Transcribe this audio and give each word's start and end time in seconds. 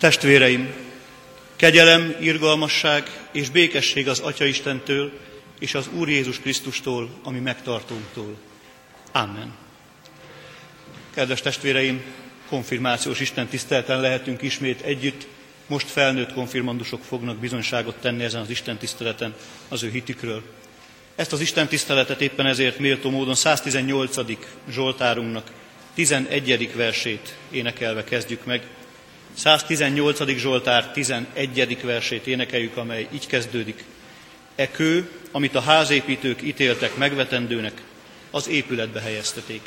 Testvéreim, 0.00 0.74
kegyelem, 1.56 2.16
irgalmasság 2.20 3.28
és 3.32 3.50
békesség 3.50 4.08
az 4.08 4.18
Atya 4.18 4.44
Istentől 4.44 5.12
és 5.58 5.74
az 5.74 5.88
Úr 5.92 6.08
Jézus 6.08 6.38
Krisztustól, 6.38 7.10
ami 7.22 7.38
megtartónktól. 7.38 8.36
Amen. 9.12 9.52
Kedves 11.14 11.40
testvéreim, 11.40 12.02
konfirmációs 12.48 13.20
Isten 13.20 13.46
tisztelten 13.46 14.00
lehetünk 14.00 14.42
ismét 14.42 14.80
együtt. 14.80 15.26
Most 15.66 15.90
felnőtt 15.90 16.32
konfirmandusok 16.32 17.02
fognak 17.04 17.36
bizonyságot 17.36 17.96
tenni 17.96 18.24
ezen 18.24 18.40
az 18.40 18.50
Isten 18.50 18.76
tiszteleten 18.76 19.34
az 19.68 19.82
ő 19.82 19.90
hitükről. 19.90 20.42
Ezt 21.16 21.32
az 21.32 21.40
Isten 21.40 21.68
tiszteletet 21.68 22.20
éppen 22.20 22.46
ezért 22.46 22.78
méltó 22.78 23.10
módon 23.10 23.34
118. 23.34 24.16
Zsoltárunknak 24.70 25.50
11. 25.94 26.74
versét 26.74 27.36
énekelve 27.50 28.04
kezdjük 28.04 28.44
meg. 28.44 28.62
118. 29.34 30.36
Zsoltár 30.36 30.90
11. 30.92 31.82
versét 31.82 32.26
énekeljük, 32.26 32.76
amely 32.76 33.08
így 33.12 33.26
kezdődik. 33.26 33.84
E 34.54 34.70
amit 35.30 35.54
a 35.54 35.60
házépítők 35.60 36.42
ítéltek 36.42 36.96
megvetendőnek, 36.96 37.82
az 38.30 38.48
épületbe 38.48 39.00
helyezteték. 39.00 39.60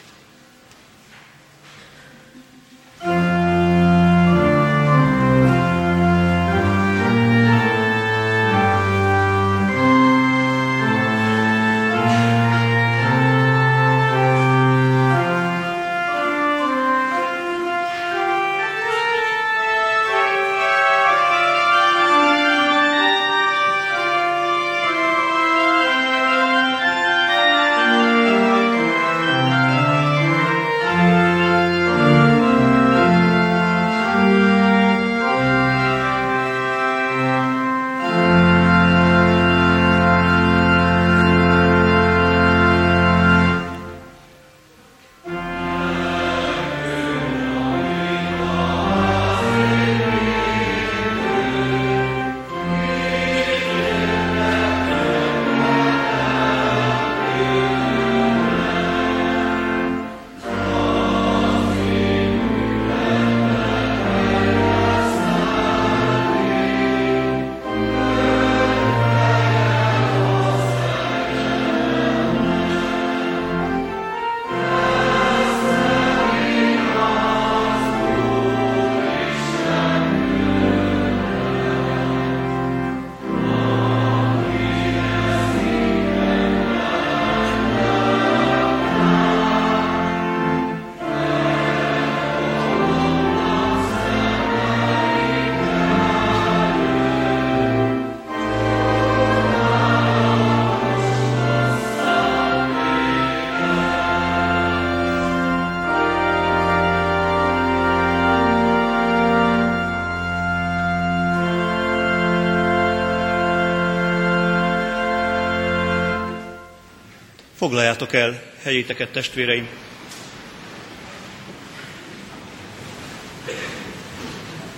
Foglaljátok 117.73 118.13
el 118.13 118.44
helyéteket, 118.61 119.11
testvéreim! 119.11 119.67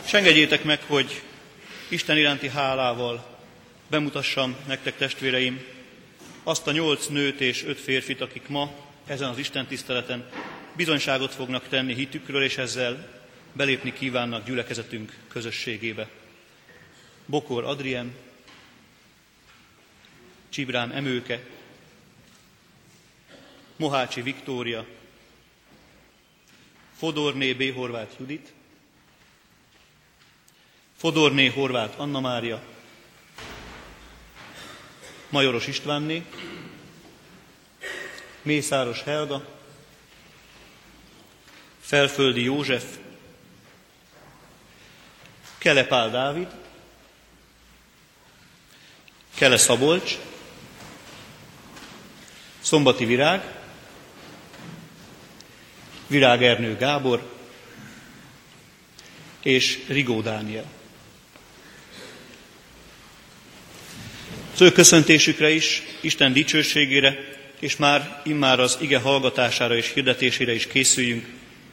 És 0.06 0.14
engedjétek 0.14 0.64
meg, 0.64 0.80
hogy 0.88 1.22
Isten 1.88 2.18
iránti 2.18 2.50
hálával 2.50 3.38
bemutassam 3.90 4.56
nektek, 4.68 4.98
testvéreim, 4.98 5.64
azt 6.44 6.68
a 6.68 6.72
nyolc 6.72 7.08
nőt 7.08 7.42
és 7.42 7.64
öt 7.64 7.80
férfit, 7.80 8.22
akik 8.22 8.48
ma 8.48 8.72
ezen 9.06 9.30
az 9.30 9.38
Isten 9.38 9.66
tiszteleten 9.66 10.30
bizonyságot 10.76 11.34
fognak 11.34 11.68
tenni 11.68 11.94
hitükről, 11.94 12.44
és 12.44 12.58
ezzel 12.58 13.08
belépni 13.54 13.94
kívánnak 13.94 14.46
gyülekezetünk 14.46 15.14
közösségébe. 15.28 16.08
Bokor 17.26 17.64
Adrien, 17.64 18.16
Csibrán 20.50 20.92
Emőke, 20.92 21.40
Mohácsi 23.76 24.22
Viktória, 24.22 24.86
Fodorné 26.98 27.54
B. 27.54 27.74
Horváth 27.76 28.20
Judit, 28.20 28.54
Fodorné 30.98 31.50
Horváth 31.50 32.00
Anna 32.00 32.20
Mária, 32.20 32.62
Majoros 35.30 35.68
Istvánné, 35.68 36.26
Mészáros 38.42 39.04
Helga, 39.04 39.46
Felföldi 41.82 42.44
József, 42.44 42.98
Kelepál 45.58 46.10
Dávid, 46.10 46.48
Kele 49.34 49.58
Szabolcs, 49.58 50.18
Szombati 52.62 53.06
Virág, 53.06 53.65
Virág 56.08 56.44
Ernő 56.44 56.78
Gábor 56.78 57.34
és 59.44 59.80
Rigó 59.88 60.22
Dániel. 60.22 60.66
Az 64.54 64.62
ő 64.62 64.72
köszöntésükre 64.72 65.50
is, 65.50 65.84
Isten 66.02 66.34
dicsőségére, 66.34 67.18
és 67.60 67.76
már 67.76 68.22
immár 68.24 68.60
az 68.60 68.78
ige 68.82 69.00
hallgatására 69.00 69.76
és 69.76 69.92
hirdetésére 69.94 70.54
is 70.54 70.68
készüljünk, 70.68 71.26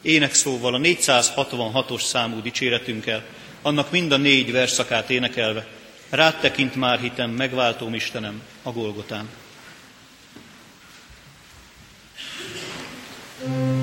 énekszóval 0.02 0.74
a 0.74 0.78
466-os 0.78 2.02
számú 2.02 2.40
dicséretünkkel, 2.40 3.24
annak 3.62 3.90
mind 3.90 4.12
a 4.12 4.16
négy 4.16 4.52
verszakát 4.52 5.10
énekelve, 5.10 5.66
rád 6.08 6.40
tekint 6.40 6.74
már 6.74 7.00
hitem, 7.00 7.30
megváltóm 7.30 7.94
Istenem 7.94 8.42
a 8.62 8.72
Golgotán. 8.72 9.28
thank 13.44 13.76
you 13.76 13.81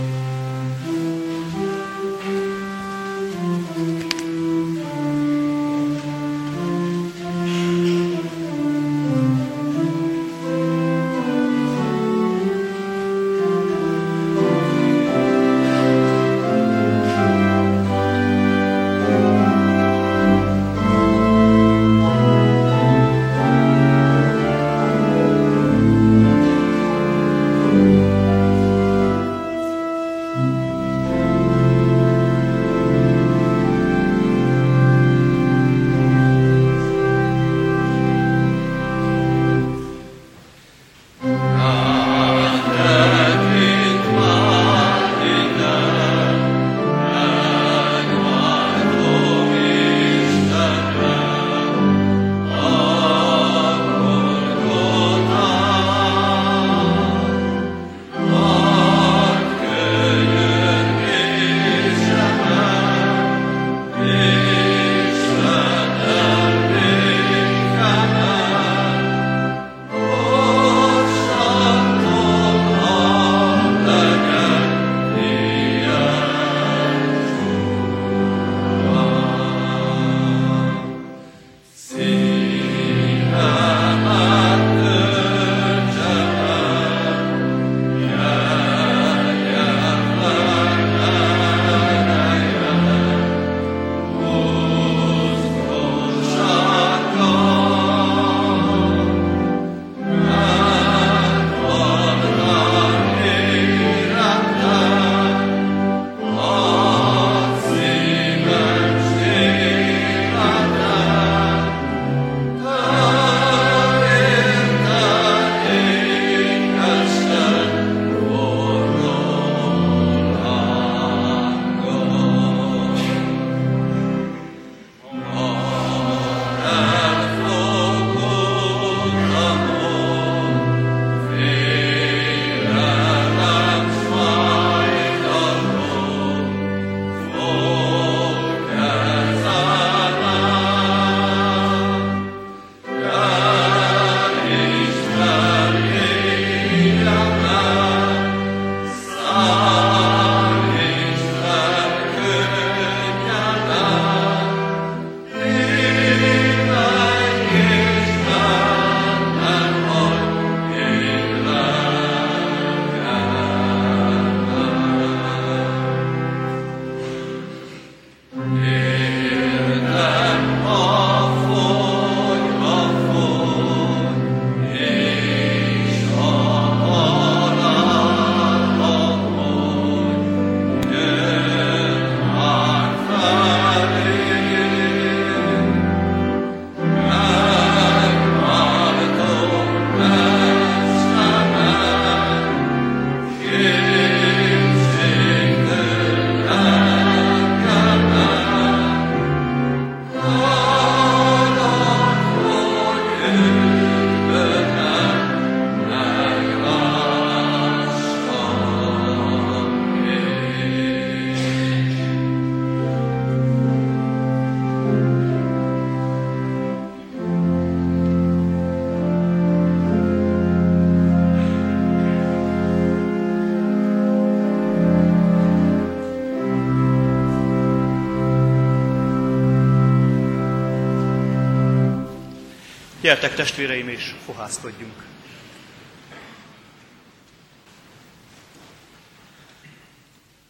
Gyertek 233.10 233.36
testvéreim, 233.36 233.88
és 233.88 234.16
fohászkodjunk. 234.26 235.04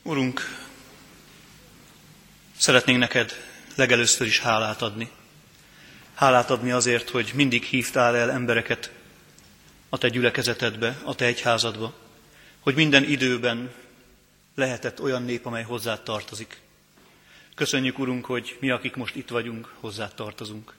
Urunk, 0.01 0.41
szeretnénk 2.57 2.99
neked 2.99 3.31
legelőször 3.75 4.27
is 4.27 4.39
hálát 4.39 4.81
adni. 4.81 5.09
Hálát 6.13 6.49
adni 6.49 6.71
azért, 6.71 7.09
hogy 7.09 7.31
mindig 7.35 7.63
hívtál 7.63 8.15
el 8.15 8.31
embereket 8.31 8.91
a 9.89 9.97
te 9.97 10.09
gyülekezetedbe, 10.09 10.97
a 11.03 11.15
te 11.15 11.25
egyházadba, 11.25 11.93
hogy 12.59 12.75
minden 12.75 13.03
időben 13.03 13.73
lehetett 14.55 15.01
olyan 15.01 15.23
nép, 15.23 15.45
amely 15.45 15.63
hozzád 15.63 16.01
tartozik. 16.01 16.61
Köszönjük, 17.55 17.99
Urunk, 17.99 18.25
hogy 18.25 18.57
mi, 18.59 18.69
akik 18.69 18.95
most 18.95 19.15
itt 19.15 19.29
vagyunk, 19.29 19.73
hozzád 19.79 20.13
tartozunk. 20.13 20.78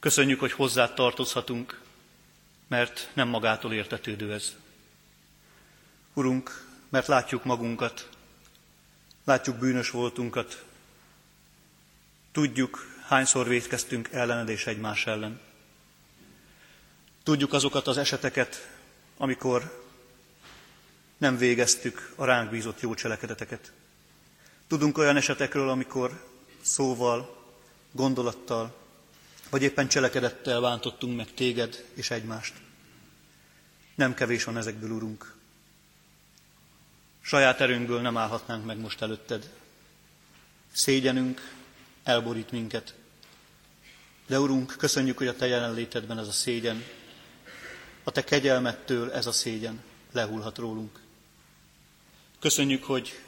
Köszönjük, 0.00 0.40
hogy 0.40 0.52
hozzád 0.52 0.94
tartozhatunk, 0.94 1.80
mert 2.68 3.10
nem 3.12 3.28
magától 3.28 3.72
értetődő 3.72 4.32
ez. 4.32 4.56
Urunk, 6.12 6.66
mert 6.88 7.06
látjuk 7.06 7.44
magunkat, 7.44 8.08
látjuk 9.24 9.56
bűnös 9.56 9.90
voltunkat, 9.90 10.64
tudjuk, 12.32 12.96
hányszor 13.06 13.48
védkeztünk 13.48 14.08
ellened 14.12 14.48
és 14.48 14.66
egymás 14.66 15.06
ellen. 15.06 15.40
Tudjuk 17.22 17.52
azokat 17.52 17.86
az 17.86 17.96
eseteket, 17.96 18.68
amikor 19.16 19.86
nem 21.18 21.36
végeztük 21.36 22.12
a 22.16 22.24
ránk 22.24 22.50
bízott 22.50 22.80
jó 22.80 22.94
cselekedeteket. 22.94 23.72
Tudunk 24.66 24.98
olyan 24.98 25.16
esetekről, 25.16 25.68
amikor 25.68 26.24
szóval, 26.60 27.36
gondolattal, 27.92 28.77
vagy 29.50 29.62
éppen 29.62 29.88
cselekedettel 29.88 30.60
bántottunk 30.60 31.16
meg 31.16 31.34
téged 31.34 31.84
és 31.94 32.10
egymást. 32.10 32.54
Nem 33.94 34.14
kevés 34.14 34.44
van 34.44 34.56
ezekből, 34.56 34.90
Urunk. 34.90 35.34
Saját 37.20 37.60
erőnkből 37.60 38.00
nem 38.00 38.16
állhatnánk 38.16 38.64
meg 38.64 38.78
most 38.78 39.02
előtted. 39.02 39.50
Szégyenünk 40.72 41.52
elborít 42.02 42.50
minket. 42.50 42.94
De 44.26 44.40
Urunk, 44.40 44.74
köszönjük, 44.78 45.18
hogy 45.18 45.26
a 45.26 45.36
Te 45.36 45.46
jelenlétedben 45.46 46.18
ez 46.18 46.26
a 46.26 46.32
szégyen, 46.32 46.84
a 48.02 48.10
Te 48.10 48.24
kegyelmettől 48.24 49.12
ez 49.12 49.26
a 49.26 49.32
szégyen 49.32 49.82
lehullhat 50.12 50.58
rólunk. 50.58 51.00
Köszönjük, 52.38 52.84
hogy 52.84 53.18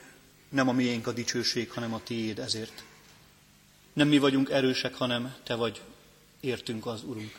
nem 0.49 0.69
a 0.69 0.73
miénk 0.73 1.07
a 1.07 1.13
dicsőség, 1.13 1.71
hanem 1.71 1.95
a 1.95 2.03
Tiéd 2.03 2.39
ezért. 2.39 2.85
Nem 3.93 4.09
mi 4.09 4.19
vagyunk 4.19 4.51
erősek, 4.51 4.95
hanem 4.95 5.35
Te 5.43 5.55
vagy 5.55 5.81
értünk 6.41 6.87
az, 6.87 7.03
Urunk. 7.03 7.39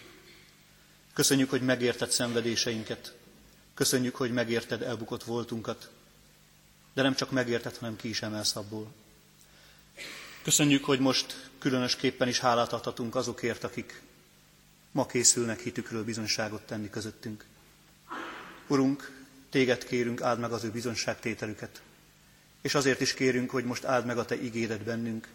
Köszönjük, 1.13 1.49
hogy 1.49 1.61
megérted 1.61 2.11
szenvedéseinket. 2.11 3.15
Köszönjük, 3.73 4.15
hogy 4.15 4.31
megérted 4.31 4.81
elbukott 4.81 5.23
voltunkat. 5.23 5.89
De 6.93 7.01
nem 7.01 7.15
csak 7.15 7.31
megérted, 7.31 7.77
hanem 7.77 7.95
ki 7.95 8.09
is 8.09 8.21
emelsz 8.21 8.55
abból. 8.55 8.93
Köszönjük, 10.43 10.85
hogy 10.85 10.99
most 10.99 11.49
különösképpen 11.59 12.27
is 12.27 12.39
hálát 12.39 12.73
adhatunk 12.73 13.15
azokért, 13.15 13.63
akik 13.63 14.01
ma 14.91 15.05
készülnek 15.05 15.59
hitükről 15.59 16.03
bizonyságot 16.03 16.61
tenni 16.61 16.89
közöttünk. 16.89 17.45
Urunk, 18.67 19.23
téged 19.49 19.85
kérünk, 19.85 20.21
áld 20.21 20.39
meg 20.39 20.51
az 20.51 20.63
ő 20.63 20.71
bizonyságtételüket. 20.71 21.81
És 22.61 22.75
azért 22.75 23.01
is 23.01 23.13
kérünk, 23.13 23.49
hogy 23.49 23.63
most 23.63 23.83
áld 23.83 24.05
meg 24.05 24.17
a 24.17 24.25
te 24.25 24.41
igédet 24.41 24.83
bennünk, 24.83 25.27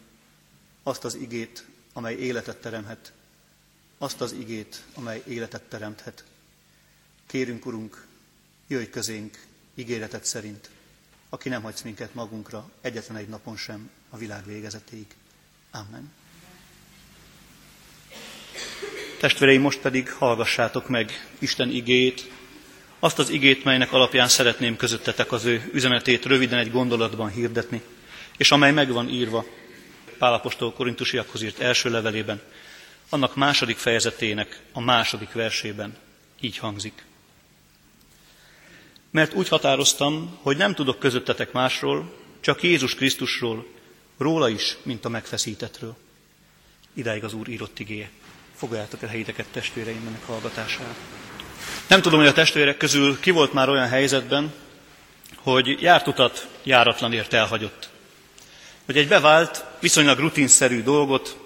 azt 0.82 1.04
az 1.04 1.14
igét, 1.14 1.66
amely 1.92 2.14
életet 2.14 2.60
teremhet, 2.60 3.12
azt 3.98 4.20
az 4.20 4.32
igét, 4.32 4.82
amely 4.94 5.22
életet 5.26 5.62
teremthet. 5.62 6.24
Kérünk, 7.26 7.66
Urunk, 7.66 8.06
jöjj 8.66 8.84
közénk 8.84 9.38
ígéretet 9.74 10.24
szerint, 10.24 10.70
aki 11.28 11.48
nem 11.48 11.62
hagysz 11.62 11.82
minket 11.82 12.14
magunkra 12.14 12.70
egyetlen 12.80 13.16
egy 13.16 13.28
napon 13.28 13.56
sem 13.56 13.90
a 14.10 14.16
világ 14.16 14.46
végezetéig. 14.46 15.06
Amen. 15.70 16.12
Testvéreim, 19.20 19.60
most 19.60 19.80
pedig 19.80 20.10
hallgassátok 20.10 20.88
meg 20.88 21.28
Isten 21.38 21.70
igét, 21.70 22.30
azt 22.98 23.18
az 23.18 23.28
igét, 23.28 23.64
melynek 23.64 23.92
alapján 23.92 24.28
szeretném 24.28 24.76
közöttetek 24.76 25.32
az 25.32 25.44
ő 25.44 25.70
üzenetét 25.72 26.24
röviden 26.24 26.58
egy 26.58 26.70
gondolatban 26.70 27.30
hirdetni, 27.30 27.82
és 28.36 28.50
amely 28.50 28.72
meg 28.72 28.92
van 28.92 29.08
írva 29.08 29.44
Pálapostól 30.18 30.72
korintusiakhoz 30.72 31.42
írt 31.42 31.58
első 31.58 31.90
levelében, 31.90 32.42
annak 33.08 33.34
második 33.34 33.76
fejezetének 33.76 34.60
a 34.72 34.80
második 34.80 35.32
versében 35.32 35.96
így 36.40 36.58
hangzik. 36.58 37.04
Mert 39.10 39.34
úgy 39.34 39.48
határoztam, 39.48 40.38
hogy 40.42 40.56
nem 40.56 40.74
tudok 40.74 40.98
közöttetek 40.98 41.52
másról, 41.52 42.14
csak 42.40 42.62
Jézus 42.62 42.94
Krisztusról, 42.94 43.66
róla 44.18 44.48
is, 44.48 44.76
mint 44.82 45.04
a 45.04 45.08
megfeszítetről. 45.08 45.96
Idáig 46.94 47.24
az 47.24 47.32
Úr 47.32 47.48
írott 47.48 47.78
igéje. 47.78 48.10
Foglaljátok 48.54 49.02
el 49.02 49.08
helyiteket 49.08 49.46
testvéreim 49.46 50.06
ennek 50.06 50.24
hallgatására. 50.26 50.94
Nem 51.86 52.00
tudom, 52.00 52.18
hogy 52.18 52.28
a 52.28 52.32
testvérek 52.32 52.76
közül 52.76 53.20
ki 53.20 53.30
volt 53.30 53.52
már 53.52 53.68
olyan 53.68 53.88
helyzetben, 53.88 54.52
hogy 55.36 55.82
járt 55.82 56.06
utat 56.06 56.48
járatlanért 56.62 57.32
elhagyott. 57.32 57.88
Hogy 58.84 58.96
egy 58.96 59.08
bevált, 59.08 59.64
viszonylag 59.80 60.18
rutinszerű 60.18 60.82
dolgot, 60.82 61.45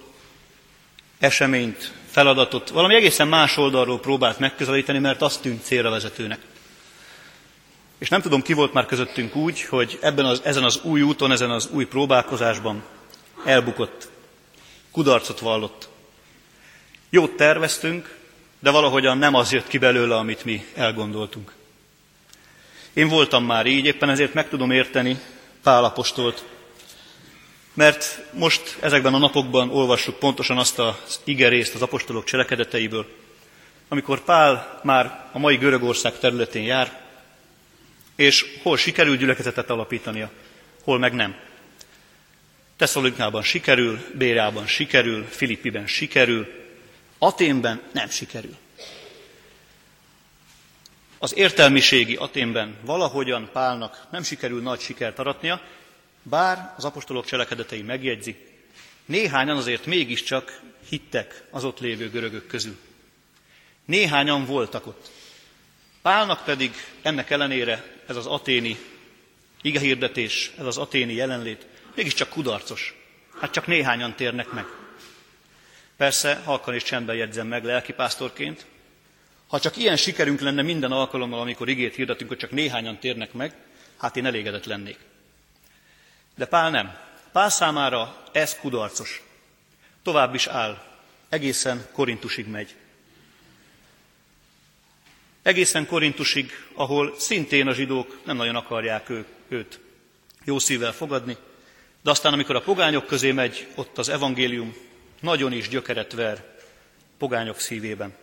eseményt, 1.20 1.92
feladatot 2.10 2.68
valami 2.68 2.94
egészen 2.94 3.28
más 3.28 3.56
oldalról 3.56 4.00
próbált 4.00 4.38
megközelíteni, 4.38 4.98
mert 4.98 5.22
azt 5.22 5.42
tűnt 5.42 5.64
célra 5.64 5.90
vezetőnek. 5.90 6.40
És 7.98 8.08
nem 8.08 8.20
tudom, 8.20 8.42
ki 8.42 8.52
volt 8.52 8.72
már 8.72 8.86
közöttünk 8.86 9.36
úgy, 9.36 9.62
hogy 9.62 9.98
ebben 10.00 10.24
az, 10.24 10.40
ezen 10.44 10.64
az 10.64 10.80
új 10.82 11.02
úton, 11.02 11.32
ezen 11.32 11.50
az 11.50 11.68
új 11.72 11.84
próbálkozásban 11.84 12.82
elbukott, 13.44 14.08
kudarcot 14.90 15.38
vallott. 15.38 15.88
Jót 17.10 17.36
terveztünk, 17.36 18.16
de 18.58 18.70
valahogyan 18.70 19.18
nem 19.18 19.34
az 19.34 19.52
jött 19.52 19.66
ki 19.66 19.78
belőle, 19.78 20.16
amit 20.16 20.44
mi 20.44 20.66
elgondoltunk. 20.74 21.52
Én 22.92 23.08
voltam 23.08 23.44
már 23.44 23.66
így, 23.66 23.84
éppen 23.84 24.10
ezért 24.10 24.34
meg 24.34 24.48
tudom 24.48 24.70
érteni 24.70 25.20
Pál 25.62 25.84
apostolt, 25.84 26.44
mert 27.74 28.24
most 28.32 28.76
ezekben 28.80 29.14
a 29.14 29.18
napokban 29.18 29.70
olvassuk 29.70 30.18
pontosan 30.18 30.58
azt 30.58 30.78
az 30.78 31.20
igerészt 31.24 31.74
az 31.74 31.82
apostolok 31.82 32.24
cselekedeteiből, 32.24 33.06
amikor 33.88 34.20
Pál 34.20 34.80
már 34.82 35.28
a 35.32 35.38
mai 35.38 35.56
Görögország 35.56 36.18
területén 36.18 36.62
jár, 36.62 37.00
és 38.16 38.58
hol 38.62 38.76
sikerül 38.76 39.16
gyülekezetet 39.16 39.70
alapítania, 39.70 40.30
hol 40.84 40.98
meg 40.98 41.14
nem. 41.14 41.36
Tesszalonikában 42.76 43.42
sikerül, 43.42 43.98
Bérában 44.14 44.66
sikerül, 44.66 45.24
Filippiben 45.24 45.86
sikerül, 45.86 46.46
Aténben 47.18 47.82
nem 47.92 48.08
sikerül. 48.08 48.56
Az 51.18 51.36
értelmiségi 51.36 52.14
Aténben 52.16 52.76
valahogyan 52.84 53.48
Pálnak 53.52 54.06
nem 54.10 54.22
sikerül 54.22 54.62
nagy 54.62 54.80
sikert 54.80 55.18
aratnia, 55.18 55.60
bár 56.30 56.74
az 56.76 56.84
apostolok 56.84 57.24
cselekedetei 57.24 57.82
megjegyzi, 57.82 58.36
néhányan 59.04 59.56
azért 59.56 59.86
mégiscsak 59.86 60.60
hittek 60.88 61.44
az 61.50 61.64
ott 61.64 61.80
lévő 61.80 62.10
görögök 62.10 62.46
közül. 62.46 62.78
Néhányan 63.84 64.44
voltak 64.44 64.86
ott. 64.86 65.10
Pálnak 66.02 66.44
pedig 66.44 66.74
ennek 67.02 67.30
ellenére 67.30 67.84
ez 68.06 68.16
az 68.16 68.26
aténi 68.26 68.76
igehirdetés, 69.62 70.52
ez 70.58 70.66
az 70.66 70.78
aténi 70.78 71.12
jelenlét 71.12 71.66
mégiscsak 71.94 72.28
kudarcos. 72.28 72.94
Hát 73.40 73.50
csak 73.50 73.66
néhányan 73.66 74.14
térnek 74.14 74.50
meg. 74.50 74.66
Persze, 75.96 76.42
halkan 76.44 76.74
és 76.74 76.82
csendben 76.82 77.16
jegyzem 77.16 77.46
meg 77.46 77.64
lelkipásztorként, 77.64 78.66
ha 79.46 79.60
csak 79.60 79.76
ilyen 79.76 79.96
sikerünk 79.96 80.40
lenne 80.40 80.62
minden 80.62 80.92
alkalommal, 80.92 81.40
amikor 81.40 81.68
igét 81.68 81.94
hirdetünk, 81.94 82.30
hogy 82.30 82.38
csak 82.38 82.50
néhányan 82.50 82.98
térnek 82.98 83.32
meg, 83.32 83.54
hát 83.96 84.16
én 84.16 84.26
elégedett 84.26 84.64
lennék. 84.64 84.98
De 86.40 86.46
Pál 86.46 86.70
nem. 86.70 86.96
Pál 87.32 87.50
számára 87.50 88.16
ez 88.32 88.56
kudarcos. 88.56 89.22
Tovább 90.02 90.34
is 90.34 90.46
áll. 90.46 90.82
Egészen 91.28 91.86
Korintusig 91.92 92.46
megy. 92.48 92.74
Egészen 95.42 95.86
Korintusig, 95.86 96.50
ahol 96.74 97.14
szintén 97.18 97.66
a 97.66 97.72
zsidók 97.72 98.20
nem 98.24 98.36
nagyon 98.36 98.56
akarják 98.56 99.08
ő, 99.08 99.24
őt 99.48 99.80
jó 100.44 100.58
szívvel 100.58 100.92
fogadni, 100.92 101.36
de 102.02 102.10
aztán, 102.10 102.32
amikor 102.32 102.56
a 102.56 102.60
pogányok 102.60 103.06
közé 103.06 103.32
megy, 103.32 103.68
ott 103.74 103.98
az 103.98 104.08
evangélium 104.08 104.74
nagyon 105.20 105.52
is 105.52 105.68
gyökeret 105.68 106.12
ver 106.12 106.58
pogányok 107.18 107.58
szívében. 107.58 108.16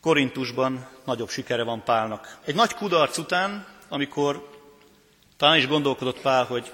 Korintusban 0.00 0.88
nagyobb 1.04 1.30
sikere 1.30 1.62
van 1.62 1.84
Pálnak. 1.84 2.38
Egy 2.44 2.54
nagy 2.54 2.74
kudarc 2.74 3.18
után, 3.18 3.66
amikor 3.88 4.47
talán 5.38 5.56
is 5.56 5.66
gondolkodott 5.66 6.20
Pál, 6.20 6.44
hogy 6.44 6.72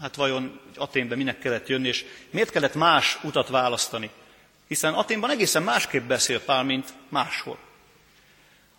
hát 0.00 0.16
vajon 0.16 0.60
Aténbe 0.76 1.16
minek 1.16 1.38
kellett 1.38 1.68
jönni, 1.68 1.88
és 1.88 2.04
miért 2.30 2.50
kellett 2.50 2.74
más 2.74 3.18
utat 3.22 3.48
választani, 3.48 4.10
Hiszen 4.68 4.94
Aténban 4.94 5.30
egészen 5.30 5.62
másképp 5.62 6.06
beszél 6.06 6.40
Pál, 6.40 6.62
mint 6.62 6.94
máshol. 7.08 7.58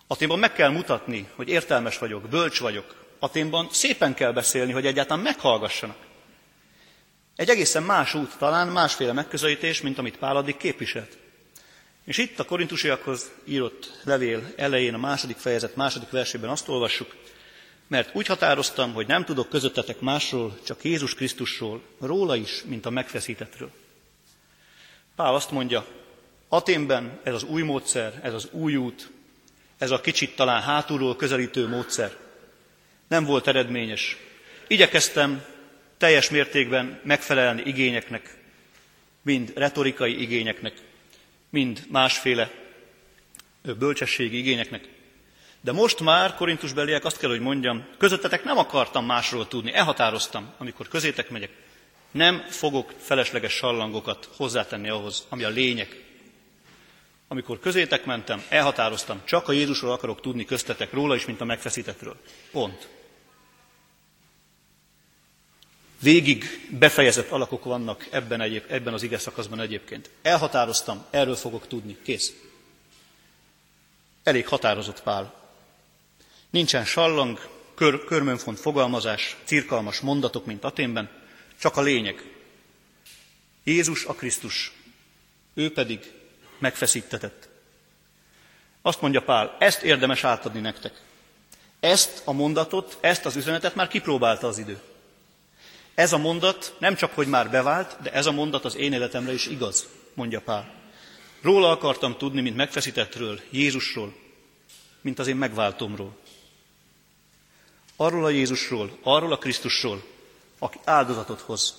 Aténban 0.07 0.39
meg 0.39 0.53
kell 0.53 0.69
mutatni, 0.69 1.27
hogy 1.35 1.49
értelmes 1.49 1.97
vagyok, 1.97 2.21
bölcs 2.29 2.59
vagyok. 2.59 2.95
Aténban 3.19 3.67
szépen 3.71 4.13
kell 4.13 4.31
beszélni, 4.31 4.71
hogy 4.71 4.85
egyáltalán 4.85 5.23
meghallgassanak. 5.23 5.97
Egy 7.35 7.49
egészen 7.49 7.83
más 7.83 8.13
út, 8.13 8.37
talán 8.37 8.67
másféle 8.67 9.13
megközelítés, 9.13 9.81
mint 9.81 9.97
amit 9.97 10.17
Pál 10.17 10.35
addig 10.35 10.57
képviselt. 10.57 11.17
És 12.05 12.17
itt 12.17 12.39
a 12.39 12.45
korintusiakhoz 12.45 13.31
írott 13.45 14.01
levél 14.03 14.53
elején, 14.55 14.93
a 14.93 14.97
második 14.97 15.37
fejezet 15.37 15.75
második 15.75 16.09
versében 16.09 16.49
azt 16.49 16.67
olvassuk, 16.67 17.15
mert 17.89 18.15
úgy 18.15 18.27
határoztam, 18.27 18.93
hogy 18.93 19.07
nem 19.07 19.25
tudok 19.25 19.49
közöttetek 19.49 19.99
másról, 19.99 20.57
csak 20.65 20.83
Jézus 20.83 21.15
Krisztusról, 21.15 21.81
róla 21.99 22.35
is, 22.35 22.63
mint 22.65 22.85
a 22.85 22.89
megfeszítetről. 22.89 23.71
Pál 25.15 25.35
azt 25.35 25.51
mondja, 25.51 25.85
Aténben 26.49 27.19
ez 27.23 27.33
az 27.33 27.43
új 27.43 27.61
módszer, 27.61 28.19
ez 28.23 28.33
az 28.33 28.47
új 28.51 28.75
út, 28.75 29.09
ez 29.77 29.91
a 29.91 30.01
kicsit 30.01 30.35
talán 30.35 30.61
hátulról 30.61 31.15
közelítő 31.15 31.67
módszer 31.67 32.17
nem 33.07 33.25
volt 33.25 33.47
eredményes. 33.47 34.17
Igyekeztem 34.67 35.45
teljes 35.97 36.29
mértékben 36.29 36.99
megfelelni 37.03 37.61
igényeknek, 37.65 38.37
mind 39.21 39.51
retorikai 39.55 40.21
igényeknek, 40.21 40.73
mind 41.49 41.85
másféle 41.87 42.51
bölcsességi 43.61 44.37
igényeknek. 44.37 44.87
De 45.61 45.71
most 45.71 45.99
már, 45.99 46.35
korintusbeliek, 46.35 47.05
azt 47.05 47.17
kell, 47.17 47.29
hogy 47.29 47.39
mondjam, 47.39 47.87
közöttetek 47.97 48.43
nem 48.43 48.57
akartam 48.57 49.05
másról 49.05 49.47
tudni, 49.47 49.73
elhatároztam, 49.73 50.53
amikor 50.57 50.87
közétek 50.87 51.29
megyek. 51.29 51.51
Nem 52.11 52.45
fogok 52.49 52.93
felesleges 52.97 53.53
sallangokat 53.53 54.29
hozzátenni 54.35 54.89
ahhoz, 54.89 55.25
ami 55.29 55.43
a 55.43 55.49
lényeg. 55.49 56.03
Amikor 57.27 57.59
közétek 57.59 58.05
mentem, 58.05 58.43
elhatároztam, 58.49 59.21
csak 59.25 59.47
a 59.47 59.51
Jézusról 59.51 59.91
akarok 59.91 60.21
tudni 60.21 60.45
köztetek, 60.45 60.93
róla 60.93 61.15
is, 61.15 61.25
mint 61.25 61.41
a 61.41 61.45
megfeszítetről. 61.45 62.15
Pont. 62.51 62.87
Végig 66.01 66.67
befejezett 66.69 67.29
alakok 67.29 67.63
vannak 67.63 68.07
ebben, 68.11 68.41
egyéb, 68.41 68.63
ebben 68.67 68.93
az 68.93 69.03
ige 69.03 69.17
szakaszban 69.17 69.59
egyébként. 69.59 70.09
Elhatároztam, 70.21 71.05
erről 71.09 71.35
fogok 71.35 71.67
tudni. 71.67 71.97
Kész. 72.03 72.33
Elég 74.23 74.47
határozott 74.47 75.03
Pál. 75.03 75.38
Nincsen 76.49 76.85
sallang, 76.85 77.49
kör, 77.75 78.05
körmönfont 78.05 78.59
fogalmazás, 78.59 79.35
cirkalmas 79.43 79.99
mondatok, 79.99 80.45
mint 80.45 80.63
Aténben, 80.63 81.09
csak 81.59 81.77
a 81.77 81.81
lényeg. 81.81 82.23
Jézus 83.63 84.05
a 84.05 84.13
Krisztus, 84.13 84.71
ő 85.53 85.73
pedig 85.73 86.11
megfeszítetett. 86.59 87.49
Azt 88.81 89.01
mondja 89.01 89.21
Pál, 89.21 89.55
ezt 89.59 89.81
érdemes 89.81 90.23
átadni 90.23 90.59
nektek. 90.59 91.01
Ezt 91.79 92.21
a 92.25 92.31
mondatot, 92.31 92.97
ezt 93.01 93.25
az 93.25 93.35
üzenetet 93.35 93.75
már 93.75 93.87
kipróbálta 93.87 94.47
az 94.47 94.57
idő. 94.57 94.79
Ez 95.95 96.13
a 96.13 96.17
mondat 96.17 96.75
nem 96.79 96.95
csak, 96.95 97.11
hogy 97.13 97.27
már 97.27 97.49
bevált, 97.49 98.01
de 98.01 98.11
ez 98.11 98.25
a 98.25 98.31
mondat 98.31 98.65
az 98.65 98.75
én 98.75 98.93
életemre 98.93 99.33
is 99.33 99.47
igaz, 99.47 99.87
mondja 100.13 100.41
Pál. 100.41 100.73
Róla 101.41 101.69
akartam 101.69 102.17
tudni, 102.17 102.41
mint 102.41 102.55
megfeszítettről, 102.55 103.39
Jézusról, 103.49 104.15
mint 105.01 105.19
az 105.19 105.27
én 105.27 105.35
megváltomról. 105.35 106.17
Arról 108.01 108.25
a 108.25 108.29
Jézusról, 108.29 108.97
arról 109.03 109.31
a 109.31 109.37
Krisztusról, 109.37 110.03
aki 110.59 110.79
áldozatot 110.83 111.41
hoz. 111.41 111.75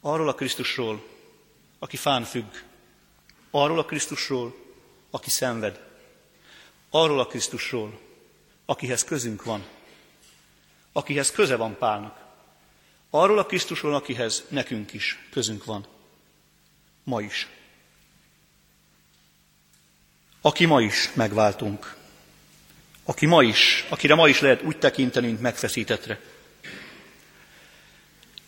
Arról 0.00 0.28
a 0.28 0.34
Krisztusról, 0.34 1.04
aki 1.78 1.96
fán 1.96 2.24
függ. 2.24 2.54
Arról 3.50 3.78
a 3.78 3.84
Krisztusról, 3.84 4.54
aki 5.10 5.30
szenved. 5.30 5.80
Arról 6.90 7.20
a 7.20 7.26
Krisztusról, 7.26 8.00
akihez 8.66 9.04
közünk 9.04 9.44
van 9.44 9.64
akihez 10.98 11.30
köze 11.30 11.56
van 11.56 11.78
Pálnak. 11.78 12.26
Arról 13.10 13.38
a 13.38 13.46
Krisztusról, 13.46 13.94
akihez 13.94 14.44
nekünk 14.48 14.92
is 14.92 15.18
közünk 15.30 15.64
van. 15.64 15.86
Ma 17.04 17.20
is. 17.22 17.48
Aki 20.40 20.64
ma 20.64 20.80
is 20.80 21.12
megváltunk. 21.14 21.96
Aki 23.08 23.26
ma 23.26 23.42
is, 23.42 23.84
akire 23.88 24.14
ma 24.14 24.28
is 24.28 24.40
lehet 24.40 24.62
úgy 24.62 24.78
tekinteni, 24.78 25.26
mint 25.26 25.40
megfeszítetre. 25.40 26.20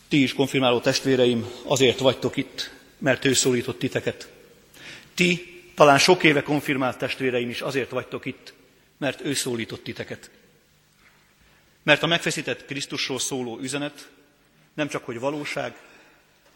Ti 0.08 0.22
is, 0.22 0.34
konfirmáló 0.34 0.80
testvéreim, 0.80 1.50
azért 1.64 1.98
vagytok 1.98 2.36
itt, 2.36 2.70
mert 2.98 3.24
ő 3.24 3.32
szólított 3.32 3.78
titeket. 3.78 4.28
Ti, 5.14 5.62
talán 5.74 5.98
sok 5.98 6.22
éve 6.22 6.42
konfirmált 6.42 6.98
testvéreim 6.98 7.48
is 7.48 7.60
azért 7.60 7.90
vagytok 7.90 8.24
itt, 8.24 8.52
mert 8.98 9.20
ő 9.20 9.34
szólított 9.34 9.84
titeket. 9.84 10.30
Mert 11.82 12.02
a 12.02 12.06
megfeszített 12.06 12.64
Krisztusról 12.64 13.18
szóló 13.18 13.58
üzenet 13.58 14.08
nem 14.74 14.88
csak 14.88 15.04
hogy 15.04 15.18
valóság, 15.18 15.74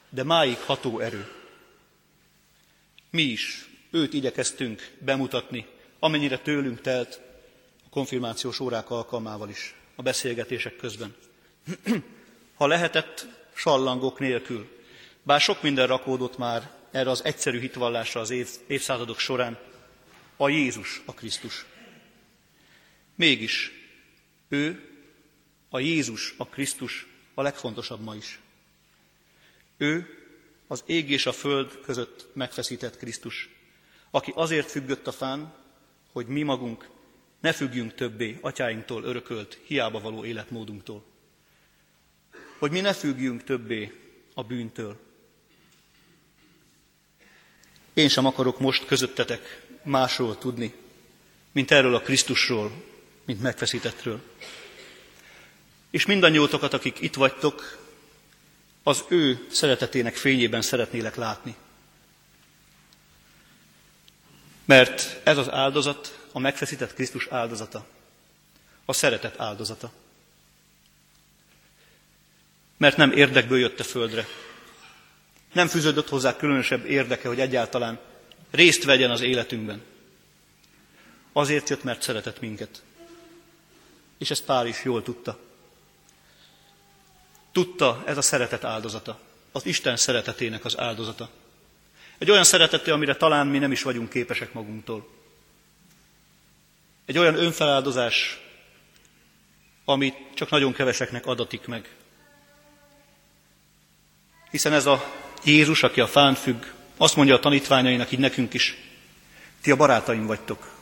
de 0.08 0.22
máig 0.22 0.58
ható 0.58 1.00
erő. 1.00 1.28
Mi 3.10 3.22
is 3.22 3.68
őt 3.90 4.12
igyekeztünk 4.12 4.90
bemutatni, 4.98 5.66
amennyire 5.98 6.38
tőlünk 6.38 6.80
telt 6.80 7.23
konfirmációs 7.94 8.60
órák 8.60 8.90
alkalmával 8.90 9.48
is, 9.48 9.74
a 9.96 10.02
beszélgetések 10.02 10.76
közben. 10.76 11.14
ha 12.58 12.66
lehetett, 12.66 13.26
sallangok 13.52 14.18
nélkül. 14.18 14.68
Bár 15.22 15.40
sok 15.40 15.62
minden 15.62 15.86
rakódott 15.86 16.38
már 16.38 16.70
erre 16.90 17.10
az 17.10 17.24
egyszerű 17.24 17.60
hitvallásra 17.60 18.20
az 18.20 18.30
év, 18.30 18.48
évszázadok 18.66 19.18
során, 19.18 19.58
a 20.36 20.48
Jézus 20.48 21.02
a 21.04 21.14
Krisztus. 21.14 21.64
Mégis 23.14 23.72
ő 24.48 24.88
a 25.68 25.78
Jézus, 25.78 26.34
a 26.36 26.46
Krisztus 26.46 27.06
a 27.34 27.42
legfontosabb 27.42 28.00
ma 28.00 28.14
is. 28.14 28.40
Ő 29.76 30.06
az 30.66 30.82
ég 30.86 31.10
és 31.10 31.26
a 31.26 31.32
föld 31.32 31.80
között 31.80 32.26
megfeszített 32.32 32.96
Krisztus, 32.96 33.48
aki 34.10 34.32
azért 34.34 34.70
függött 34.70 35.06
a 35.06 35.12
fán, 35.12 35.54
hogy 36.12 36.26
mi 36.26 36.42
magunk 36.42 36.92
ne 37.44 37.52
függjünk 37.52 37.94
többé 37.94 38.38
atyáinktól 38.40 39.04
örökölt, 39.04 39.58
hiába 39.66 40.00
való 40.00 40.24
életmódunktól. 40.24 41.04
Hogy 42.58 42.70
mi 42.70 42.80
ne 42.80 42.92
függjünk 42.92 43.44
többé 43.44 43.92
a 44.34 44.42
bűntől. 44.42 44.96
Én 47.94 48.08
sem 48.08 48.26
akarok 48.26 48.60
most 48.60 48.86
közöttetek 48.86 49.66
másról 49.82 50.38
tudni, 50.38 50.74
mint 51.52 51.70
erről 51.70 51.94
a 51.94 52.00
Krisztusról, 52.00 52.72
mint 53.24 53.42
megfeszítettről 53.42 54.22
és 55.90 56.06
mindannyiótokat, 56.06 56.72
akik 56.72 57.00
itt 57.00 57.14
vagytok, 57.14 57.78
az 58.82 59.04
ő 59.08 59.46
szeretetének 59.50 60.16
fényében 60.16 60.62
szeretnélek 60.62 61.16
látni. 61.16 61.54
Mert 64.64 65.20
ez 65.22 65.38
az 65.38 65.50
áldozat, 65.50 66.26
a 66.32 66.38
megfeszített 66.38 66.94
Krisztus 66.94 67.26
áldozata, 67.26 67.86
a 68.84 68.92
szeretet 68.92 69.40
áldozata. 69.40 69.92
Mert 72.76 72.96
nem 72.96 73.12
érdekből 73.12 73.58
jött 73.58 73.80
a 73.80 73.84
földre. 73.84 74.26
Nem 75.52 75.68
fűződött 75.68 76.08
hozzá 76.08 76.36
különösebb 76.36 76.84
érdeke, 76.84 77.28
hogy 77.28 77.40
egyáltalán 77.40 77.98
részt 78.50 78.84
vegyen 78.84 79.10
az 79.10 79.20
életünkben. 79.20 79.82
Azért 81.32 81.68
jött, 81.68 81.82
mert 81.82 82.02
szeretett 82.02 82.40
minket. 82.40 82.82
És 84.18 84.30
ezt 84.30 84.44
Pál 84.44 84.66
is 84.66 84.84
jól 84.84 85.02
tudta. 85.02 85.38
Tudta, 87.52 88.02
ez 88.06 88.16
a 88.16 88.22
szeretet 88.22 88.64
áldozata, 88.64 89.20
az 89.52 89.66
Isten 89.66 89.96
szeretetének 89.96 90.64
az 90.64 90.78
áldozata. 90.78 91.30
Egy 92.18 92.30
olyan 92.30 92.44
szeretete, 92.44 92.92
amire 92.92 93.16
talán 93.16 93.46
mi 93.46 93.58
nem 93.58 93.72
is 93.72 93.82
vagyunk 93.82 94.10
képesek 94.10 94.52
magunktól. 94.52 95.08
Egy 97.06 97.18
olyan 97.18 97.34
önfeláldozás, 97.34 98.40
amit 99.84 100.16
csak 100.34 100.50
nagyon 100.50 100.72
keveseknek 100.72 101.26
adatik 101.26 101.66
meg. 101.66 101.88
Hiszen 104.50 104.72
ez 104.72 104.86
a 104.86 105.12
Jézus, 105.44 105.82
aki 105.82 106.00
a 106.00 106.06
fán 106.06 106.34
függ, 106.34 106.64
azt 106.96 107.16
mondja 107.16 107.34
a 107.34 107.40
tanítványainak, 107.40 108.12
így 108.12 108.18
nekünk 108.18 108.54
is, 108.54 108.76
ti 109.60 109.70
a 109.70 109.76
barátaim 109.76 110.26
vagytok. 110.26 110.72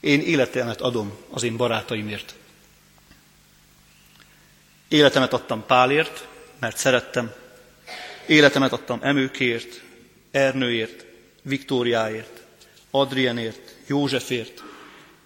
Én 0.00 0.20
életemet 0.20 0.80
adom 0.80 1.18
az 1.30 1.42
én 1.42 1.56
barátaimért. 1.56 2.34
Életemet 4.88 5.32
adtam 5.32 5.66
Pálért, 5.66 6.26
mert 6.58 6.76
szerettem. 6.76 7.34
Életemet 8.26 8.72
adtam 8.72 8.98
Emőkért, 9.02 9.82
Ernőért, 10.30 11.04
Viktóriáért, 11.42 12.42
Adrienért, 12.90 13.76
Józsefért, 13.86 14.62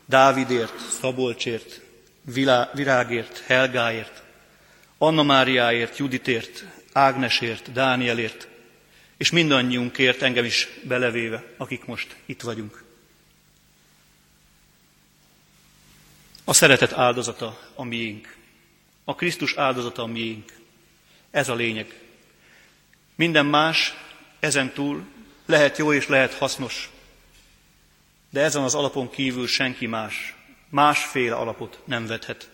Dávidért, 0.07 0.79
Szabolcsért, 1.01 1.81
Virágért, 2.75 3.43
Helgáért, 3.47 4.23
Anna 4.99 5.23
Máriáért, 5.23 5.97
Juditért, 5.97 6.65
Ágnesért, 6.93 7.73
Dánielért, 7.73 8.49
és 9.17 9.31
mindannyiunkért 9.31 10.23
engem 10.23 10.45
is 10.45 10.69
belevéve, 10.83 11.45
akik 11.57 11.85
most 11.85 12.17
itt 12.27 12.41
vagyunk. 12.41 12.85
A 16.45 16.53
szeretet 16.53 16.93
áldozata 16.93 17.61
a 17.75 17.85
miénk. 17.85 18.37
A 19.05 19.15
Krisztus 19.15 19.55
áldozata 19.57 20.03
a 20.03 20.07
miénk. 20.07 20.53
Ez 21.31 21.49
a 21.49 21.55
lényeg. 21.55 22.00
Minden 23.21 23.47
más 23.47 23.95
ezen 24.39 24.73
túl 24.73 25.05
lehet 25.47 25.79
jó 25.79 25.93
és 25.93 26.09
lehet 26.09 26.35
hasznos, 26.35 26.91
de 28.31 28.41
ezen 28.41 28.63
az 28.63 28.75
alapon 28.75 29.11
kívül 29.11 29.47
senki 29.47 29.87
más, 29.87 30.35
másféle 30.69 31.35
alapot 31.35 31.81
nem 31.85 32.07
vethet. 32.07 32.51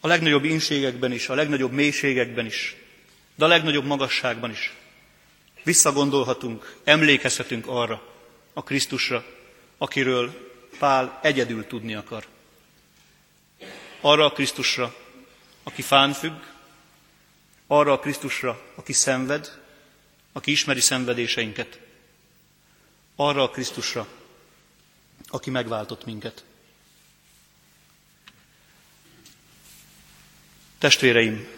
A 0.00 0.06
legnagyobb 0.06 0.44
inségekben 0.44 1.12
is, 1.12 1.28
a 1.28 1.34
legnagyobb 1.34 1.72
mélységekben 1.72 2.46
is, 2.46 2.76
de 3.34 3.44
a 3.44 3.48
legnagyobb 3.48 3.84
magasságban 3.84 4.50
is 4.50 4.72
visszagondolhatunk, 5.62 6.76
emlékezhetünk 6.84 7.66
arra, 7.66 8.02
a 8.52 8.62
Krisztusra, 8.62 9.24
akiről 9.78 10.50
Pál 10.78 11.18
egyedül 11.22 11.66
tudni 11.66 11.94
akar. 11.94 12.26
Arra 14.00 14.24
a 14.24 14.32
Krisztusra, 14.32 14.94
aki 15.62 15.82
fán 15.82 16.12
függ, 16.12 16.49
arra 17.72 17.92
a 17.92 17.98
Krisztusra, 17.98 18.60
aki 18.74 18.92
szenved, 18.92 19.58
aki 20.32 20.50
ismeri 20.50 20.80
szenvedéseinket, 20.80 21.78
arra 23.16 23.42
a 23.42 23.50
Krisztusra, 23.50 24.06
aki 25.28 25.50
megváltott 25.50 26.04
minket. 26.04 26.44
Testvéreim, 30.78 31.48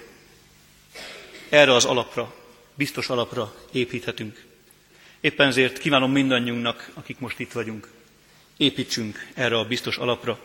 erre 1.48 1.75
az 1.75 1.85
alapra, 1.85 2.35
biztos 2.75 3.09
alapra 3.09 3.55
építhetünk. 3.70 4.44
Éppen 5.20 5.46
ezért 5.46 5.79
kívánom 5.79 6.12
mindannyiunknak, 6.12 6.90
akik 6.94 7.18
most 7.18 7.38
itt 7.38 7.53
vagyunk, 7.53 7.90
építsünk 8.57 9.29
erre 9.35 9.59
a 9.59 9.64
biztos 9.64 9.96
alapra. 9.96 10.38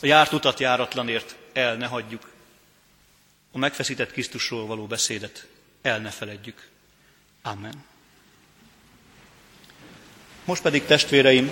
A 0.00 0.06
járt 0.06 0.32
utat 0.32 0.60
járatlanért 0.60 1.36
el 1.52 1.76
ne 1.76 1.86
hagyjuk. 1.86 2.31
A 3.52 3.58
megfeszített 3.58 4.12
Krisztusról 4.12 4.66
való 4.66 4.86
beszédet 4.86 5.46
el 5.82 5.98
ne 5.98 6.10
feledjük. 6.10 6.68
Amen. 7.42 7.84
Most 10.44 10.62
pedig 10.62 10.84
testvéreim, 10.84 11.50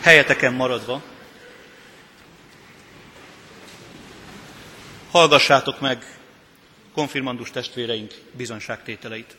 helyeteken 0.00 0.52
maradva, 0.52 1.02
hallgassátok 5.10 5.80
meg 5.80 6.18
konfirmandus 6.92 7.50
testvéreink 7.50 8.14
bizonságtételeit. 8.32 9.36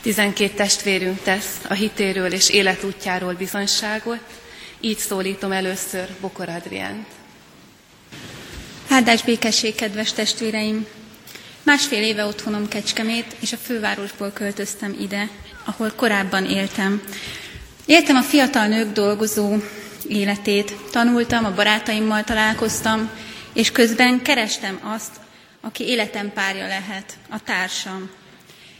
Tizenkét 0.00 0.56
testvérünk 0.56 1.22
tesz 1.22 1.64
a 1.68 1.74
hitéről 1.74 2.32
és 2.32 2.48
életútjáról 2.48 3.34
bizonyságot, 3.34 4.40
így 4.80 4.98
szólítom 4.98 5.52
először 5.52 6.08
Bokor 6.20 6.48
Adriánt. 6.48 7.06
Áldás 8.94 9.22
békesség, 9.22 9.74
kedves 9.74 10.12
testvéreim! 10.12 10.86
Másfél 11.62 12.02
éve 12.02 12.24
otthonom 12.24 12.68
Kecskemét, 12.68 13.36
és 13.40 13.52
a 13.52 13.56
fővárosból 13.56 14.30
költöztem 14.30 14.96
ide, 15.00 15.28
ahol 15.64 15.92
korábban 15.96 16.44
éltem. 16.44 17.02
Éltem 17.86 18.16
a 18.16 18.22
fiatal 18.22 18.66
nők 18.66 18.92
dolgozó 18.92 19.56
életét, 20.08 20.74
tanultam, 20.90 21.44
a 21.44 21.54
barátaimmal 21.54 22.24
találkoztam, 22.24 23.10
és 23.52 23.70
közben 23.70 24.22
kerestem 24.22 24.80
azt, 24.82 25.12
aki 25.60 25.84
életem 25.84 26.32
párja 26.32 26.66
lehet, 26.66 27.12
a 27.30 27.42
társam. 27.44 28.10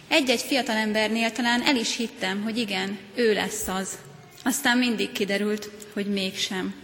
Egy-egy 0.09 0.41
fiatalembernél 0.41 1.33
talán 1.33 1.63
el 1.63 1.77
is 1.77 1.97
hittem, 1.97 2.43
hogy 2.43 2.59
igen, 2.59 2.99
ő 3.15 3.33
lesz 3.33 3.69
az. 3.69 3.89
Aztán 4.45 4.79
mindig 4.79 5.13
kiderült, 5.13 5.71
hogy 5.93 6.07
mégsem. 6.07 6.84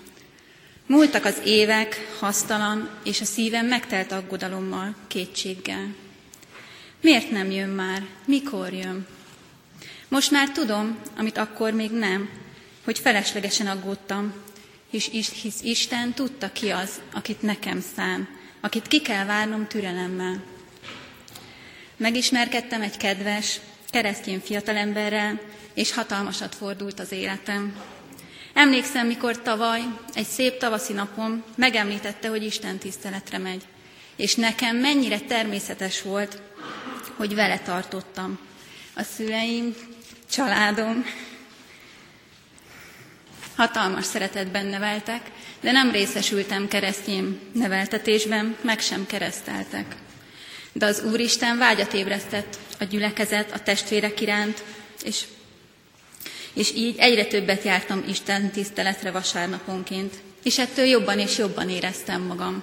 Múltak 0.90 1.24
az 1.24 1.40
évek, 1.44 2.16
hasztalan, 2.18 2.90
és 3.04 3.20
a 3.20 3.24
szívem 3.24 3.66
megtelt 3.66 4.12
aggodalommal, 4.12 4.94
kétséggel. 5.08 5.94
Miért 7.00 7.30
nem 7.30 7.50
jön 7.50 7.68
már? 7.68 8.02
Mikor 8.24 8.72
jön? 8.72 9.06
Most 10.08 10.30
már 10.30 10.50
tudom, 10.50 10.98
amit 11.16 11.38
akkor 11.38 11.72
még 11.72 11.90
nem, 11.90 12.30
hogy 12.84 12.98
feleslegesen 12.98 13.66
aggódtam, 13.66 14.34
és 14.90 15.30
hisz 15.42 15.62
Isten 15.62 16.12
tudta 16.12 16.52
ki 16.52 16.70
az, 16.70 17.00
akit 17.12 17.42
nekem 17.42 17.84
szán, 17.96 18.28
akit 18.60 18.86
ki 18.86 19.00
kell 19.00 19.24
várnom 19.24 19.66
türelemmel. 19.66 20.42
Megismerkedtem 21.96 22.82
egy 22.82 22.96
kedves, 22.96 23.60
keresztény 23.90 24.40
fiatalemberrel, 24.44 25.40
és 25.74 25.92
hatalmasat 25.92 26.54
fordult 26.54 27.00
az 27.00 27.12
életem. 27.12 27.76
Emlékszem, 28.52 29.06
mikor 29.06 29.42
tavaly, 29.42 29.80
egy 30.14 30.26
szép 30.26 30.58
tavaszi 30.58 30.92
napon 30.92 31.44
megemlítette, 31.56 32.28
hogy 32.28 32.44
Isten 32.44 32.78
tiszteletre 32.78 33.38
megy. 33.38 33.62
És 34.16 34.34
nekem 34.34 34.76
mennyire 34.76 35.20
természetes 35.20 36.02
volt, 36.02 36.42
hogy 37.16 37.34
vele 37.34 37.58
tartottam. 37.58 38.38
A 38.94 39.02
szüleim, 39.02 39.74
családom 40.30 41.04
hatalmas 43.56 44.04
szeretetben 44.04 44.66
neveltek, 44.66 45.30
de 45.60 45.72
nem 45.72 45.90
részesültem 45.90 46.68
keresztény 46.68 47.40
neveltetésben, 47.52 48.56
meg 48.60 48.80
sem 48.80 49.06
kereszteltek. 49.06 49.94
De 50.72 50.86
az 50.86 51.02
Úristen 51.04 51.58
vágyat 51.58 51.92
ébresztett 51.92 52.58
a 52.78 52.84
gyülekezet, 52.84 53.52
a 53.52 53.58
testvérek 53.58 54.20
iránt, 54.20 54.62
és, 55.02 55.24
és 56.54 56.72
így 56.74 56.94
egyre 56.98 57.24
többet 57.24 57.62
jártam 57.62 58.04
Isten 58.08 58.50
tiszteletre 58.50 59.10
vasárnaponként, 59.10 60.14
és 60.42 60.58
ettől 60.58 60.84
jobban 60.84 61.18
és 61.18 61.38
jobban 61.38 61.68
éreztem 61.68 62.22
magam. 62.22 62.62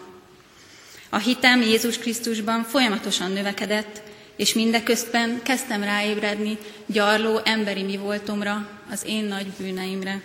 A 1.10 1.18
hitem 1.18 1.62
Jézus 1.62 1.98
Krisztusban 1.98 2.64
folyamatosan 2.64 3.32
növekedett, 3.32 4.02
és 4.36 4.54
mindeközben 4.54 5.42
kezdtem 5.44 5.84
ráébredni 5.84 6.58
gyarló 6.86 7.40
emberi 7.44 7.84
mi 7.84 7.98
voltomra, 7.98 8.70
az 8.92 9.02
én 9.06 9.24
nagy 9.24 9.48
bűneimre. 9.58 10.22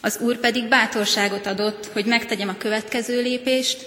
Az 0.00 0.18
Úr 0.20 0.38
pedig 0.38 0.68
bátorságot 0.68 1.46
adott, 1.46 1.86
hogy 1.92 2.04
megtegyem 2.04 2.48
a 2.48 2.56
következő 2.58 3.22
lépést, 3.22 3.86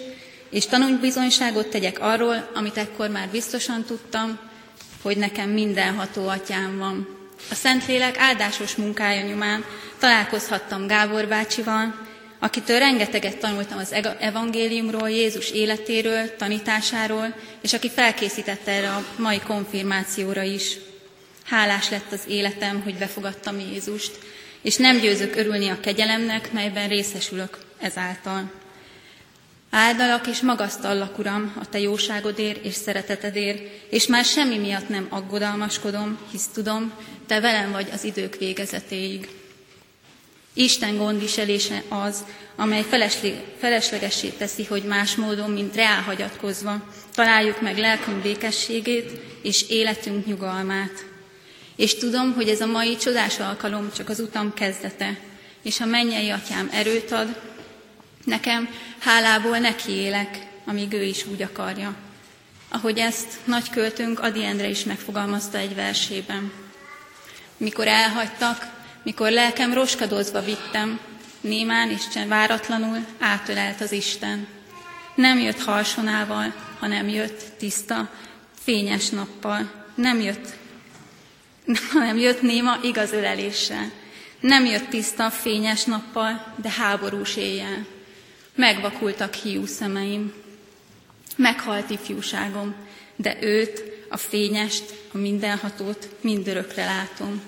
és 0.50 0.66
tanúbizonyságot 0.66 1.68
tegyek 1.68 2.00
arról, 2.00 2.50
amit 2.54 2.78
ekkor 2.78 3.10
már 3.10 3.30
biztosan 3.30 3.84
tudtam, 3.84 4.40
hogy 5.02 5.18
nekem 5.18 5.50
mindenható 5.50 6.28
atyám 6.28 6.78
van. 6.78 7.21
A 7.50 7.56
Szentlélek 7.56 8.18
áldásos 8.18 8.76
munkája 8.76 9.26
nyomán 9.26 9.66
találkozhattam 10.00 10.88
Gábor 10.88 11.28
bácsival, 11.28 12.10
akitől 12.40 12.80
rengeteget 12.80 13.38
tanultam 13.38 13.78
az 13.78 13.94
evangéliumról, 14.20 15.10
Jézus 15.10 15.52
életéről, 15.52 16.36
tanításáról, 16.36 17.36
és 17.62 17.74
aki 17.74 17.90
felkészítette 17.90 18.72
erre 18.72 18.90
a 18.90 19.06
mai 19.18 19.40
konfirmációra 19.40 20.42
is. 20.42 20.78
Hálás 21.46 21.90
lett 21.90 22.12
az 22.12 22.22
életem, 22.28 22.82
hogy 22.84 22.96
befogadtam 22.96 23.60
Jézust, 23.60 24.20
és 24.62 24.76
nem 24.76 25.00
győzök 25.00 25.36
örülni 25.36 25.70
a 25.70 25.80
kegyelemnek, 25.80 26.52
melyben 26.52 26.88
részesülök 26.88 27.58
ezáltal. 27.80 28.52
Áldalak 29.70 30.28
és 30.28 30.42
magasztallak, 30.42 31.18
Uram, 31.18 31.54
a 31.60 31.70
Te 31.70 31.80
jóságodért 31.80 32.66
és 32.66 32.74
szeretetedért, 32.74 33.60
és 33.90 34.08
már 34.08 34.26
semmi 34.26 34.58
miatt 34.58 34.90
nem 34.90 35.08
aggodalmaskodom, 35.10 36.18
hisz 36.32 36.48
tudom, 36.54 36.92
Te 37.32 37.40
velem 37.40 37.72
vagy 37.72 37.90
az 37.94 38.04
idők 38.04 38.36
végezetéig. 38.36 39.30
Isten 40.54 40.98
gondviselése 40.98 41.84
az, 41.90 42.26
amely 42.56 42.86
feleslegessé 43.60 44.28
teszi, 44.28 44.66
hogy 44.66 44.84
más 44.84 45.16
módon, 45.16 45.50
mint 45.50 45.76
reálhagyatkozva, 45.76 46.94
találjuk 47.14 47.62
meg 47.62 47.78
lelkünk 47.78 48.22
békességét 48.22 49.12
és 49.42 49.70
életünk 49.70 50.26
nyugalmát. 50.26 51.06
És 51.76 51.96
tudom, 51.96 52.34
hogy 52.34 52.50
ez 52.50 52.62
a 52.62 52.66
mai 52.66 52.96
csodás 52.96 53.40
alkalom 53.40 53.92
csak 53.96 54.10
az 54.10 54.20
utam 54.20 54.54
kezdete, 54.54 55.20
és 55.62 55.80
a 55.80 55.86
mennyei 55.86 56.30
atyám 56.30 56.70
erőt 56.74 57.12
ad, 57.12 57.42
nekem 58.24 58.70
hálából 59.00 59.58
nekiélek, 59.58 60.48
amíg 60.66 60.94
ő 60.94 61.04
is 61.04 61.26
úgy 61.26 61.42
akarja. 61.42 61.96
Ahogy 62.70 62.98
ezt 62.98 63.28
nagy 63.44 63.70
költőnk 63.70 64.20
Adi 64.20 64.44
Endre 64.44 64.70
is 64.70 64.84
megfogalmazta 64.84 65.58
egy 65.58 65.76
versében. 65.76 66.61
Mikor 67.62 67.88
elhagytak, 67.88 68.68
mikor 69.04 69.32
lelkem 69.32 69.74
roskadozva 69.74 70.42
vittem, 70.42 71.00
némán 71.42 71.90
és 71.90 72.02
váratlanul 72.28 73.06
átölelt 73.20 73.82
az 73.82 73.92
Isten. 73.92 74.48
Nem 75.16 75.40
jött 75.40 75.62
harsonával, 75.62 76.54
hanem 76.80 77.08
jött 77.10 77.44
tiszta, 77.58 78.10
fényes 78.64 79.10
nappal. 79.10 79.86
Nem 79.96 80.22
jött, 80.22 80.48
hanem 81.94 82.18
jött 82.18 82.42
néma 82.42 82.78
igaz 82.84 83.12
öleléssel. 83.12 83.92
Nem 84.40 84.66
jött 84.66 84.90
tiszta, 84.90 85.30
fényes 85.30 85.84
nappal, 85.84 86.54
de 86.56 86.70
háborús 86.70 87.36
éjjel. 87.36 87.86
Megvakultak 88.56 89.34
hiú 89.34 89.66
szemeim. 89.66 90.34
Meghalt 91.36 91.90
ifjúságom, 91.90 92.76
de 93.16 93.38
őt, 93.42 93.91
a 94.12 94.18
fényest, 94.18 94.84
a 95.14 95.18
mindenhatót 95.18 96.10
mindörökre 96.22 96.86
látom. 96.86 97.42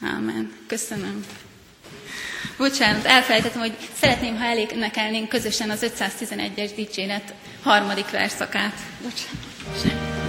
Ámen. 0.00 0.52
Köszönöm. 0.66 1.24
Bocsánat, 2.56 3.04
elfelejtettem, 3.04 3.60
hogy 3.60 3.76
szeretném, 4.00 4.36
ha 4.36 4.44
elénekelnénk 4.44 5.28
közösen 5.28 5.70
az 5.70 5.92
511-es 5.98 6.70
dicséret 6.76 7.34
harmadik 7.62 8.10
verszakát. 8.10 8.74
Bocsánat. 9.02 10.21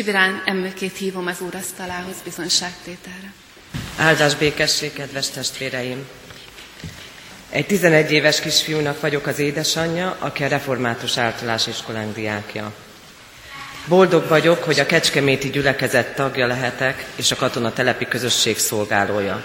Csibirán 0.00 0.42
emlőkét 0.44 0.96
hívom 0.96 1.26
az 1.26 1.40
úrasztalához 1.40 2.14
bizonságtételre. 2.24 3.32
Áldás 3.96 4.34
békesség, 4.34 4.92
kedves 4.92 5.30
testvéreim! 5.30 6.08
Egy 7.50 7.66
11 7.66 8.12
éves 8.12 8.40
kisfiúnak 8.40 9.00
vagyok 9.00 9.26
az 9.26 9.38
édesanyja, 9.38 10.16
aki 10.18 10.44
a 10.44 10.48
református 10.48 11.18
általás 11.18 11.66
iskolánk 11.66 12.14
diákja. 12.14 12.72
Boldog 13.86 14.28
vagyok, 14.28 14.62
hogy 14.62 14.80
a 14.80 14.86
Kecskeméti 14.86 15.50
gyülekezet 15.50 16.14
tagja 16.14 16.46
lehetek, 16.46 17.06
és 17.16 17.30
a 17.30 17.36
katonatelepi 17.36 18.08
közösség 18.08 18.58
szolgálója, 18.58 19.44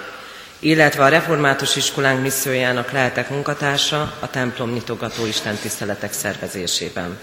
illetve 0.60 1.04
a 1.04 1.10
református 1.10 1.76
iskolánk 1.76 2.22
missziójának 2.22 2.91
lehetek 2.91 3.30
munkatársa 3.30 4.18
a 4.20 4.30
templom 4.30 4.72
nyitogató 4.74 5.26
istentiszteletek 5.26 6.13
szervezésében. 6.13 7.18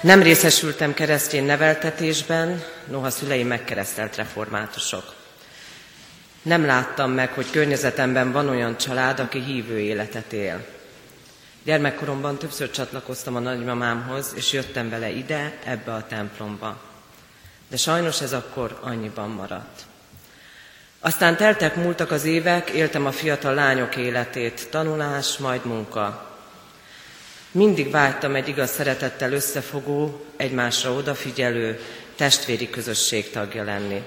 Nem 0.00 0.22
részesültem 0.22 0.94
keresztény 0.94 1.44
neveltetésben, 1.44 2.62
noha 2.86 3.10
szüleim 3.10 3.46
megkeresztelt 3.46 4.16
reformátusok. 4.16 5.14
Nem 6.42 6.66
láttam 6.66 7.10
meg, 7.10 7.32
hogy 7.32 7.50
környezetemben 7.50 8.32
van 8.32 8.48
olyan 8.48 8.76
család, 8.76 9.18
aki 9.18 9.40
hívő 9.40 9.78
életet 9.78 10.32
él. 10.32 10.66
Gyermekkoromban 11.62 12.38
többször 12.38 12.70
csatlakoztam 12.70 13.36
a 13.36 13.38
nagymamámhoz, 13.38 14.32
és 14.36 14.52
jöttem 14.52 14.90
vele 14.90 15.08
ide, 15.10 15.52
ebbe 15.64 15.92
a 15.92 16.06
templomba. 16.06 16.80
De 17.68 17.76
sajnos 17.76 18.20
ez 18.20 18.32
akkor 18.32 18.78
annyiban 18.82 19.30
maradt. 19.30 19.80
Aztán 21.00 21.36
teltek, 21.36 21.76
múltak 21.76 22.10
az 22.10 22.24
évek, 22.24 22.70
éltem 22.70 23.06
a 23.06 23.12
fiatal 23.12 23.54
lányok 23.54 23.96
életét, 23.96 24.68
tanulás, 24.70 25.36
majd 25.36 25.64
munka. 25.64 26.29
Mindig 27.52 27.90
vágytam 27.90 28.34
egy 28.34 28.48
igaz 28.48 28.70
szeretettel 28.70 29.32
összefogó, 29.32 30.24
egymásra 30.36 30.92
odafigyelő, 30.92 31.80
testvéri 32.16 32.70
közösség 32.70 33.30
tagja 33.30 33.64
lenni. 33.64 34.02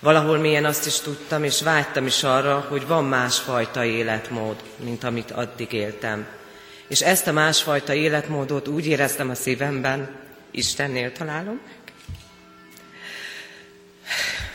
Valahol 0.00 0.38
mélyen 0.38 0.64
azt 0.64 0.86
is 0.86 1.00
tudtam, 1.00 1.44
és 1.44 1.62
vágytam 1.62 2.06
is 2.06 2.22
arra, 2.22 2.66
hogy 2.68 2.86
van 2.86 3.04
másfajta 3.04 3.84
életmód, 3.84 4.56
mint 4.76 5.04
amit 5.04 5.30
addig 5.30 5.72
éltem. 5.72 6.26
És 6.88 7.00
ezt 7.00 7.26
a 7.26 7.32
másfajta 7.32 7.94
életmódot 7.94 8.68
úgy 8.68 8.86
éreztem 8.86 9.30
a 9.30 9.34
szívemben, 9.34 10.16
Istennél 10.50 11.12
találom 11.12 11.60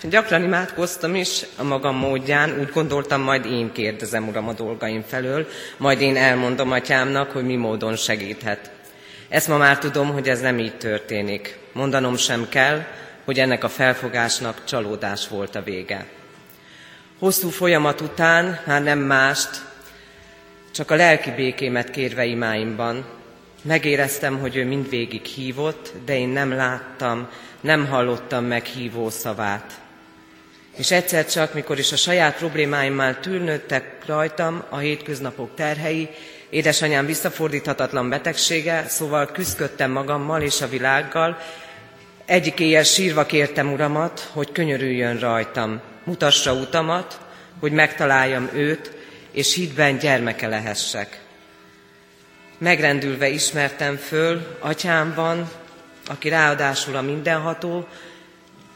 Gyakran 0.09 0.43
imádkoztam 0.43 1.15
is 1.15 1.45
a 1.57 1.63
magam 1.63 1.95
módján, 1.95 2.59
úgy 2.59 2.69
gondoltam, 2.69 3.21
majd 3.21 3.45
én 3.45 3.71
kérdezem, 3.71 4.27
Uram, 4.27 4.47
a 4.47 4.53
dolgaim 4.53 5.03
felől, 5.07 5.47
majd 5.77 6.01
én 6.01 6.17
elmondom 6.17 6.71
atyámnak, 6.71 7.31
hogy 7.31 7.45
mi 7.45 7.55
módon 7.55 7.95
segíthet. 7.95 8.71
Ezt 9.29 9.47
ma 9.47 9.57
már 9.57 9.77
tudom, 9.77 10.11
hogy 10.11 10.29
ez 10.29 10.41
nem 10.41 10.59
így 10.59 10.77
történik. 10.77 11.57
Mondanom 11.71 12.17
sem 12.17 12.49
kell, 12.49 12.85
hogy 13.25 13.39
ennek 13.39 13.63
a 13.63 13.69
felfogásnak 13.69 14.63
csalódás 14.63 15.27
volt 15.27 15.55
a 15.55 15.63
vége. 15.63 16.05
Hosszú 17.19 17.49
folyamat 17.49 18.01
után 18.01 18.59
már 18.65 18.83
nem 18.83 18.99
mást, 18.99 19.49
csak 20.71 20.91
a 20.91 20.95
lelki 20.95 21.31
békémet 21.31 21.89
kérve 21.89 22.25
imáimban. 22.25 23.05
Megéreztem, 23.61 24.39
hogy 24.39 24.55
ő 24.55 24.65
mindvégig 24.65 25.25
hívott, 25.25 25.93
de 26.05 26.17
én 26.17 26.29
nem 26.29 26.51
láttam, 26.51 27.29
nem 27.61 27.87
hallottam 27.87 28.45
meg 28.45 28.65
hívó 28.65 29.09
szavát. 29.09 29.81
És 30.77 30.91
egyszer 30.91 31.25
csak, 31.25 31.53
mikor 31.53 31.79
is 31.79 31.91
a 31.91 31.95
saját 31.95 32.37
problémáimmal 32.37 33.19
túlnőttek 33.19 34.05
rajtam 34.05 34.63
a 34.69 34.77
hétköznapok 34.77 35.55
terhei, 35.55 36.09
édesanyám 36.49 37.05
visszafordíthatatlan 37.05 38.09
betegsége, 38.09 38.85
szóval 38.87 39.31
küzdködtem 39.31 39.91
magammal 39.91 40.41
és 40.41 40.61
a 40.61 40.67
világgal, 40.67 41.37
egyik 42.25 42.59
éjjel 42.59 42.83
sírva 42.83 43.25
kértem 43.25 43.71
uramat, 43.71 44.29
hogy 44.31 44.51
könyörüljön 44.51 45.19
rajtam, 45.19 45.81
mutassa 46.03 46.53
utamat, 46.53 47.19
hogy 47.59 47.71
megtaláljam 47.71 48.49
őt, 48.53 48.91
és 49.31 49.53
hitben 49.53 49.97
gyermeke 49.97 50.47
lehessek. 50.47 51.19
Megrendülve 52.57 53.29
ismertem 53.29 53.97
föl 53.97 54.57
atyámban, 54.59 55.49
aki 56.05 56.29
ráadásul 56.29 56.95
a 56.95 57.01
mindenható, 57.01 57.87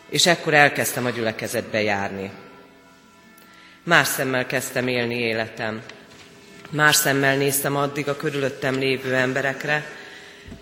és 0.10 0.26
ekkor 0.26 0.54
elkezdtem 0.54 1.06
a 1.06 1.10
gyülekezetbe 1.10 1.82
járni. 1.82 2.32
Más 3.84 4.08
szemmel 4.08 4.46
kezdtem 4.46 4.88
élni 4.88 5.20
életem. 5.20 5.82
Más 6.70 6.96
szemmel 6.96 7.38
néztem 7.38 7.76
addig 7.76 8.08
a 8.08 8.16
körülöttem 8.16 8.78
lévő 8.78 9.16
emberekre, 9.16 9.86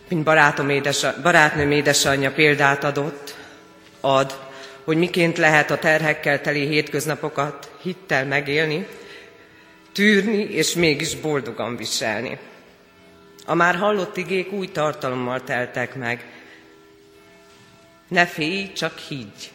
mint 0.10 0.24
barátom 0.24 0.70
édes, 0.70 1.06
barátnőm 1.22 1.72
édesanyja 1.72 2.32
példát 2.32 2.84
adott, 2.84 3.36
ad, 4.02 4.40
hogy 4.84 4.98
miként 4.98 5.38
lehet 5.38 5.72
a 5.72 5.78
terhekkel 5.78 6.42
teli 6.42 6.68
hétköznapokat 6.68 7.72
hittel 7.82 8.26
megélni, 8.26 8.88
tűrni 9.92 10.38
és 10.38 10.74
mégis 10.74 11.16
boldogan 11.16 11.76
viselni. 11.76 12.38
A 13.46 13.54
már 13.54 13.76
hallott 13.76 14.18
igék 14.18 14.52
új 14.52 14.68
tartalommal 14.68 15.44
teltek 15.44 15.96
meg, 15.96 16.26
ne 18.08 18.26
félj, 18.26 18.72
csak 18.72 18.98
higgy. 18.98 19.52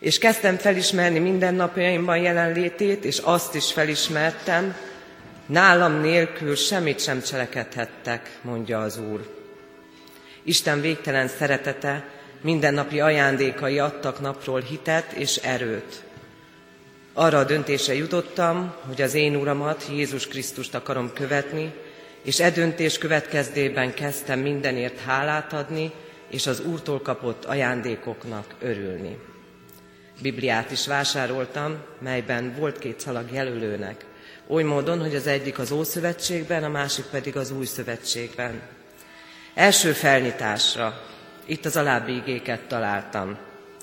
És 0.00 0.18
kezdtem 0.18 0.56
felismerni 0.56 1.18
mindennapjaimban 1.18 2.18
jelenlétét, 2.18 3.04
és 3.04 3.18
azt 3.18 3.54
is 3.54 3.72
felismertem, 3.72 4.76
nálam 5.46 6.00
nélkül 6.00 6.56
semmit 6.56 7.00
sem 7.00 7.22
cselekedhettek, 7.22 8.38
mondja 8.42 8.80
az 8.80 8.98
Úr. 8.98 9.38
Isten 10.42 10.80
végtelen 10.80 11.28
szeretete, 11.28 12.04
mindennapi 12.40 13.00
ajándékai 13.00 13.78
adtak 13.78 14.20
napról 14.20 14.60
hitet 14.60 15.12
és 15.12 15.36
erőt. 15.36 16.02
Arra 17.12 17.38
a 17.38 17.44
döntése 17.44 17.94
jutottam, 17.94 18.74
hogy 18.86 19.02
az 19.02 19.14
én 19.14 19.36
Uramat, 19.36 19.86
Jézus 19.90 20.26
Krisztust 20.26 20.74
akarom 20.74 21.12
követni, 21.12 21.72
és 22.22 22.40
e 22.40 22.50
döntés 22.50 22.98
következdében 22.98 23.94
kezdtem 23.94 24.38
mindenért 24.38 25.00
hálát 25.00 25.52
adni, 25.52 25.92
és 26.30 26.46
az 26.46 26.60
Úrtól 26.60 27.00
kapott 27.00 27.44
ajándékoknak 27.44 28.54
örülni. 28.60 29.18
Bibliát 30.22 30.70
is 30.70 30.86
vásároltam, 30.86 31.78
melyben 31.98 32.54
volt 32.58 32.78
két 32.78 33.00
szalag 33.00 33.32
jelölőnek, 33.32 34.04
oly 34.46 34.62
módon, 34.62 35.00
hogy 35.00 35.14
az 35.14 35.26
egyik 35.26 35.58
az 35.58 35.70
Ószövetségben, 35.70 36.64
a 36.64 36.68
másik 36.68 37.04
pedig 37.04 37.36
az 37.36 37.50
Új 37.50 37.66
Szövetségben. 37.66 38.60
Első 39.54 39.92
felnyitásra 39.92 41.02
itt 41.44 41.64
az 41.64 41.76
alábbi 41.76 42.16
igéket 42.16 42.60
találtam. 42.60 43.38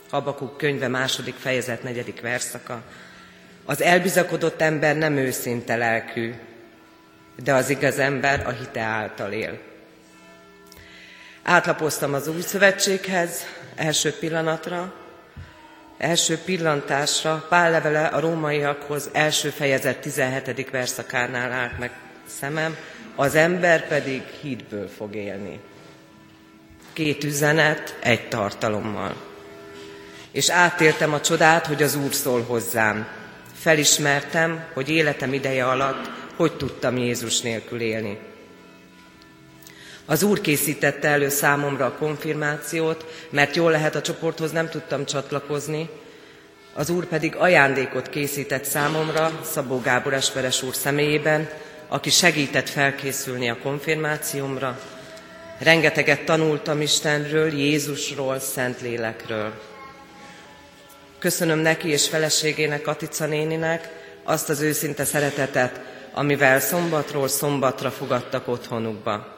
Habakuk 0.09 0.57
könyve 0.57 0.87
második 0.87 1.35
fejezet 1.35 1.83
negyedik 1.83 2.21
verszaka. 2.21 2.81
Az 3.65 3.81
elbizakodott 3.81 4.61
ember 4.61 4.97
nem 4.97 5.17
őszinte 5.17 5.75
lelkű, 5.75 6.33
de 7.43 7.53
az 7.53 7.69
igaz 7.69 7.99
ember 7.99 8.47
a 8.47 8.49
hite 8.49 8.81
által 8.81 9.31
él. 9.31 9.59
Átlapoztam 11.49 12.13
az 12.13 12.27
új 12.27 12.41
szövetséghez 12.41 13.45
első 13.75 14.13
pillanatra, 14.19 14.93
első 15.97 16.37
pillantásra 16.37 17.45
Pál 17.49 17.71
levele 17.71 18.05
a 18.05 18.19
rómaiakhoz 18.19 19.09
első 19.13 19.49
fejezet 19.49 19.97
17. 19.97 20.69
verszakánál 20.69 21.51
állt 21.51 21.79
meg 21.79 21.91
szemem, 22.39 22.77
az 23.15 23.35
ember 23.35 23.87
pedig 23.87 24.21
hídből 24.41 24.87
fog 24.87 25.15
élni. 25.15 25.59
Két 26.93 27.23
üzenet, 27.23 27.97
egy 27.99 28.27
tartalommal. 28.27 29.15
És 30.31 30.49
átéltem 30.49 31.13
a 31.13 31.21
csodát, 31.21 31.65
hogy 31.67 31.83
az 31.83 31.95
Úr 31.95 32.13
szól 32.13 32.41
hozzám. 32.41 33.07
Felismertem, 33.53 34.63
hogy 34.73 34.89
életem 34.89 35.33
ideje 35.33 35.65
alatt 35.65 36.09
hogy 36.35 36.57
tudtam 36.57 36.97
Jézus 36.97 37.41
nélkül 37.41 37.79
élni. 37.81 38.19
Az 40.09 40.23
Úr 40.23 40.41
készítette 40.41 41.07
elő 41.07 41.29
számomra 41.29 41.85
a 41.85 41.97
konfirmációt, 41.97 43.05
mert 43.29 43.55
jól 43.55 43.71
lehet 43.71 43.95
a 43.95 44.01
csoporthoz 44.01 44.51
nem 44.51 44.69
tudtam 44.69 45.05
csatlakozni, 45.05 45.89
az 46.73 46.89
Úr 46.89 47.05
pedig 47.05 47.35
ajándékot 47.35 48.09
készített 48.09 48.63
számomra 48.63 49.39
Szabó 49.43 49.79
Gábor 49.79 50.13
Esperes 50.13 50.63
úr 50.63 50.75
személyében, 50.75 51.49
aki 51.87 52.09
segített 52.09 52.69
felkészülni 52.69 53.49
a 53.49 53.57
konfirmációmra. 53.57 54.79
Rengeteget 55.59 56.25
tanultam 56.25 56.81
Istenről, 56.81 57.53
Jézusról, 57.53 58.39
Szentlélekről. 58.39 59.53
Köszönöm 61.19 61.59
neki 61.59 61.89
és 61.89 62.07
feleségének, 62.07 62.81
Katica 62.81 63.25
néninek 63.25 63.89
azt 64.23 64.49
az 64.49 64.61
őszinte 64.61 65.05
szeretetet, 65.05 65.81
amivel 66.13 66.59
szombatról 66.59 67.27
szombatra 67.27 67.91
fogadtak 67.91 68.47
otthonukba. 68.47 69.36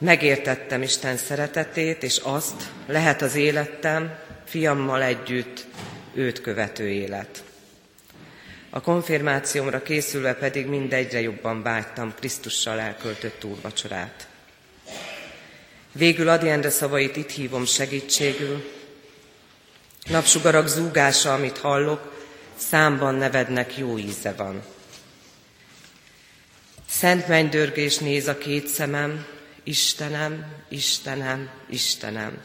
Megértettem 0.00 0.82
Isten 0.82 1.16
szeretetét, 1.16 2.02
és 2.02 2.16
azt 2.22 2.62
lehet 2.86 3.22
az 3.22 3.34
életem 3.34 4.18
fiammal 4.44 5.02
együtt 5.02 5.66
őt 6.14 6.40
követő 6.40 6.88
élet. 6.88 7.44
A 8.70 8.80
konfirmációmra 8.80 9.82
készülve 9.82 10.34
pedig 10.34 10.66
mindegyre 10.66 11.20
jobban 11.20 11.62
vágytam 11.62 12.14
Krisztussal 12.14 12.80
elköltött 12.80 13.44
úrvacsorát. 13.44 14.28
Végül 15.92 16.28
Adi 16.28 16.48
Endre 16.48 16.70
szavait 16.70 17.16
itt 17.16 17.30
hívom 17.30 17.64
segítségül. 17.64 18.70
Napsugarak 20.04 20.66
zúgása, 20.68 21.34
amit 21.34 21.58
hallok, 21.58 22.24
számban 22.56 23.14
nevednek 23.14 23.78
jó 23.78 23.98
íze 23.98 24.32
van. 24.32 24.62
Szent 26.88 27.28
mennydörgés 27.28 27.98
néz 27.98 28.28
a 28.28 28.38
két 28.38 28.66
szemem, 28.66 29.26
Istenem, 29.70 30.44
Istenem, 30.68 31.50
Istenem. 31.68 32.42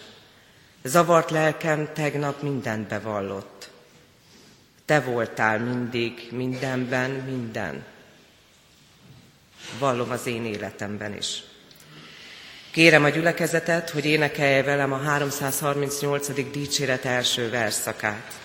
Zavart 0.84 1.30
lelkem 1.30 1.90
tegnap 1.94 2.42
mindent 2.42 2.88
bevallott. 2.88 3.70
Te 4.86 5.00
voltál 5.00 5.60
mindig, 5.60 6.28
mindenben, 6.32 7.12
minden. 7.12 7.86
Vallom 9.80 10.12
az 10.12 10.26
én 10.26 10.46
életemben 10.46 11.18
is. 11.18 11.44
Kérem 12.72 13.04
a 13.04 13.10
gyülekezetet, 13.10 13.90
hogy 13.90 14.06
énekelje 14.06 14.64
velem 14.64 14.94
a 14.94 14.98
338. 14.98 16.52
dicséret 16.52 17.06
első 17.06 17.50
verszakát. 17.50 18.40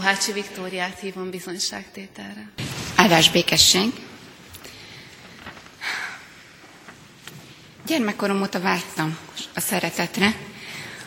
Mohácsi 0.00 0.32
Viktóriát 0.32 0.98
hívom 1.00 1.30
bizonyságtételre. 1.30 2.50
Áldás 2.96 3.30
békesség. 3.30 3.92
Gyermekkorom 7.86 8.42
óta 8.42 8.60
vágytam 8.60 9.18
a 9.54 9.60
szeretetre, 9.60 10.34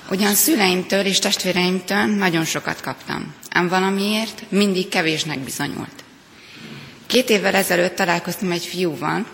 ugyan 0.09 0.33
szüleimtől 0.33 1.05
és 1.05 1.19
testvéreimtől 1.19 2.05
nagyon 2.05 2.45
sokat 2.45 2.81
kaptam, 2.81 3.33
ám 3.49 3.67
valamiért 3.67 4.43
mindig 4.51 4.87
kevésnek 4.89 5.39
bizonyult. 5.39 6.03
Két 7.07 7.29
évvel 7.29 7.55
ezelőtt 7.55 7.95
találkoztam 7.95 8.51
egy 8.51 8.65
fiúval, 8.65 9.25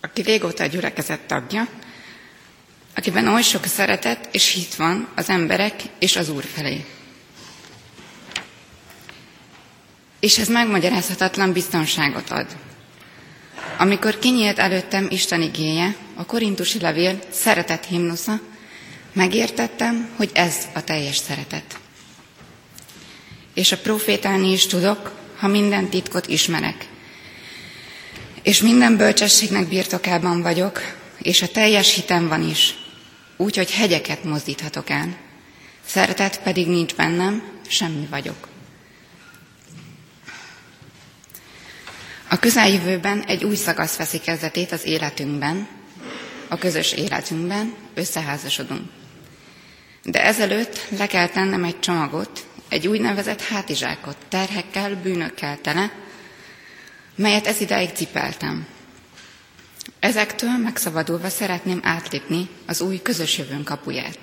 aki 0.00 0.22
régóta 0.22 0.62
a 0.62 0.66
gyülekezet 0.66 1.20
tagja, 1.20 1.68
akiben 2.94 3.28
oly 3.28 3.42
sok 3.42 3.64
szeretet 3.64 4.28
és 4.32 4.52
hit 4.52 4.74
van 4.74 5.08
az 5.14 5.28
emberek 5.28 5.82
és 5.98 6.16
az 6.16 6.28
Úr 6.28 6.44
felé. 6.44 6.84
És 10.20 10.38
ez 10.38 10.48
megmagyarázhatatlan 10.48 11.52
biztonságot 11.52 12.30
ad. 12.30 12.46
Amikor 13.78 14.18
kinyílt 14.18 14.58
előttem 14.58 15.06
Isten 15.10 15.42
igéje, 15.42 15.96
a 16.14 16.24
korintusi 16.24 16.80
levél 16.80 17.18
szeretet 17.30 17.84
himnusza, 17.84 18.40
megértettem, 19.12 20.08
hogy 20.16 20.30
ez 20.32 20.56
a 20.74 20.84
teljes 20.84 21.16
szeretet. 21.16 21.78
És 23.54 23.72
a 23.72 23.78
profétálni 23.78 24.52
is 24.52 24.66
tudok, 24.66 25.12
ha 25.36 25.48
minden 25.48 25.88
titkot 25.88 26.26
ismerek. 26.26 26.88
És 28.42 28.60
minden 28.62 28.96
bölcsességnek 28.96 29.68
birtokában 29.68 30.42
vagyok, 30.42 30.80
és 31.18 31.42
a 31.42 31.48
teljes 31.48 31.94
hitem 31.94 32.28
van 32.28 32.48
is, 32.48 32.74
úgy, 33.36 33.56
hogy 33.56 33.70
hegyeket 33.70 34.24
mozdíthatok 34.24 34.90
el. 34.90 35.16
Szeretet 35.86 36.40
pedig 36.42 36.66
nincs 36.66 36.94
bennem, 36.94 37.42
semmi 37.68 38.06
vagyok. 38.10 38.49
A 42.32 42.38
közeljövőben 42.38 43.22
egy 43.22 43.44
új 43.44 43.54
szakasz 43.54 43.96
veszi 43.96 44.18
kezdetét 44.18 44.72
az 44.72 44.84
életünkben, 44.84 45.68
a 46.48 46.58
közös 46.58 46.92
életünkben, 46.92 47.74
összeházasodunk. 47.94 48.90
De 50.02 50.24
ezelőtt 50.24 50.86
le 50.98 51.06
kell 51.06 51.28
tennem 51.28 51.64
egy 51.64 51.80
csomagot, 51.80 52.46
egy 52.68 52.86
úgynevezett 52.86 53.42
hátizsákot, 53.42 54.16
terhekkel, 54.28 54.94
bűnökkel 54.94 55.58
tele, 55.60 55.92
melyet 57.14 57.46
ez 57.46 57.60
idáig 57.60 57.90
cipeltem. 57.94 58.66
Ezektől 60.00 60.56
megszabadulva 60.56 61.28
szeretném 61.28 61.80
átlépni 61.82 62.48
az 62.66 62.80
új 62.80 63.02
közös 63.02 63.38
jövőn 63.38 63.64
kapuját. 63.64 64.18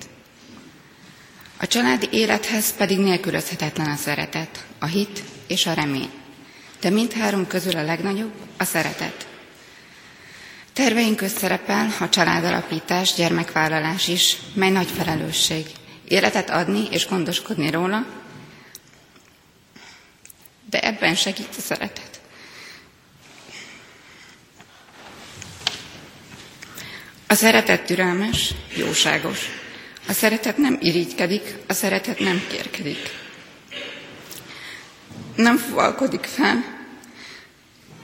A 1.56 1.66
családi 1.66 2.08
élethez 2.10 2.76
pedig 2.76 2.98
nélkülözhetetlen 2.98 3.88
a 3.88 3.96
szeretet, 3.96 4.64
a 4.78 4.86
hit 4.86 5.22
és 5.46 5.66
a 5.66 5.72
remény 5.72 6.10
de 6.80 6.90
mindhárom 6.90 7.46
közül 7.46 7.76
a 7.76 7.82
legnagyobb 7.84 8.32
a 8.56 8.64
szeretet. 8.64 9.26
Terveink 10.72 11.16
közt 11.16 11.38
szerepel 11.38 11.94
a 12.00 12.08
családalapítás, 12.08 13.14
gyermekvállalás 13.14 14.08
is, 14.08 14.36
mely 14.54 14.70
nagy 14.70 14.88
felelősség. 14.96 15.66
Életet 16.08 16.50
adni 16.50 16.86
és 16.90 17.06
gondoskodni 17.06 17.70
róla, 17.70 18.06
De 20.70 20.80
ebben 20.80 21.14
segít 21.14 21.48
a 21.56 21.60
szeretet. 21.60 22.20
A 27.26 27.34
szeretet 27.34 27.84
türelmes, 27.86 28.54
jóságos. 28.76 29.38
A 30.08 30.12
szeretet 30.12 30.56
nem 30.56 30.78
irigykedik, 30.80 31.54
a 31.66 31.72
szeretet 31.72 32.18
nem 32.18 32.42
kérkedik. 32.50 33.27
Nem 35.38 35.56
fuvalkodik 35.56 36.24
fel, 36.24 36.64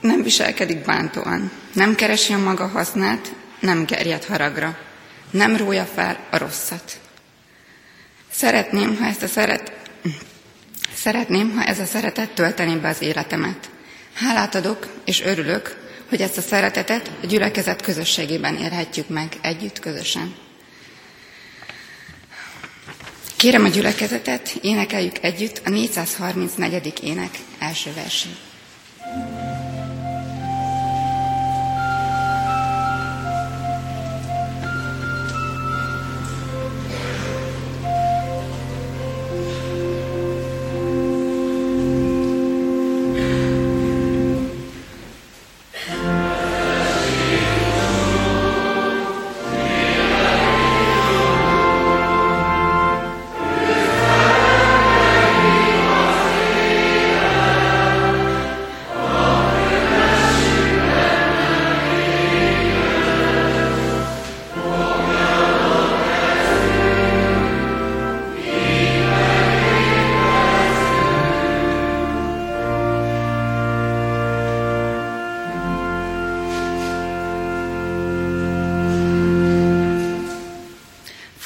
nem 0.01 0.23
viselkedik 0.23 0.85
bántóan, 0.85 1.51
nem 1.73 1.95
keresi 1.95 2.33
a 2.33 2.37
maga 2.37 2.67
hasznát, 2.67 3.33
nem 3.59 3.85
gerjed 3.85 4.23
haragra, 4.23 4.77
nem 5.31 5.55
rója 5.55 5.85
fel 5.85 6.19
a 6.31 6.37
rosszat. 6.37 6.99
Szeretném, 8.31 8.97
ha 8.97 9.05
ezt 9.05 9.23
a 9.23 9.27
szeret... 9.27 9.71
Szeretném, 10.93 11.55
ha 11.55 11.63
ez 11.63 11.79
a 11.79 11.85
szeretet 11.85 12.29
töltené 12.29 12.75
be 12.75 12.87
az 12.87 13.01
életemet. 13.01 13.69
Hálát 14.13 14.55
adok, 14.55 14.87
és 15.05 15.21
örülök, 15.21 15.77
hogy 16.09 16.21
ezt 16.21 16.37
a 16.37 16.41
szeretetet 16.41 17.11
a 17.23 17.25
gyülekezet 17.25 17.81
közösségében 17.81 18.55
érhetjük 18.55 19.07
meg 19.09 19.37
együtt, 19.41 19.79
közösen. 19.79 20.35
Kérem 23.45 23.63
a 23.63 23.67
gyülekezetet, 23.67 24.57
énekeljük 24.61 25.23
együtt 25.23 25.61
a 25.65 25.69
434. 25.69 26.93
ének 27.03 27.29
első 27.59 27.93
versét. 27.93 28.37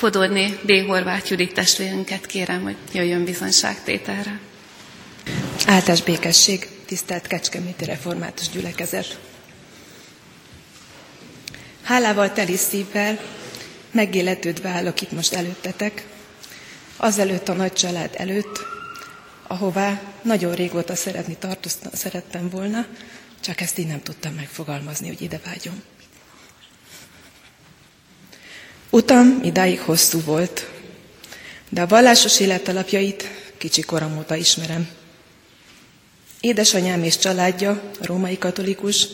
Fodorné 0.09 0.57
B. 0.63 0.87
Horváth 0.87 1.29
Judit 1.29 1.53
testvérünket 1.53 2.25
kérem, 2.25 2.61
hogy 2.63 2.75
jöjjön 2.93 3.23
bizonyságtételre. 3.23 4.39
Áltás 5.65 6.01
békesség, 6.01 6.67
tisztelt 6.85 7.27
Kecskeméti 7.27 7.85
Református 7.85 8.49
Gyülekezet! 8.49 9.19
Hálával 11.83 12.33
teli 12.33 12.55
szívvel, 12.55 13.19
megéletődve 13.91 14.69
állok 14.69 15.01
itt 15.01 15.11
most 15.11 15.33
előttetek, 15.33 16.05
azelőtt 16.97 17.47
a 17.49 17.53
nagy 17.53 17.73
család 17.73 18.13
előtt, 18.17 18.59
ahová 19.47 20.01
nagyon 20.21 20.55
régóta 20.55 20.95
szeretni 20.95 21.35
tartoztam, 21.39 21.91
szerettem 21.93 22.49
volna, 22.49 22.85
csak 23.39 23.61
ezt 23.61 23.77
így 23.77 23.87
nem 23.87 24.01
tudtam 24.01 24.33
megfogalmazni, 24.33 25.07
hogy 25.07 25.21
ide 25.21 25.39
vágyom. 25.45 25.83
Utam 28.91 29.39
idáig 29.43 29.79
hosszú 29.79 30.21
volt, 30.21 30.69
de 31.69 31.81
a 31.81 31.87
vallásos 31.87 32.39
élet 32.39 32.67
alapjait 32.67 33.29
kicsi 33.57 33.81
korom 33.81 34.17
óta 34.17 34.35
ismerem. 34.35 34.89
Édesanyám 36.39 37.03
és 37.03 37.17
családja 37.17 37.81
római 38.01 38.37
katolikus, 38.37 39.07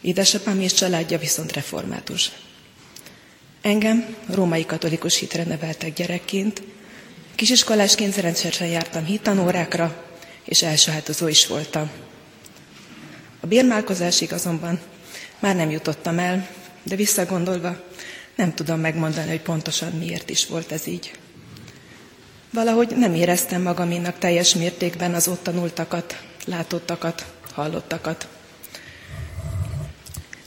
édesapám 0.00 0.60
és 0.60 0.72
családja 0.72 1.18
viszont 1.18 1.52
református. 1.52 2.30
Engem 3.60 4.16
római 4.26 4.66
katolikus 4.66 5.18
hitre 5.18 5.44
neveltek 5.44 5.94
gyerekként, 5.94 6.62
kisiskolásként 7.34 8.16
rendszeresen 8.16 8.68
jártam 8.68 9.04
hittanórákra, 9.04 10.04
és 10.44 10.62
elsajátozó 10.62 11.26
is 11.26 11.46
voltam. 11.46 11.90
A 13.40 13.46
bérmálkozásig 13.46 14.32
azonban 14.32 14.80
már 15.38 15.56
nem 15.56 15.70
jutottam 15.70 16.18
el, 16.18 16.48
de 16.82 16.96
visszagondolva 16.96 17.90
nem 18.36 18.54
tudom 18.54 18.80
megmondani, 18.80 19.28
hogy 19.28 19.40
pontosan 19.40 19.92
miért 19.92 20.30
is 20.30 20.46
volt 20.46 20.72
ez 20.72 20.86
így. 20.86 21.12
Valahogy 22.50 22.96
nem 22.96 23.14
éreztem 23.14 23.62
magaménak 23.62 24.18
teljes 24.18 24.54
mértékben 24.54 25.14
az 25.14 25.28
ott 25.28 25.42
tanultakat, 25.42 26.22
látottakat, 26.44 27.26
hallottakat. 27.52 28.26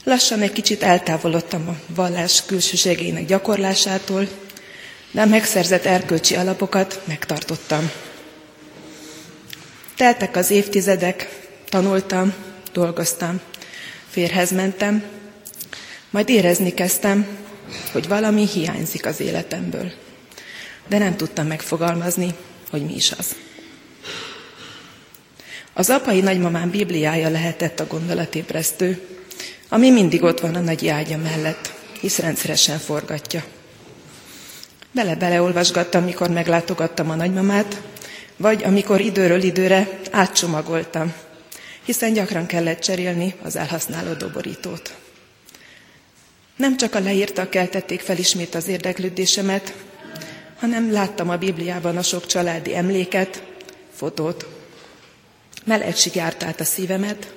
Lassan 0.04 0.40
egy 0.40 0.52
kicsit 0.52 0.82
eltávolodtam 0.82 1.68
a 1.68 1.76
vallás 1.86 2.44
külsőségének 2.46 3.26
gyakorlásától, 3.26 4.28
de 5.10 5.20
a 5.20 5.26
megszerzett 5.26 5.84
erkölcsi 5.84 6.36
alapokat 6.36 7.02
megtartottam. 7.04 7.90
Teltek 9.96 10.36
az 10.36 10.50
évtizedek, 10.50 11.46
tanultam, 11.68 12.34
dolgoztam, 12.72 13.40
férhez 14.10 14.50
mentem, 14.50 15.04
majd 16.10 16.28
érezni 16.28 16.74
kezdtem, 16.74 17.26
hogy 17.92 18.08
valami 18.08 18.46
hiányzik 18.46 19.06
az 19.06 19.20
életemből. 19.20 19.92
De 20.88 20.98
nem 20.98 21.16
tudtam 21.16 21.46
megfogalmazni, 21.46 22.34
hogy 22.70 22.84
mi 22.84 22.94
is 22.94 23.12
az. 23.18 23.36
Az 25.72 25.90
apai 25.90 26.20
nagymamám 26.20 26.70
Bibliája 26.70 27.28
lehetett 27.28 27.80
a 27.80 27.86
gondolatébresztő, 27.86 29.00
ami 29.68 29.90
mindig 29.90 30.22
ott 30.22 30.40
van 30.40 30.54
a 30.54 30.60
nagy 30.60 30.88
ágya 30.88 31.16
mellett, 31.16 31.72
hisz 32.00 32.18
rendszeresen 32.18 32.78
forgatja. 32.78 33.44
Bele-beleolvasgattam, 34.92 36.04
mikor 36.04 36.30
meglátogattam 36.30 37.10
a 37.10 37.14
nagymamát, 37.14 37.80
vagy 38.36 38.64
amikor 38.64 39.00
időről 39.00 39.42
időre 39.42 39.98
átcsomagoltam, 40.10 41.12
hiszen 41.84 42.12
gyakran 42.12 42.46
kellett 42.46 42.80
cserélni 42.80 43.34
az 43.42 43.56
elhasználó 43.56 44.12
doborítót. 44.12 44.94
Nem 46.56 46.76
csak 46.76 46.94
a 46.94 47.00
leírtak 47.00 47.50
keltették 47.50 48.00
fel 48.00 48.18
ismét 48.18 48.54
az 48.54 48.68
érdeklődésemet, 48.68 49.74
hanem 50.56 50.92
láttam 50.92 51.28
a 51.28 51.36
Bibliában 51.36 51.96
a 51.96 52.02
sok 52.02 52.26
családi 52.26 52.74
emléket, 52.74 53.42
fotót. 53.94 54.46
Melegség 55.64 56.14
járt 56.14 56.42
át 56.42 56.60
a 56.60 56.64
szívemet, 56.64 57.34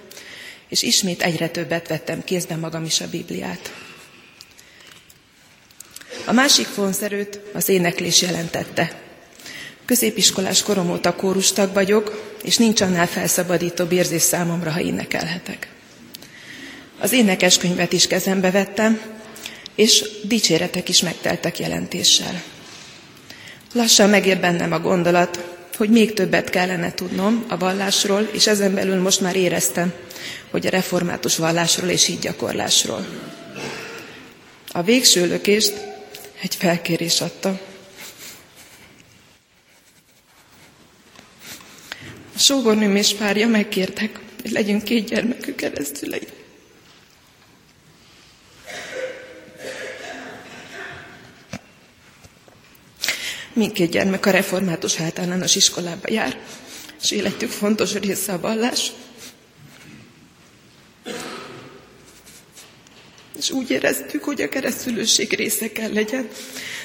és 0.67 0.81
ismét 0.81 1.21
egyre 1.21 1.49
többet 1.49 1.87
vettem 1.87 2.23
kézbe 2.23 2.55
magam 2.55 2.83
is 2.83 3.01
a 3.01 3.09
Bibliát. 3.09 3.73
A 6.25 6.31
másik 6.31 6.65
fonszerőt 6.65 7.39
az 7.53 7.69
éneklés 7.69 8.21
jelentette. 8.21 9.01
Középiskolás 9.85 10.63
korom 10.63 10.91
óta 10.91 11.15
kórustag 11.15 11.73
vagyok, 11.73 12.35
és 12.43 12.57
nincs 12.57 12.81
annál 12.81 13.07
felszabadítóbb 13.07 13.91
érzés 13.91 14.21
számomra, 14.21 14.71
ha 14.71 14.81
énekelhetek. 14.81 15.67
Az 16.99 17.11
énekeskönyvet 17.11 17.93
is 17.93 18.07
kezembe 18.07 18.51
vettem, 18.51 19.01
és 19.75 20.05
dicséretek 20.23 20.89
is 20.89 21.01
megteltek 21.01 21.59
jelentéssel. 21.59 22.43
Lassan 23.73 24.09
megér 24.09 24.39
bennem 24.39 24.71
a 24.71 24.79
gondolat, 24.79 25.43
hogy 25.77 25.89
még 25.89 26.13
többet 26.13 26.49
kellene 26.49 26.93
tudnom 26.93 27.45
a 27.47 27.57
vallásról, 27.57 28.29
és 28.31 28.47
ezen 28.47 28.73
belül 28.73 29.01
most 29.01 29.21
már 29.21 29.35
éreztem, 29.35 29.93
hogy 30.51 30.65
a 30.65 30.69
református 30.69 31.35
vallásról 31.35 31.89
és 31.89 32.07
így 32.07 32.19
gyakorlásról. 32.19 33.07
A 34.71 34.83
végső 34.83 35.27
lökést 35.27 35.73
egy 36.41 36.55
felkérés 36.55 37.21
adta. 37.21 37.59
A 42.35 42.39
sógornőm 42.39 42.95
és 42.95 43.13
párja 43.13 43.47
megkértek, 43.47 44.19
hogy 44.41 44.51
legyünk 44.51 44.83
két 44.83 45.09
gyermekük 45.09 45.55
keresztülei. 45.55 46.27
Mindkét 53.59 53.91
gyermek 53.91 54.25
a 54.25 54.29
református 54.29 54.99
általános 54.99 55.55
iskolába 55.55 56.11
jár, 56.11 56.39
és 57.01 57.11
életük 57.11 57.49
fontos 57.49 57.93
része 57.93 58.33
a 58.33 58.39
vallás. 58.39 58.91
És 63.37 63.51
úgy 63.51 63.69
éreztük, 63.69 64.23
hogy 64.23 64.41
a 64.41 64.49
keresztülőség 64.49 65.33
része 65.33 65.71
kell 65.71 65.93
legyen 65.93 66.29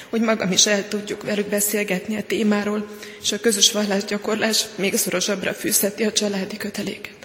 hogy 0.09 0.21
magam 0.21 0.51
is 0.51 0.65
el 0.65 0.87
tudjuk 0.87 1.23
velük 1.23 1.47
beszélgetni 1.47 2.15
a 2.15 2.23
témáról, 2.23 2.87
és 3.21 3.31
a 3.31 3.39
közös 3.39 3.71
vallásgyakorlás 3.71 4.65
még 4.75 4.95
szorosabbra 4.95 5.53
fűzheti 5.53 6.03
a 6.03 6.11
családi 6.11 6.57
köteléket. 6.57 7.24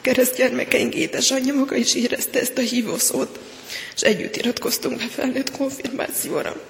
A 0.00 0.02
keresztgyermekeink 0.02 0.94
édesanyja 0.94 1.54
maga 1.54 1.74
is 1.76 1.94
érezte 1.94 2.40
ezt 2.40 2.58
a 2.58 2.60
hívószót, 2.60 3.38
és 3.94 4.00
együtt 4.00 4.36
iratkoztunk 4.36 4.96
be 4.98 5.06
felnőtt 5.08 5.50
konfirmációra. 5.50 6.62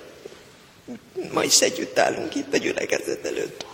Ma 1.32 1.44
is 1.44 1.60
együtt 1.60 1.98
állunk 1.98 2.34
itt 2.34 2.54
a 2.54 2.56
gyülekezet 2.56 3.26
előtt. 3.26 3.66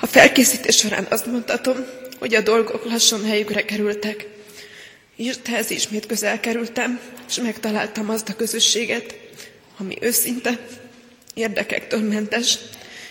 A 0.00 0.06
felkészítés 0.06 0.76
során 0.76 1.06
azt 1.10 1.26
mondhatom, 1.26 1.86
hogy 2.18 2.34
a 2.34 2.40
dolgok 2.40 2.84
lassan 2.84 3.24
helyükre 3.24 3.64
kerültek. 3.64 4.26
Írthez 5.16 5.70
ismét 5.70 6.06
közel 6.06 6.40
kerültem, 6.40 7.00
és 7.28 7.36
megtaláltam 7.36 8.10
azt 8.10 8.28
a 8.28 8.36
közösséget, 8.36 9.14
ami 9.78 9.96
őszinte, 10.00 10.58
érdekektől 11.34 12.00
mentes, 12.00 12.58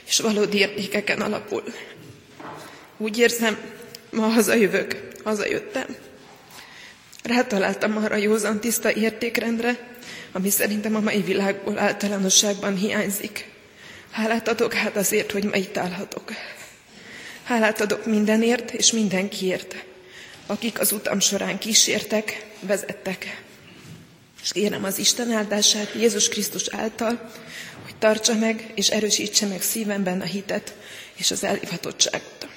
és 0.05 0.19
valódi 0.19 0.57
értékeken 0.57 1.21
alapul. 1.21 1.63
Úgy 2.97 3.17
érzem, 3.17 3.57
ma 4.11 4.27
hazajövök, 4.27 5.07
hazajöttem. 5.23 5.95
Rátaláltam 7.23 7.97
arra 7.97 8.15
józan 8.15 8.59
tiszta 8.59 8.93
értékrendre, 8.93 9.77
ami 10.31 10.49
szerintem 10.49 10.95
a 10.95 10.99
mai 10.99 11.21
világból 11.21 11.79
általánosságban 11.79 12.75
hiányzik. 12.75 13.49
Hálát 14.11 14.47
adok 14.47 14.73
hát 14.73 14.95
azért, 14.95 15.31
hogy 15.31 15.43
ma 15.43 15.55
itt 15.55 15.77
állhatok. 15.77 16.31
Hálát 17.43 17.81
adok 17.81 18.05
mindenért 18.05 18.71
és 18.71 18.91
mindenkiért, 18.91 19.75
akik 20.45 20.79
az 20.79 20.91
utam 20.91 21.19
során 21.19 21.57
kísértek, 21.57 22.45
vezettek. 22.59 23.41
És 24.43 24.51
kérem 24.51 24.83
az 24.83 24.97
Isten 24.97 25.31
áldását 25.31 25.93
Jézus 25.95 26.29
Krisztus 26.29 26.67
által, 26.69 27.31
tartsa 27.99 28.35
meg 28.35 28.71
és 28.75 28.89
erősítse 28.89 29.45
meg 29.45 29.61
szívemben 29.61 30.21
a 30.21 30.25
hitet 30.25 30.73
és 31.15 31.31
az 31.31 31.43
elhivatottságot. 31.43 32.47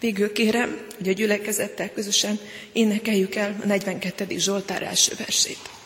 Végül 0.00 0.32
kérem, 0.32 0.86
hogy 0.96 1.08
a 1.08 1.12
gyülekezettel 1.12 1.92
közösen 1.92 2.38
énekeljük 2.72 3.34
el 3.34 3.56
a 3.62 3.66
42. 3.66 4.38
Zsoltár 4.38 4.82
első 4.82 5.14
versét. 5.18 5.77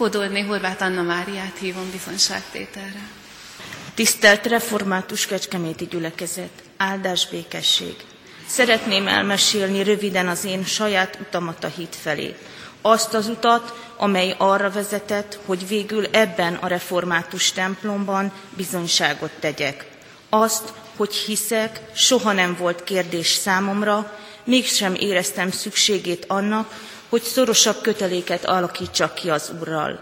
Fodolné 0.00 0.40
Horváth 0.40 0.82
Anna 0.82 1.02
Máriát 1.02 1.58
hívom 1.58 1.90
bizonságtételre. 1.90 3.08
Tisztelt 3.94 4.46
református 4.46 5.26
kecskeméti 5.26 5.86
gyülekezet, 5.86 6.50
áldás 6.76 7.28
békesség! 7.28 7.94
Szeretném 8.46 9.08
elmesélni 9.08 9.82
röviden 9.82 10.28
az 10.28 10.44
én 10.44 10.64
saját 10.64 11.18
utamat 11.20 11.64
a 11.64 11.68
hit 11.68 11.96
felé. 12.00 12.34
Azt 12.80 13.14
az 13.14 13.28
utat, 13.28 13.74
amely 13.96 14.34
arra 14.38 14.70
vezetett, 14.70 15.38
hogy 15.44 15.68
végül 15.68 16.06
ebben 16.06 16.54
a 16.54 16.66
református 16.66 17.52
templomban 17.52 18.32
bizonyságot 18.56 19.32
tegyek. 19.40 19.86
Azt, 20.28 20.72
hogy 20.96 21.14
hiszek, 21.14 21.80
soha 21.94 22.32
nem 22.32 22.56
volt 22.58 22.84
kérdés 22.84 23.28
számomra, 23.28 24.18
mégsem 24.44 24.94
éreztem 24.94 25.50
szükségét 25.50 26.24
annak, 26.28 26.88
hogy 27.10 27.22
szorosabb 27.22 27.80
köteléket 27.80 28.44
alakítsak 28.44 29.14
ki 29.14 29.30
az 29.30 29.52
Úrral. 29.60 29.98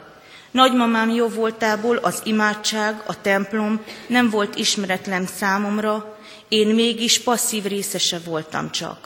Nagymamám 0.50 1.10
jó 1.10 1.28
voltából 1.28 1.96
az 1.96 2.20
imádság, 2.24 3.02
a 3.06 3.20
templom 3.20 3.84
nem 4.06 4.30
volt 4.30 4.54
ismeretlen 4.54 5.26
számomra, 5.26 6.18
én 6.48 6.66
mégis 6.66 7.20
passzív 7.20 7.64
részese 7.64 8.18
voltam 8.24 8.70
csak. 8.70 8.98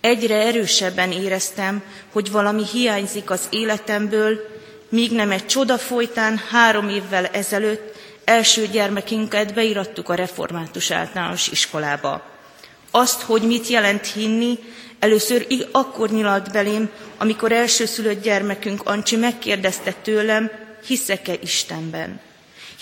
Egyre 0.00 0.36
erősebben 0.36 1.12
éreztem, 1.12 1.82
hogy 2.12 2.30
valami 2.30 2.62
hiányzik 2.72 3.30
az 3.30 3.40
életemből, 3.50 4.40
míg 4.88 5.12
nem 5.12 5.30
egy 5.30 5.46
csoda 5.46 5.78
folytán 5.78 6.40
három 6.50 6.88
évvel 6.88 7.26
ezelőtt 7.26 7.96
első 8.24 8.66
gyermekünket 8.66 9.54
beirattuk 9.54 10.08
a 10.08 10.14
református 10.14 10.90
általános 10.90 11.48
iskolába. 11.48 12.22
Azt, 12.90 13.20
hogy 13.20 13.42
mit 13.42 13.66
jelent 13.66 14.06
hinni, 14.06 14.58
Először 14.98 15.46
akkor 15.72 16.10
nyilalt 16.10 16.52
belém, 16.52 16.90
amikor 17.18 17.52
elsőszülött 17.52 18.22
gyermekünk 18.22 18.80
Ancsi 18.84 19.16
megkérdezte 19.16 19.92
tőlem, 19.92 20.50
hiszek-e 20.86 21.34
Istenben. 21.42 22.20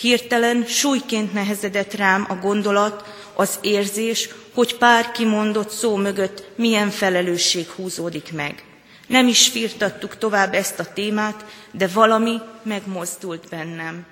Hirtelen 0.00 0.64
súlyként 0.66 1.32
nehezedett 1.32 1.94
rám 1.94 2.26
a 2.28 2.34
gondolat, 2.34 3.04
az 3.34 3.58
érzés, 3.60 4.28
hogy 4.54 4.76
pár 4.76 5.12
kimondott 5.12 5.70
szó 5.70 5.96
mögött 5.96 6.44
milyen 6.54 6.90
felelősség 6.90 7.68
húzódik 7.68 8.32
meg. 8.32 8.64
Nem 9.06 9.28
is 9.28 9.48
firtattuk 9.48 10.18
tovább 10.18 10.54
ezt 10.54 10.78
a 10.78 10.92
témát, 10.92 11.44
de 11.70 11.86
valami 11.86 12.40
megmozdult 12.62 13.48
bennem. 13.48 14.06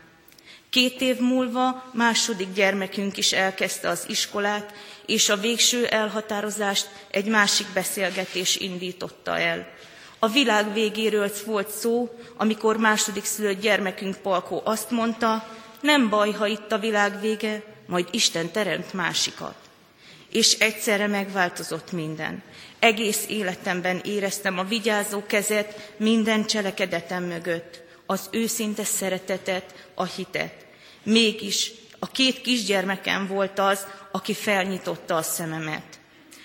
Két 0.71 1.01
év 1.01 1.19
múlva 1.19 1.91
második 1.93 2.53
gyermekünk 2.55 3.17
is 3.17 3.33
elkezdte 3.33 3.89
az 3.89 4.05
iskolát, 4.09 4.73
és 5.07 5.29
a 5.29 5.37
végső 5.37 5.87
elhatározást 5.87 6.89
egy 7.11 7.27
másik 7.27 7.67
beszélgetés 7.75 8.57
indította 8.57 9.39
el. 9.39 9.67
A 10.25 10.29
világ 10.29 10.73
végéről 10.73 11.31
volt 11.47 11.71
szó, 11.71 12.19
amikor 12.37 12.77
második 12.77 13.25
szülött 13.25 13.61
gyermekünk 13.61 14.17
Palkó 14.17 14.63
azt 14.65 14.91
mondta, 14.91 15.49
nem 15.81 16.09
baj, 16.09 16.31
ha 16.31 16.47
itt 16.47 16.73
a 16.73 16.79
világ 16.79 17.21
vége, 17.21 17.63
majd 17.87 18.09
Isten 18.11 18.51
teremt 18.51 18.93
másikat. 18.93 19.55
És 20.31 20.53
egyszerre 20.53 21.07
megváltozott 21.07 21.93
minden. 21.93 22.43
Egész 22.79 23.25
életemben 23.29 24.01
éreztem 24.05 24.59
a 24.59 24.65
vigyázó 24.65 25.23
kezet 25.27 25.93
minden 25.97 26.47
cselekedetem 26.47 27.25
mögött, 27.25 27.83
az 28.07 28.29
őszinte 28.31 28.85
szeretetet, 28.85 29.89
a 29.95 30.05
hitet. 30.05 30.55
Mégis 31.03 31.71
a 31.99 32.07
két 32.07 32.41
kisgyermekem 32.41 33.27
volt 33.27 33.59
az, 33.59 33.87
aki 34.13 34.35
felnyitotta 34.35 35.17
a 35.17 35.23
szememet. 35.23 35.99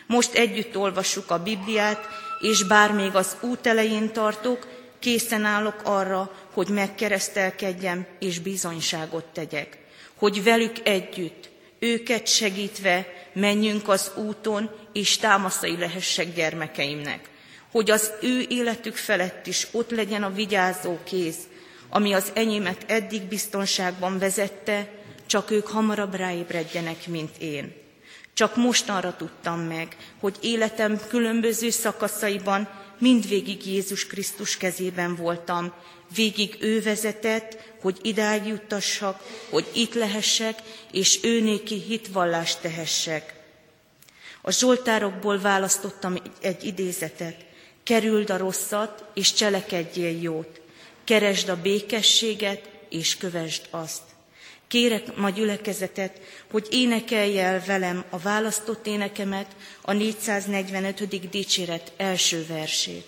Most 0.08 0.34
együtt 0.34 0.78
olvassuk 0.78 1.32
a 1.32 1.44
Bibliát, 1.44 2.08
és 2.40 2.64
bár 2.64 2.92
még 2.92 3.16
az 3.16 3.38
út 3.42 3.68
elején 3.68 4.12
tartok, 4.12 4.68
készen 5.00 5.46
állok 5.46 5.82
arra, 5.84 6.32
hogy 6.54 6.68
megkeresztelkedjem 6.68 8.06
és 8.20 8.40
bizonyságot 8.40 9.26
tegyek, 9.26 9.78
hogy 10.16 10.44
velük 10.44 10.88
együtt, 10.88 11.50
őket 11.80 12.28
segítve 12.28 13.06
menjünk 13.34 13.88
az 13.88 14.12
úton, 14.16 14.70
és 14.94 15.18
támaszai 15.18 15.78
lehessek 15.78 16.34
gyermekeimnek, 16.34 17.30
hogy 17.72 17.92
az 17.92 18.12
ő 18.22 18.46
életük 18.50 18.96
felett 18.96 19.48
is 19.48 19.68
ott 19.72 19.90
legyen 19.90 20.24
a 20.24 20.34
vigyázó 20.34 20.98
kéz, 21.04 21.36
ami 21.90 22.14
az 22.14 22.32
enyémet 22.34 22.84
eddig 22.88 23.22
biztonságban 23.22 24.20
vezette, 24.20 24.88
csak 25.26 25.52
ők 25.52 25.68
hamarabb 25.68 26.16
ráébredjenek, 26.16 27.08
mint 27.08 27.38
én. 27.38 27.74
Csak 28.40 28.56
mostanra 28.56 29.16
tudtam 29.16 29.60
meg, 29.60 29.98
hogy 30.20 30.38
életem 30.42 31.00
különböző 31.08 31.70
szakaszaiban 31.70 32.70
mindvégig 32.98 33.66
Jézus 33.66 34.08
Krisztus 34.08 34.58
kezében 34.58 35.16
voltam, 35.16 35.74
végig 36.16 36.58
ő 36.60 36.82
vezetett, 36.82 37.58
hogy 37.82 38.00
idáig 38.02 38.46
juttassak, 38.46 39.24
hogy 39.50 39.68
itt 39.74 39.94
lehessek, 39.94 40.60
és 40.92 41.20
ő 41.24 41.42
néki 41.42 41.82
hitvallást 41.88 42.62
tehessek. 42.62 43.34
A 44.42 44.52
Zsoltárokból 44.52 45.40
választottam 45.40 46.16
egy 46.42 46.64
idézetet. 46.64 47.46
Kerüld 47.84 48.30
a 48.30 48.38
rosszat, 48.38 49.04
és 49.14 49.34
cselekedjél 49.34 50.22
jót. 50.22 50.62
Keresd 51.04 51.50
a 51.50 51.62
békességet, 51.62 52.70
és 52.90 53.18
kövesd 53.18 53.68
azt. 53.70 54.09
Kérek 54.70 55.16
ma 55.16 55.30
gyülekezetet, 55.30 56.22
hogy 56.52 56.68
énekelj 56.70 57.40
el 57.40 57.64
velem 57.66 58.04
a 58.10 58.18
választott 58.18 58.88
énekemet, 58.88 59.56
a 59.82 59.94
445. 59.94 61.30
dicséret 61.30 61.92
első 61.98 62.46
versét. 62.48 63.06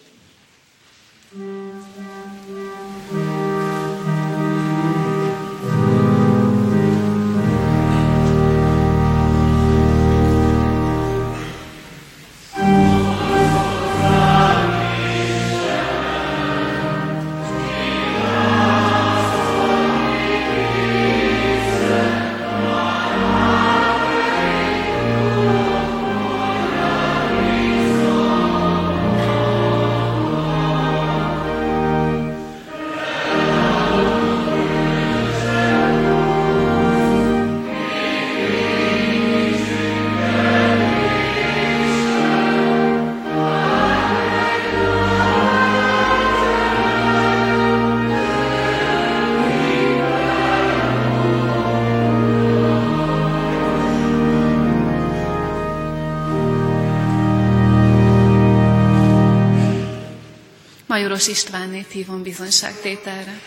Majoros 61.02 61.28
Istvánnét 61.28 61.91
hívom 61.91 62.24
bizonyságtételre. 62.24 63.39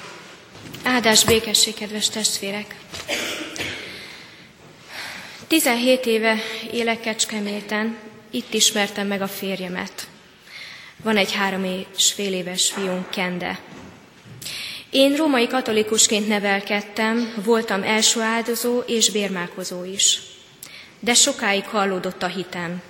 Áldás 0.83 1.25
békesség, 1.25 1.75
kedves 1.75 2.09
testvérek! 2.09 2.75
17 5.47 6.07
éve 6.07 6.37
élek 6.73 7.01
Kecskeméten, 7.01 7.99
itt 8.31 8.55
ismertem 8.55 9.07
meg 9.07 9.23
a 9.23 9.29
férjemet. 9.29 10.09
Van 11.03 11.17
egy 11.17 11.33
három 11.33 11.65
és 11.97 12.13
fél 12.13 12.33
éves 12.33 12.71
fiunk, 12.71 13.11
Kende. 13.11 13.59
Én 14.91 15.17
római 15.17 15.47
katolikusként 15.47 16.29
nevelkedtem, 16.29 17.35
voltam 17.45 17.83
első 17.83 18.21
áldozó 18.21 18.79
és 18.79 19.11
bérmálkozó 19.11 19.85
is. 19.85 20.21
De 21.01 21.15
sokáig 21.15 21.65
hallódott 21.65 22.23
a 22.23 22.27
hitem. 22.27 22.83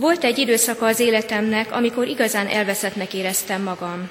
Volt 0.00 0.24
egy 0.24 0.38
időszaka 0.38 0.86
az 0.86 1.00
életemnek, 1.00 1.72
amikor 1.72 2.06
igazán 2.06 2.46
elveszettnek 2.46 3.14
éreztem 3.14 3.62
magam. 3.62 4.10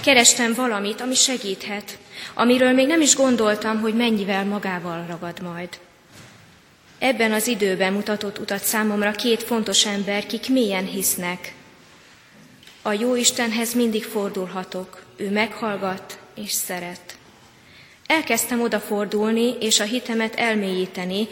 Kerestem 0.00 0.54
valamit, 0.54 1.00
ami 1.00 1.14
segíthet, 1.14 1.98
amiről 2.34 2.72
még 2.72 2.86
nem 2.86 3.00
is 3.00 3.14
gondoltam, 3.14 3.80
hogy 3.80 3.94
mennyivel 3.94 4.44
magával 4.44 5.04
ragad 5.08 5.42
majd. 5.42 5.68
Ebben 6.98 7.32
az 7.32 7.46
időben 7.46 7.92
mutatott 7.92 8.38
utat 8.38 8.62
számomra 8.62 9.10
két 9.10 9.42
fontos 9.42 9.86
ember, 9.86 10.26
kik 10.26 10.48
mélyen 10.48 10.86
hisznek. 10.86 11.54
A 12.82 12.92
jó 12.92 13.14
Istenhez 13.14 13.74
mindig 13.74 14.04
fordulhatok, 14.04 15.02
ő 15.16 15.30
meghallgat 15.30 16.18
és 16.34 16.52
szeret. 16.52 17.18
Elkezdtem 18.06 18.60
odafordulni 18.60 19.54
és 19.60 19.80
a 19.80 19.84
hitemet 19.84 20.34
elmélyíteni, 20.34 21.28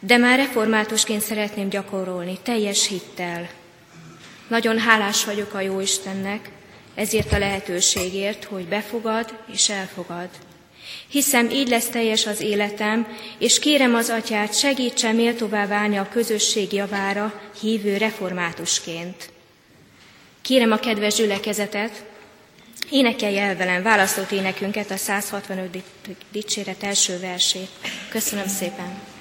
de 0.00 0.16
már 0.16 0.38
reformátusként 0.38 1.22
szeretném 1.22 1.68
gyakorolni, 1.68 2.38
teljes 2.42 2.88
hittel. 2.88 3.48
Nagyon 4.48 4.78
hálás 4.78 5.24
vagyok 5.24 5.54
a 5.54 5.60
jó 5.60 5.80
Istennek, 5.80 6.50
ezért 6.94 7.32
a 7.32 7.38
lehetőségért, 7.38 8.44
hogy 8.44 8.64
befogad 8.64 9.38
és 9.52 9.68
elfogad. 9.68 10.28
Hiszem, 11.08 11.50
így 11.50 11.68
lesz 11.68 11.88
teljes 11.88 12.26
az 12.26 12.40
életem, 12.40 13.06
és 13.38 13.58
kérem 13.58 13.94
az 13.94 14.08
atyát, 14.08 14.58
segítsen 14.58 15.14
méltóvá 15.14 15.66
válni 15.66 15.96
a 15.96 16.08
közösség 16.08 16.72
javára 16.72 17.40
hívő 17.60 17.96
reformátusként. 17.96 19.30
Kérem 20.42 20.72
a 20.72 20.78
kedves 20.78 21.14
gyülekezetet, 21.14 22.04
énekelj 22.90 23.38
el 23.38 23.56
velem 23.56 23.82
választott 23.82 24.30
énekünket, 24.30 24.90
a 24.90 24.96
165. 24.96 25.82
dicséret 26.32 26.82
első 26.82 27.18
versét. 27.18 27.70
Köszönöm 28.08 28.46
szépen! 28.46 29.15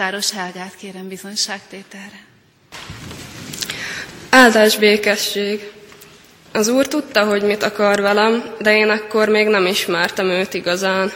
Mészáros 0.00 0.30
Helgát 0.30 0.76
kérem 0.80 1.08
bizonyságtételre. 1.08 2.20
Áldás 4.30 4.76
békesség! 4.76 5.70
Az 6.52 6.68
Úr 6.68 6.86
tudta, 6.86 7.24
hogy 7.24 7.42
mit 7.42 7.62
akar 7.62 8.00
velem, 8.00 8.54
de 8.60 8.76
én 8.76 8.88
akkor 8.88 9.28
még 9.28 9.46
nem 9.46 9.66
ismertem 9.66 10.26
őt 10.26 10.54
igazán. 10.54 11.12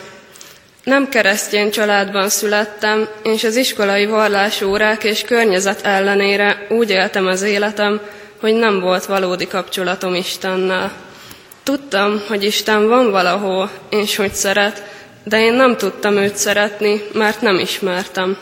Nem 0.82 1.08
keresztény 1.08 1.70
családban 1.70 2.28
születtem, 2.28 3.08
és 3.22 3.44
az 3.44 3.56
iskolai 3.56 4.06
vallásórák 4.06 5.04
és 5.04 5.22
környezet 5.22 5.80
ellenére 5.80 6.66
úgy 6.68 6.90
éltem 6.90 7.26
az 7.26 7.42
életem, 7.42 8.00
hogy 8.40 8.54
nem 8.54 8.80
volt 8.80 9.04
valódi 9.04 9.46
kapcsolatom 9.46 10.14
Istennel. 10.14 10.92
Tudtam, 11.62 12.22
hogy 12.28 12.44
Isten 12.44 12.88
van 12.88 13.10
valahol, 13.10 13.70
és 13.90 14.16
hogy 14.16 14.34
szeret, 14.34 14.82
de 15.22 15.40
én 15.40 15.52
nem 15.52 15.76
tudtam 15.76 16.16
őt 16.16 16.36
szeretni, 16.36 17.02
mert 17.12 17.40
nem 17.40 17.58
ismertem. 17.58 18.36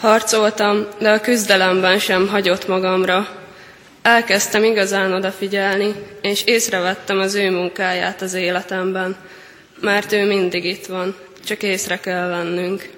Harcoltam, 0.00 0.86
de 0.98 1.10
a 1.10 1.20
küzdelemben 1.20 1.98
sem 1.98 2.28
hagyott 2.28 2.68
magamra. 2.68 3.28
Elkezdtem 4.02 4.64
igazán 4.64 5.12
odafigyelni, 5.12 5.94
és 6.22 6.44
észrevettem 6.44 7.18
az 7.18 7.34
ő 7.34 7.50
munkáját 7.50 8.22
az 8.22 8.34
életemben, 8.34 9.16
mert 9.80 10.12
ő 10.12 10.26
mindig 10.26 10.64
itt 10.64 10.86
van, 10.86 11.16
csak 11.44 11.62
észre 11.62 12.00
kell 12.00 12.28
vennünk. 12.28 12.90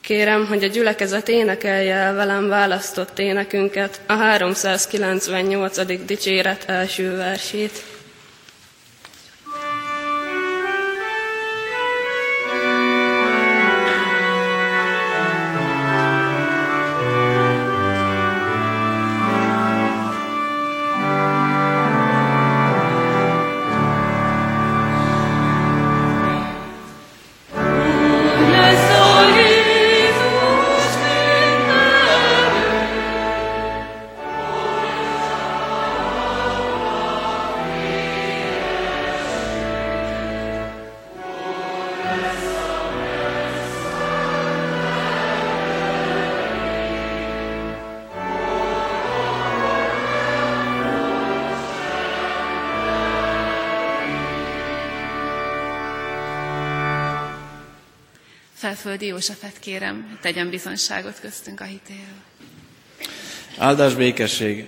Kérem, 0.00 0.46
hogy 0.46 0.64
a 0.64 0.68
gyülekezet 0.68 1.28
énekelje 1.28 1.94
el 1.94 2.14
velem 2.14 2.48
választott 2.48 3.18
énekünket, 3.18 4.00
a 4.06 4.12
398. 4.12 6.04
dicséret 6.04 6.64
első 6.66 7.16
versét. 7.16 7.93
Felföldi 58.84 59.06
Józsefet 59.12 59.58
kérem, 59.60 60.18
tegyen 60.20 60.50
bizonyságot 60.50 61.20
köztünk 61.20 61.60
a 61.60 61.64
hitéről. 61.64 62.20
Áldás 63.58 63.94
békesség! 63.94 64.66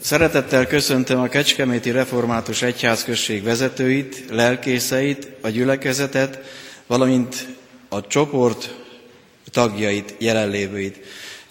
Szeretettel 0.00 0.66
köszöntöm 0.66 1.20
a 1.20 1.28
Kecskeméti 1.28 1.90
Református 1.90 2.62
Egyházközség 2.62 3.42
vezetőit, 3.42 4.24
lelkészeit, 4.30 5.28
a 5.40 5.48
gyülekezetet, 5.48 6.38
valamint 6.86 7.46
a 7.88 8.06
csoport 8.06 8.74
tagjait, 9.50 10.14
jelenlévőit. 10.18 10.98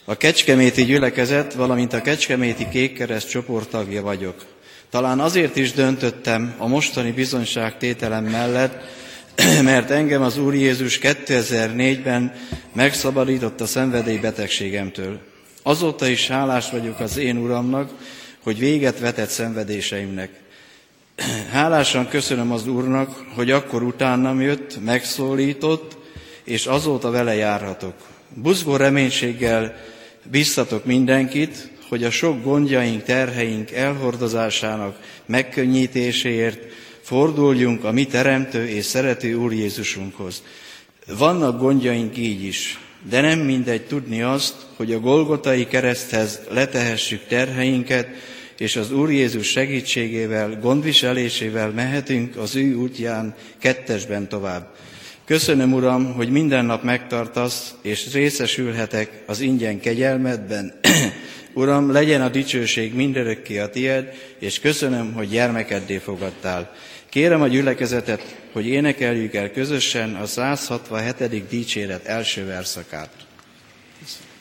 A 0.05 0.15
Kecskeméti 0.17 0.83
gyülekezet, 0.83 1.53
valamint 1.53 1.93
a 1.93 2.01
Kecskeméti 2.01 2.67
Kékkereszt 2.69 3.29
csoport 3.29 3.69
tagja 3.69 4.01
vagyok. 4.01 4.45
Talán 4.89 5.19
azért 5.19 5.55
is 5.55 5.71
döntöttem 5.71 6.55
a 6.57 6.67
mostani 6.67 7.11
bizonyságtételem 7.11 8.23
mellett, 8.23 9.01
mert 9.63 9.89
engem 9.89 10.21
az 10.21 10.37
Úr 10.37 10.53
Jézus 10.55 10.99
2004-ben 11.01 12.33
megszabadított 12.73 13.61
a 13.61 13.65
szenvedélybetegségemtől. 13.65 15.19
Azóta 15.63 16.07
is 16.07 16.27
hálás 16.27 16.69
vagyok 16.69 16.99
az 16.99 17.17
én 17.17 17.37
Uramnak, 17.37 17.91
hogy 18.43 18.59
véget 18.59 18.99
vetett 18.99 19.29
szenvedéseimnek. 19.29 20.29
Hálásan 21.51 22.07
köszönöm 22.07 22.51
az 22.51 22.67
Úrnak, 22.67 23.25
hogy 23.35 23.51
akkor 23.51 23.83
utánam 23.83 24.41
jött, 24.41 24.83
megszólított, 24.83 25.97
és 26.43 26.65
azóta 26.65 27.11
vele 27.11 27.35
járhatok. 27.35 27.93
Buzgó 28.35 28.75
reménységgel 28.75 29.75
biztatok 30.31 30.85
mindenkit, 30.85 31.69
hogy 31.89 32.03
a 32.03 32.11
sok 32.11 32.43
gondjaink, 32.43 33.03
terheink 33.03 33.71
elhordozásának 33.71 34.99
megkönnyítéséért 35.25 36.59
forduljunk 37.03 37.83
a 37.83 37.91
mi 37.91 38.05
teremtő 38.05 38.67
és 38.67 38.85
szerető 38.85 39.35
Úr 39.35 39.53
Jézusunkhoz. 39.53 40.43
Vannak 41.17 41.59
gondjaink 41.59 42.17
így 42.17 42.43
is, 42.43 42.79
de 43.09 43.21
nem 43.21 43.39
mindegy 43.39 43.81
tudni 43.81 44.21
azt, 44.21 44.55
hogy 44.75 44.93
a 44.93 44.99
Golgotai 44.99 45.67
kereszthez 45.67 46.39
letehessük 46.49 47.27
terheinket, 47.27 48.07
és 48.57 48.75
az 48.75 48.91
Úr 48.91 49.11
Jézus 49.11 49.47
segítségével, 49.47 50.59
gondviselésével 50.61 51.69
mehetünk 51.69 52.35
az 52.37 52.55
ő 52.55 52.75
útján 52.75 53.35
kettesben 53.59 54.29
tovább. 54.29 54.75
Köszönöm, 55.25 55.73
Uram, 55.73 56.13
hogy 56.13 56.29
minden 56.29 56.65
nap 56.65 56.83
megtartasz, 56.83 57.73
és 57.81 58.13
részesülhetek 58.13 59.23
az 59.25 59.39
ingyen 59.39 59.79
kegyelmedben. 59.79 60.73
Uram, 61.53 61.91
legyen 61.91 62.21
a 62.21 62.29
dicsőség 62.29 62.93
mindörökké 62.93 63.57
a 63.57 63.69
tied, 63.69 64.13
és 64.39 64.59
köszönöm, 64.59 65.13
hogy 65.13 65.29
gyermekeddé 65.29 65.97
fogadtál. 65.97 66.75
Kérem 67.09 67.41
a 67.41 67.47
gyülekezetet, 67.47 68.35
hogy 68.51 68.65
énekeljük 68.65 69.33
el 69.33 69.51
közösen 69.51 70.15
a 70.15 70.25
167. 70.25 71.47
dicséret 71.47 72.05
első 72.05 72.45
verszakát. 72.45 73.09
Kelepál 73.09 74.32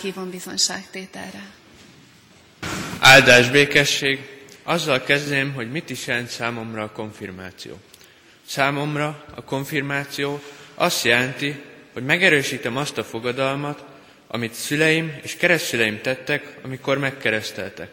hívom 0.00 0.30
bizonságtételre. 0.30 1.42
Áldás 2.98 3.50
békesség, 3.50 4.18
azzal 4.62 5.02
kezdném, 5.02 5.52
hogy 5.52 5.70
mit 5.70 5.90
is 5.90 6.06
jelent 6.06 6.28
számomra 6.28 6.82
a 6.82 6.90
konfirmáció. 6.92 7.78
Számomra 8.46 9.24
a 9.34 9.44
konfirmáció 9.44 10.42
azt 10.74 11.04
jelenti, 11.04 11.62
hogy 11.92 12.04
megerősítem 12.04 12.76
azt 12.76 12.98
a 12.98 13.04
fogadalmat, 13.04 13.84
amit 14.26 14.54
szüleim 14.54 15.18
és 15.22 15.36
keresztszüleim 15.36 16.00
tettek, 16.00 16.56
amikor 16.62 16.98
megkereszteltek. 16.98 17.90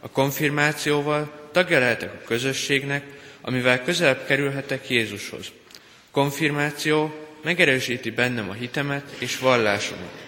A 0.00 0.10
konfirmációval 0.10 1.48
tagja 1.52 1.78
lehetek 1.78 2.12
a 2.12 2.26
közösségnek, 2.26 3.04
amivel 3.40 3.82
közelebb 3.82 4.26
kerülhetek 4.26 4.88
Jézushoz. 4.88 5.46
Konfirmáció 6.10 7.14
megerősíti 7.42 8.10
bennem 8.10 8.50
a 8.50 8.52
hitemet 8.52 9.16
és 9.18 9.38
vallásomat. 9.38 10.27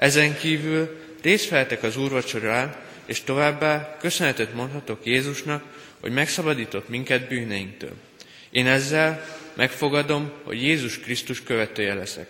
Ezen 0.00 0.36
kívül 0.36 1.00
részt 1.22 1.48
vehetek 1.48 1.82
az 1.82 1.96
úrvacsorán, 1.96 2.76
és 3.06 3.22
továbbá 3.22 3.96
köszönetet 4.00 4.54
mondhatok 4.54 4.98
Jézusnak, 5.04 5.64
hogy 6.00 6.12
megszabadított 6.12 6.88
minket 6.88 7.28
bűneinktől. 7.28 7.92
Én 8.50 8.66
ezzel 8.66 9.24
megfogadom, 9.54 10.32
hogy 10.42 10.62
Jézus 10.62 10.98
Krisztus 10.98 11.42
követője 11.42 11.94
leszek. 11.94 12.26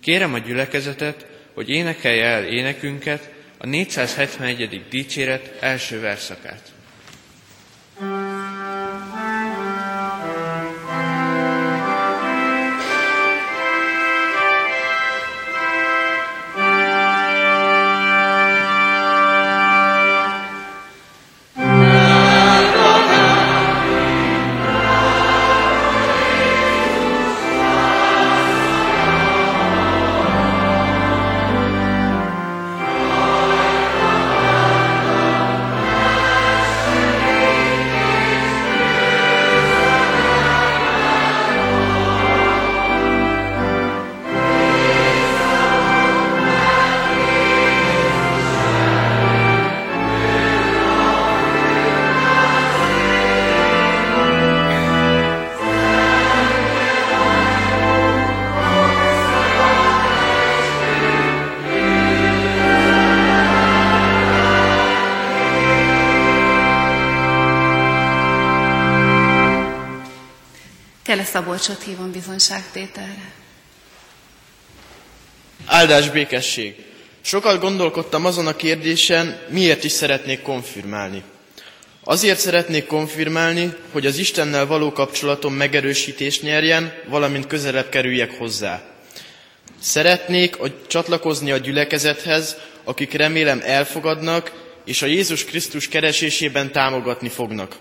Kérem 0.00 0.34
a 0.34 0.38
gyülekezetet, 0.38 1.26
hogy 1.54 1.68
énekelje 1.68 2.24
el 2.24 2.44
énekünket, 2.44 3.30
a 3.58 3.66
471. 3.66 4.84
dicséret 4.90 5.56
első 5.60 6.00
verszakát. 6.00 6.72
Kele 71.10 71.24
Szabolcsot 71.24 71.82
hívom 71.82 72.12
bizonyságtételre. 72.12 73.32
Áldás 75.66 76.10
békesség! 76.10 76.84
Sokat 77.20 77.60
gondolkodtam 77.60 78.24
azon 78.24 78.46
a 78.46 78.56
kérdésen, 78.56 79.40
miért 79.48 79.84
is 79.84 79.92
szeretnék 79.92 80.42
konfirmálni. 80.42 81.22
Azért 82.04 82.38
szeretnék 82.38 82.86
konfirmálni, 82.86 83.72
hogy 83.92 84.06
az 84.06 84.18
Istennel 84.18 84.66
való 84.66 84.92
kapcsolatom 84.92 85.54
megerősítést 85.54 86.42
nyerjen, 86.42 86.92
valamint 87.08 87.46
közelebb 87.46 87.88
kerüljek 87.88 88.38
hozzá. 88.38 88.82
Szeretnék 89.80 90.58
a, 90.58 90.86
csatlakozni 90.86 91.50
a 91.50 91.56
gyülekezethez, 91.56 92.56
akik 92.84 93.12
remélem 93.12 93.60
elfogadnak, 93.64 94.52
és 94.84 95.02
a 95.02 95.06
Jézus 95.06 95.44
Krisztus 95.44 95.88
keresésében 95.88 96.72
támogatni 96.72 97.28
fognak. 97.28 97.76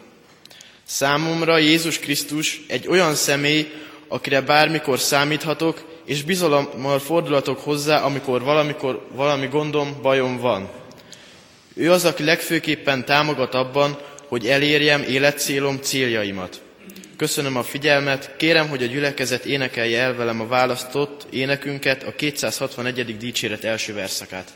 Számomra 0.92 1.58
Jézus 1.58 2.00
Krisztus 2.00 2.62
egy 2.68 2.88
olyan 2.88 3.16
személy, 3.16 3.72
akire 4.08 4.42
bármikor 4.42 5.00
számíthatok, 5.00 6.02
és 6.06 6.24
bizalommal 6.24 7.00
fordulatok 7.00 7.60
hozzá, 7.60 8.02
amikor 8.02 8.44
valamikor 8.44 9.06
valami 9.12 9.48
gondom, 9.48 9.98
bajom 10.02 10.38
van. 10.40 10.70
Ő 11.74 11.92
az, 11.92 12.06
aki 12.06 12.24
legfőképpen 12.24 13.06
támogat 13.06 13.54
abban, 13.54 13.98
hogy 14.28 14.48
elérjem 14.48 15.02
életcélom, 15.02 15.78
céljaimat. 15.82 16.62
Köszönöm 17.18 17.58
a 17.58 17.64
figyelmet, 17.64 18.36
kérem, 18.38 18.70
hogy 18.70 18.84
a 18.84 18.88
gyülekezet 18.88 19.46
énekelje 19.46 20.02
el 20.02 20.16
velem 20.16 20.42
a 20.42 20.48
választott 20.48 21.28
énekünket, 21.30 22.04
a 22.04 22.16
261. 22.16 23.18
dicséret 23.18 23.64
első 23.64 23.94
verszakát. 23.94 24.52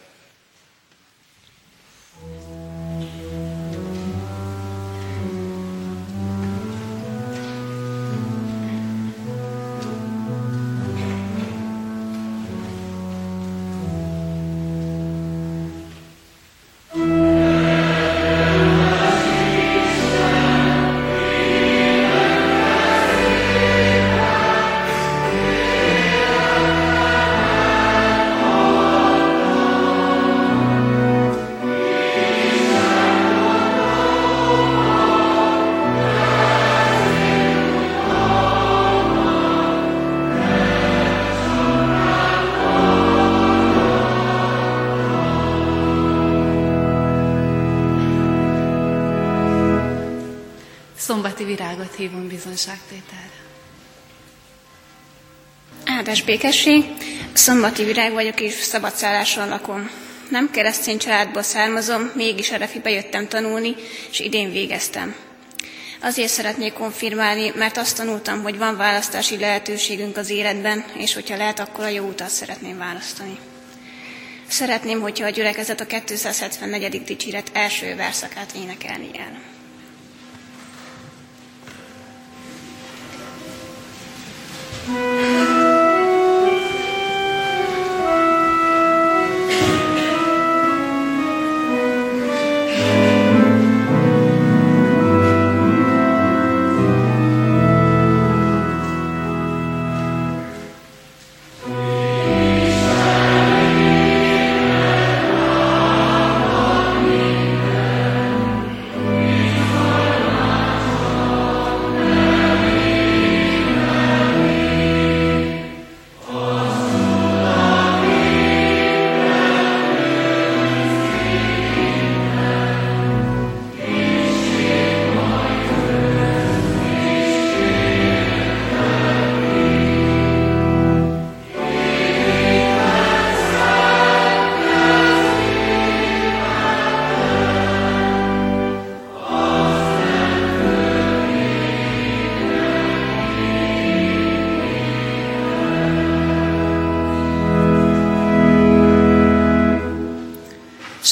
Békesség, 56.34 56.86
szombati 57.34 57.84
virág 57.84 58.14
vagyok 58.14 58.42
és 58.42 58.54
szabadszálláson 58.54 59.50
lakom. 59.50 59.90
Nem 60.30 60.52
keresztény 60.52 60.98
családból 60.98 61.42
származom, 61.42 62.12
mégis 62.16 62.52
Erefibe 62.52 62.90
jöttem 62.90 63.28
tanulni, 63.28 63.76
és 64.12 64.20
idén 64.20 64.52
végeztem. 64.52 65.16
Azért 66.02 66.30
szeretnék 66.30 66.74
konfirmálni, 66.74 67.52
mert 67.56 67.78
azt 67.78 67.98
tanultam, 67.98 68.42
hogy 68.42 68.58
van 68.58 68.78
választási 68.78 69.38
lehetőségünk 69.38 70.18
az 70.18 70.30
életben, 70.30 70.86
és 70.94 71.14
hogyha 71.14 71.38
lehet, 71.38 71.60
akkor 71.60 71.84
a 71.84 71.88
jó 71.88 72.04
utat 72.08 72.30
szeretném 72.30 72.78
választani. 72.78 73.38
Szeretném, 74.48 75.02
hogyha 75.02 75.26
a 75.26 75.30
gyülekezet 75.30 75.82
a 75.82 75.86
274. 75.86 77.04
dicséret 77.04 77.50
első 77.54 77.96
verszakát 77.96 78.52
énekelni 78.56 79.10
el. 79.18 79.53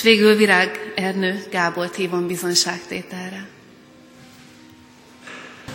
És 0.02 0.08
végül 0.08 0.36
Virág 0.36 0.94
Ernő 0.96 1.44
Gábor 1.52 1.90
hívom 1.96 2.28
bizonyságtételre. 2.28 3.48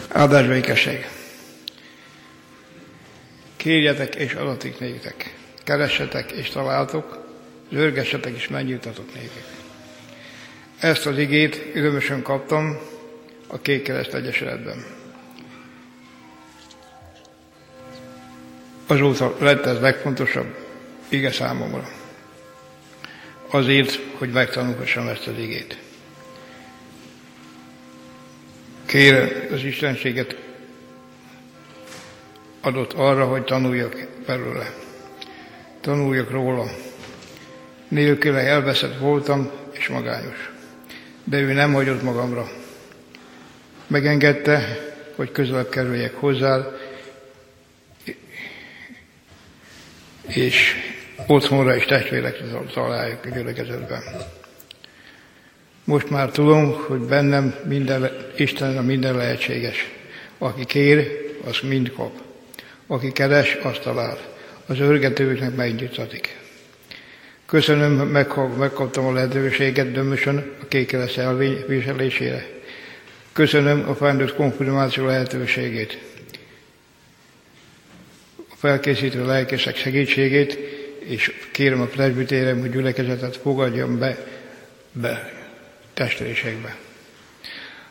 Áldás 0.08 0.46
békesség! 0.46 1.08
Kérjetek 3.56 4.14
és 4.14 4.32
adatik 4.32 4.78
néktek, 4.78 5.34
keressetek 5.64 6.32
és 6.32 6.48
találtok, 6.48 7.26
zörgessetek 7.72 8.36
és 8.36 8.48
megnyitatok 8.48 9.14
néktek. 9.14 9.44
Ezt 10.78 11.06
az 11.06 11.18
igét 11.18 11.62
örömösen 11.74 12.22
kaptam 12.22 12.78
a 13.46 13.60
Kék 13.60 13.82
Kereszt 13.82 14.14
Egyesületben. 14.14 14.84
Azóta 18.86 19.36
lett 19.38 19.66
ez 19.66 19.80
legfontosabb 19.80 20.56
ige 21.08 21.32
számomra 21.32 22.04
azért, 23.56 23.98
hogy 24.18 24.30
megtanulhassam 24.30 25.08
ezt 25.08 25.26
az 25.26 25.38
igét. 25.38 25.78
Kérem 28.86 29.30
az 29.52 29.62
Istenséget 29.62 30.36
adott 32.60 32.92
arra, 32.92 33.26
hogy 33.26 33.44
tanuljak 33.44 34.06
belőle. 34.26 34.74
Tanuljak 35.80 36.30
róla. 36.30 36.70
Nélküle 37.88 38.38
elveszett 38.38 38.98
voltam 38.98 39.50
és 39.72 39.88
magányos. 39.88 40.50
De 41.24 41.40
ő 41.40 41.52
nem 41.52 41.72
hagyott 41.72 42.02
magamra. 42.02 42.50
Megengedte, 43.86 44.78
hogy 45.14 45.32
közelebb 45.32 45.68
kerüljek 45.68 46.14
hozzá, 46.14 46.68
és 50.26 50.74
otthonra 51.26 51.76
és 51.76 51.84
testvérekre 51.84 52.44
találjuk 52.74 53.24
a 53.24 53.28
gyülekezetben. 53.28 54.02
Most 55.84 56.10
már 56.10 56.30
tudom, 56.30 56.72
hogy 56.72 57.00
bennem 57.00 57.54
minden, 57.64 58.10
Isten 58.36 58.76
a 58.76 58.82
minden 58.82 59.16
lehetséges. 59.16 59.90
Aki 60.38 60.64
kér, 60.64 61.26
az 61.44 61.58
mind 61.62 61.92
kap. 61.92 62.12
Aki 62.86 63.12
keres, 63.12 63.54
azt 63.62 63.80
talál. 63.80 64.18
Az 64.66 64.78
örgetőknek 64.80 65.54
megnyitatik. 65.54 66.38
Köszönöm, 67.46 67.92
megkaptam 68.58 69.06
a 69.06 69.12
lehetőséget 69.12 69.92
dömösön 69.92 70.52
a 70.62 70.66
kékeles 70.68 71.16
elviselésére. 71.16 72.46
Köszönöm 73.32 73.88
a 73.88 73.94
felnőtt 73.94 74.34
konfirmáció 74.34 75.06
lehetőségét. 75.06 75.98
A 78.36 78.54
felkészítő 78.56 79.26
lelkések 79.26 79.76
segítségét, 79.76 80.58
és 81.06 81.32
kérem 81.52 81.80
a 81.80 81.84
presbitérem, 81.84 82.60
hogy 82.60 82.70
gyülekezetet 82.70 83.36
fogadjam 83.36 83.98
be, 83.98 84.26
be 84.92 85.32
testvériségbe. 85.94 86.76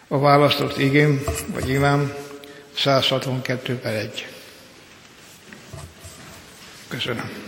A 0.08 0.20
választott 0.20 0.78
igém, 0.78 1.24
vagy 1.48 1.70
imám, 1.70 2.14
162 2.76 3.76
per 3.76 3.94
1. 3.94 4.28
Köszönöm. 6.88 7.45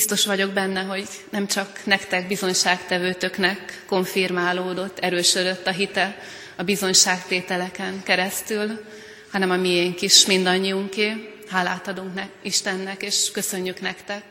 Biztos 0.00 0.26
vagyok 0.26 0.50
benne, 0.52 0.82
hogy 0.82 1.08
nem 1.30 1.46
csak 1.46 1.80
nektek, 1.84 2.26
bizonyságtevőtöknek 2.26 3.82
konfirmálódott, 3.86 4.98
erősödött 4.98 5.66
a 5.66 5.70
hite 5.70 6.20
a 6.56 6.62
bizonyságtételeken 6.62 8.02
keresztül, 8.02 8.84
hanem 9.30 9.50
a 9.50 9.56
miénk 9.56 10.02
is 10.02 10.26
mindannyiunké. 10.26 11.34
Hálát 11.48 11.88
adunk 11.88 12.14
ne- 12.14 12.28
Istennek, 12.42 13.02
és 13.02 13.30
köszönjük 13.32 13.80
nektek, 13.80 14.22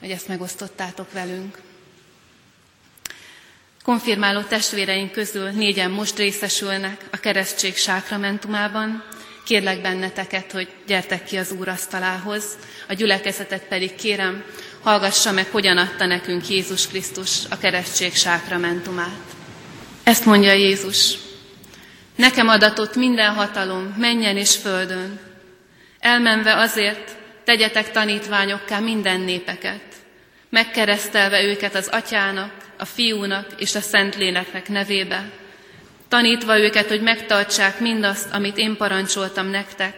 hogy 0.00 0.10
ezt 0.10 0.28
megosztottátok 0.28 1.12
velünk. 1.12 1.58
Konfirmáló 3.84 4.40
testvéreink 4.40 5.12
közül 5.12 5.50
négyen 5.50 5.90
most 5.90 6.18
részesülnek 6.18 7.08
a 7.12 7.16
keresztség 7.16 7.76
sákramentumában. 7.76 9.04
Kérlek 9.44 9.80
benneteket, 9.82 10.52
hogy 10.52 10.68
gyertek 10.86 11.24
ki 11.24 11.36
az 11.36 11.50
Úr 11.52 11.68
asztalához, 11.68 12.44
a 12.88 12.92
gyülekezetet 12.92 13.62
pedig 13.62 13.94
kérem, 13.94 14.44
hallgassa 14.82 15.32
meg, 15.32 15.46
hogyan 15.50 15.76
adta 15.76 16.06
nekünk 16.06 16.48
Jézus 16.48 16.86
Krisztus 16.86 17.38
a 17.50 17.58
keresztség 17.58 18.14
sákramentumát. 18.14 19.20
Ezt 20.02 20.24
mondja 20.24 20.52
Jézus. 20.52 21.14
Nekem 22.16 22.48
adatott 22.48 22.94
minden 22.94 23.34
hatalom, 23.34 23.94
menjen 23.98 24.36
és 24.36 24.56
földön. 24.56 25.20
Elmenve 25.98 26.56
azért, 26.56 27.16
tegyetek 27.44 27.90
tanítványokká 27.90 28.78
minden 28.78 29.20
népeket, 29.20 29.82
megkeresztelve 30.50 31.42
őket 31.42 31.74
az 31.74 31.88
atyának, 31.88 32.52
a 32.78 32.84
fiúnak 32.84 33.46
és 33.56 33.74
a 33.74 33.80
szentléleknek 33.80 34.68
nevébe, 34.68 35.30
tanítva 36.08 36.58
őket, 36.58 36.88
hogy 36.88 37.02
megtartsák 37.02 37.80
mindazt, 37.80 38.32
amit 38.32 38.58
én 38.58 38.76
parancsoltam 38.76 39.46
nektek, 39.46 39.96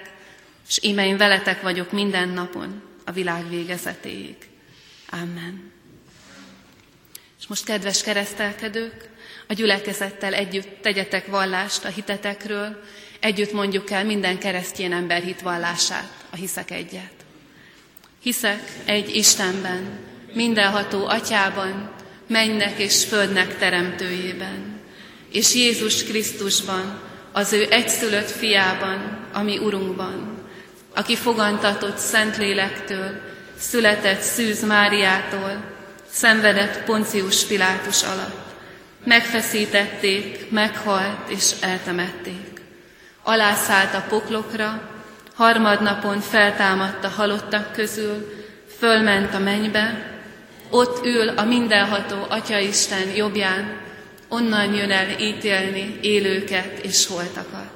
és 0.68 0.78
íme 0.82 1.06
én 1.06 1.16
veletek 1.16 1.62
vagyok 1.62 1.92
minden 1.92 2.28
napon, 2.28 2.82
a 3.04 3.12
világ 3.12 3.48
végezetéig. 3.48 4.36
Amen. 5.22 5.72
És 7.40 7.46
most, 7.46 7.64
kedves 7.64 8.02
keresztelkedők, 8.02 9.08
a 9.48 9.52
gyülekezettel 9.52 10.34
együtt 10.34 10.82
tegyetek 10.82 11.26
vallást 11.26 11.84
a 11.84 11.88
hitetekről, 11.88 12.82
együtt 13.20 13.52
mondjuk 13.52 13.90
el 13.90 14.04
minden 14.04 14.38
keresztjén 14.38 14.92
ember 14.92 15.22
hitvallását, 15.22 16.24
a 16.30 16.36
hiszek 16.36 16.70
egyet. 16.70 17.12
Hiszek 18.22 18.72
egy 18.84 19.16
Istenben, 19.16 19.98
mindenható 20.32 21.06
atyában, 21.06 21.92
mennek 22.26 22.78
és 22.78 23.04
földnek 23.04 23.58
teremtőjében, 23.58 24.80
és 25.30 25.54
Jézus 25.54 26.04
Krisztusban, 26.04 27.02
az 27.32 27.52
ő 27.52 27.66
egyszülött 27.70 28.30
fiában, 28.30 29.28
ami 29.32 29.58
Urunkban, 29.58 30.48
aki 30.94 31.16
fogantatott 31.16 31.98
Szentlélektől, 31.98 33.33
született 33.58 34.20
Szűz 34.20 34.64
Máriától, 34.64 35.64
szenvedett 36.10 36.84
Poncius 36.84 37.44
Pilátus 37.44 38.02
alatt. 38.02 38.52
Megfeszítették, 39.04 40.50
meghalt 40.50 41.28
és 41.28 41.50
eltemették. 41.60 42.60
Alászállt 43.22 43.94
a 43.94 44.04
poklokra, 44.08 44.90
harmadnapon 45.34 46.20
feltámadt 46.20 47.04
a 47.04 47.08
halottak 47.08 47.72
közül, 47.72 48.44
fölment 48.78 49.34
a 49.34 49.38
mennybe, 49.38 50.12
ott 50.70 51.06
ül 51.06 51.28
a 51.28 51.44
mindenható 51.44 52.26
Atyaisten 52.28 53.14
jobbján, 53.16 53.80
onnan 54.28 54.74
jön 54.74 54.90
el 54.90 55.20
ítélni 55.20 55.98
élőket 56.00 56.78
és 56.82 57.06
holtakat. 57.06 57.72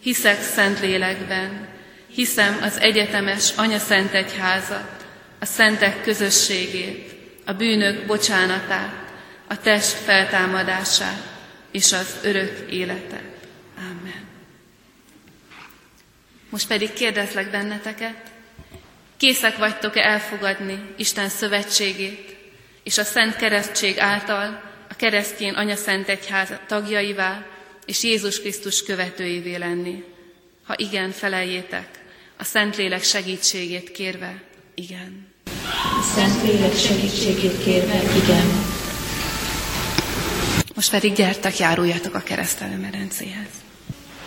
Hiszek 0.00 0.42
szent 0.42 0.80
lélekben, 0.80 1.68
hiszem 2.14 2.58
az 2.62 2.80
egyetemes 2.80 3.52
Anya 3.56 3.78
Szent 3.78 4.12
Egyházat, 4.12 5.03
a 5.44 5.46
szentek 5.46 6.02
közösségét, 6.02 7.14
a 7.44 7.52
bűnök 7.52 8.06
bocsánatát, 8.06 9.12
a 9.46 9.60
test 9.60 9.92
feltámadását 9.92 11.22
és 11.70 11.92
az 11.92 12.16
örök 12.22 12.70
életet. 12.70 13.24
Amen. 13.78 14.24
Most 16.50 16.66
pedig 16.66 16.92
kérdezlek 16.92 17.50
benneteket, 17.50 18.30
készek 19.16 19.56
vagytok-e 19.56 20.00
elfogadni 20.00 20.94
Isten 20.96 21.28
szövetségét, 21.28 22.36
és 22.82 22.98
a 22.98 23.04
Szent 23.04 23.36
Keresztség 23.36 23.98
által 23.98 24.62
a 24.88 24.94
keresztjén 24.96 25.54
Anya 25.54 25.76
Szent 25.76 26.08
Egyház 26.08 26.52
tagjaivá 26.66 27.46
és 27.86 28.02
Jézus 28.02 28.40
Krisztus 28.40 28.82
követőivé 28.82 29.54
lenni? 29.54 30.04
Ha 30.66 30.74
igen, 30.76 31.10
feleljétek, 31.10 31.88
a 32.36 32.44
Szentlélek 32.44 33.02
segítségét 33.02 33.90
kérve, 33.90 34.42
igen. 34.74 35.33
A 35.72 36.02
Szentlélek 36.14 36.76
segítségét 36.76 37.64
kérve, 37.64 38.02
igen. 38.02 38.46
Most 40.74 40.90
pedig 40.90 41.12
gyertek, 41.12 41.58
járuljatok 41.58 42.14
a 42.14 42.20
keresztelőmedencéhez. 42.20 43.46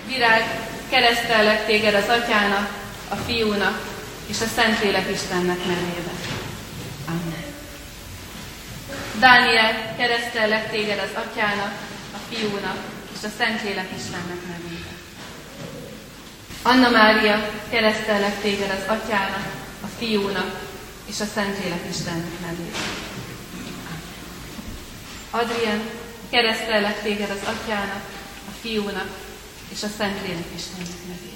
Virág, 0.08 0.60
keresztellek 0.90 1.66
téged 1.66 1.94
az 1.94 2.08
atyának, 2.08 2.74
a 3.10 3.16
fiúnak 3.16 3.96
és 4.28 4.42
a 4.42 4.46
Szentlélek 4.56 5.10
Istennek 5.14 5.58
nevébe. 5.58 6.12
Amen. 7.08 7.44
Dániel, 9.20 9.96
keresztellek 9.98 10.72
téged 10.72 11.00
az 11.00 11.24
atyának, 11.24 11.74
a 12.14 12.18
fiúnak 12.30 12.78
és 13.18 13.24
a 13.24 13.30
Szentlélek 13.38 13.90
Istennek 13.98 14.42
nevébe. 14.48 14.92
Anna 16.62 16.90
Mária, 16.90 17.50
keresztellek 17.70 18.42
téged 18.42 18.70
az 18.70 18.96
atyának, 18.96 19.46
a 19.84 19.88
fiúnak 19.98 20.66
és 21.08 21.20
a 21.20 21.26
Szentlélek 21.34 21.86
Istennek 21.89 22.39
nevébe. 22.41 22.78
Adrien, 25.30 25.82
keresztellek 26.30 27.01
téged 27.01 27.30
az 27.30 27.47
atyának, 27.55 28.03
a 28.47 28.51
fiúnak 28.62 29.10
és 29.70 29.84
a 29.84 29.88
Szentlélek 29.97 30.45
Istennek 30.55 30.99
nevébe. 31.08 31.36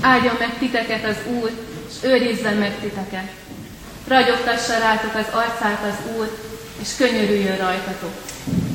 Áldjon 0.00 0.36
meg 0.38 0.58
titeket 0.58 1.04
az 1.04 1.16
Úr, 1.26 1.50
és 1.88 1.94
őrizzen 2.02 2.56
meg 2.56 2.80
titeket. 2.80 3.30
Ragyogtassa 4.06 4.78
rátok 4.78 5.14
az 5.14 5.26
arcát 5.32 5.84
az 5.84 6.12
Úr, 6.16 6.38
és 6.80 6.96
könyörüljön 6.96 7.56
rajtatok. 7.56 8.14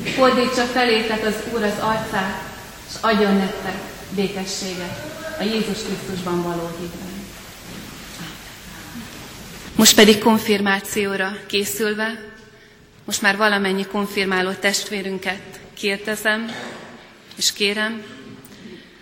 Fordítsa 0.04 0.64
felétek 0.64 1.26
az 1.26 1.34
Úr 1.52 1.62
az 1.62 1.78
arcát, 1.78 2.42
és 2.88 2.94
adjon 3.00 3.34
nektek 3.34 3.74
békességet 4.14 5.18
a 5.38 5.42
Jézus 5.42 5.78
Krisztusban 5.82 6.42
való 6.42 6.70
hitben. 6.80 7.09
Most 9.76 9.94
pedig 9.94 10.18
konfirmációra 10.18 11.36
készülve, 11.46 12.30
most 13.04 13.22
már 13.22 13.36
valamennyi 13.36 13.86
konfirmáló 13.86 14.50
testvérünket 14.52 15.60
kérdezem, 15.74 16.52
és 17.36 17.52
kérem, 17.52 18.02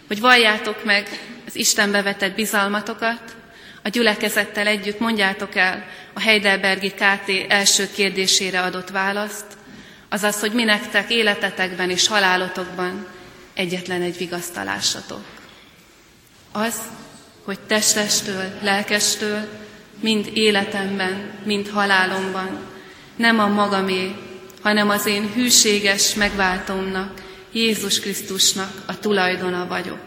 hogy 0.06 0.20
valljátok 0.20 0.84
meg 0.84 1.08
az 1.46 1.56
Istenbe 1.56 2.02
vetett 2.02 2.34
bizalmatokat, 2.34 3.36
a 3.82 3.88
gyülekezettel 3.88 4.66
együtt 4.66 4.98
mondjátok 4.98 5.54
el 5.54 5.84
a 6.12 6.20
Heidelbergi 6.20 6.90
KT 6.90 7.30
első 7.48 7.88
kérdésére 7.94 8.60
adott 8.62 8.90
választ, 8.90 9.46
azaz, 10.08 10.40
hogy 10.40 10.52
mi 10.52 10.64
nektek 10.64 11.10
életetekben 11.10 11.90
és 11.90 12.06
halálotokban 12.06 13.06
egyetlen 13.54 14.02
egy 14.02 14.16
vigasztalásatok. 14.16 15.24
Az, 16.52 16.74
hogy 17.44 17.58
testestől, 17.60 18.58
lelkestől, 18.62 19.48
mind 20.00 20.30
életemben, 20.34 21.30
mind 21.44 21.68
halálomban, 21.68 22.58
nem 23.16 23.38
a 23.38 23.46
magamé, 23.46 24.14
hanem 24.62 24.90
az 24.90 25.06
én 25.06 25.30
hűséges 25.34 26.14
megváltómnak, 26.14 27.20
Jézus 27.52 28.00
Krisztusnak 28.00 28.70
a 28.86 28.98
tulajdona 28.98 29.66
vagyok, 29.66 30.02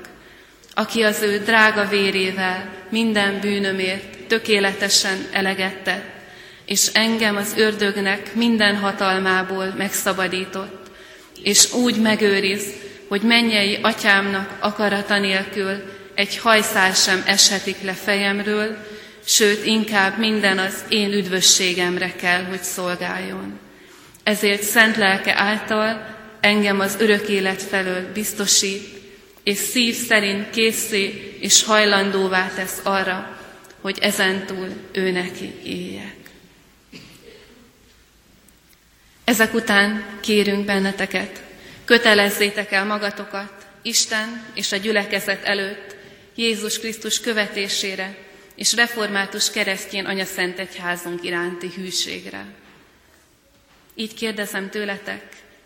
aki 0.73 1.01
az 1.01 1.21
ő 1.21 1.37
drága 1.45 1.87
vérével 1.87 2.69
minden 2.89 3.39
bűnömért 3.39 4.17
tökéletesen 4.27 5.27
elegette, 5.31 6.03
és 6.65 6.89
engem 6.93 7.35
az 7.35 7.53
ördögnek 7.57 8.35
minden 8.35 8.75
hatalmából 8.75 9.73
megszabadított, 9.77 10.91
és 11.43 11.73
úgy 11.73 11.95
megőriz, 11.95 12.63
hogy 13.07 13.21
mennyei 13.21 13.79
atyámnak 13.81 14.57
akarata 14.59 15.19
nélkül 15.19 15.83
egy 16.13 16.37
hajszál 16.37 16.93
sem 16.93 17.23
eshetik 17.25 17.81
le 17.81 17.93
fejemről, 17.93 18.77
sőt 19.25 19.65
inkább 19.65 20.17
minden 20.17 20.57
az 20.57 20.83
én 20.89 21.11
üdvösségemre 21.11 22.15
kell, 22.15 22.43
hogy 22.43 22.61
szolgáljon. 22.61 23.59
Ezért 24.23 24.63
szent 24.63 24.97
lelke 24.97 25.39
által 25.39 26.17
engem 26.39 26.79
az 26.79 26.95
örök 26.99 27.27
élet 27.27 27.61
felől 27.61 28.11
biztosít, 28.13 28.99
és 29.43 29.57
szív 29.57 29.95
szerint 29.95 30.49
készé 30.49 31.37
és 31.39 31.63
hajlandóvá 31.63 32.51
tesz 32.55 32.79
arra, 32.83 33.37
hogy 33.81 33.97
ezentúl 34.01 34.67
ő 34.91 35.11
neki 35.11 35.53
éljek. 35.63 36.15
Ezek 39.23 39.53
után 39.53 40.05
kérünk 40.19 40.65
benneteket, 40.65 41.43
kötelezzétek 41.85 42.71
el 42.71 42.85
magatokat 42.85 43.53
Isten 43.81 44.43
és 44.53 44.71
a 44.71 44.77
gyülekezet 44.77 45.43
előtt 45.43 45.95
Jézus 46.35 46.79
Krisztus 46.79 47.19
követésére 47.19 48.17
és 48.55 48.73
református 48.73 49.51
keresztjén 49.51 50.05
Anya 50.05 50.25
Szent 50.25 50.59
Egyházunk 50.59 51.23
iránti 51.23 51.71
hűségre. 51.75 52.45
Így 53.95 54.13
kérdezem 54.13 54.69
tőletek, 54.69 55.23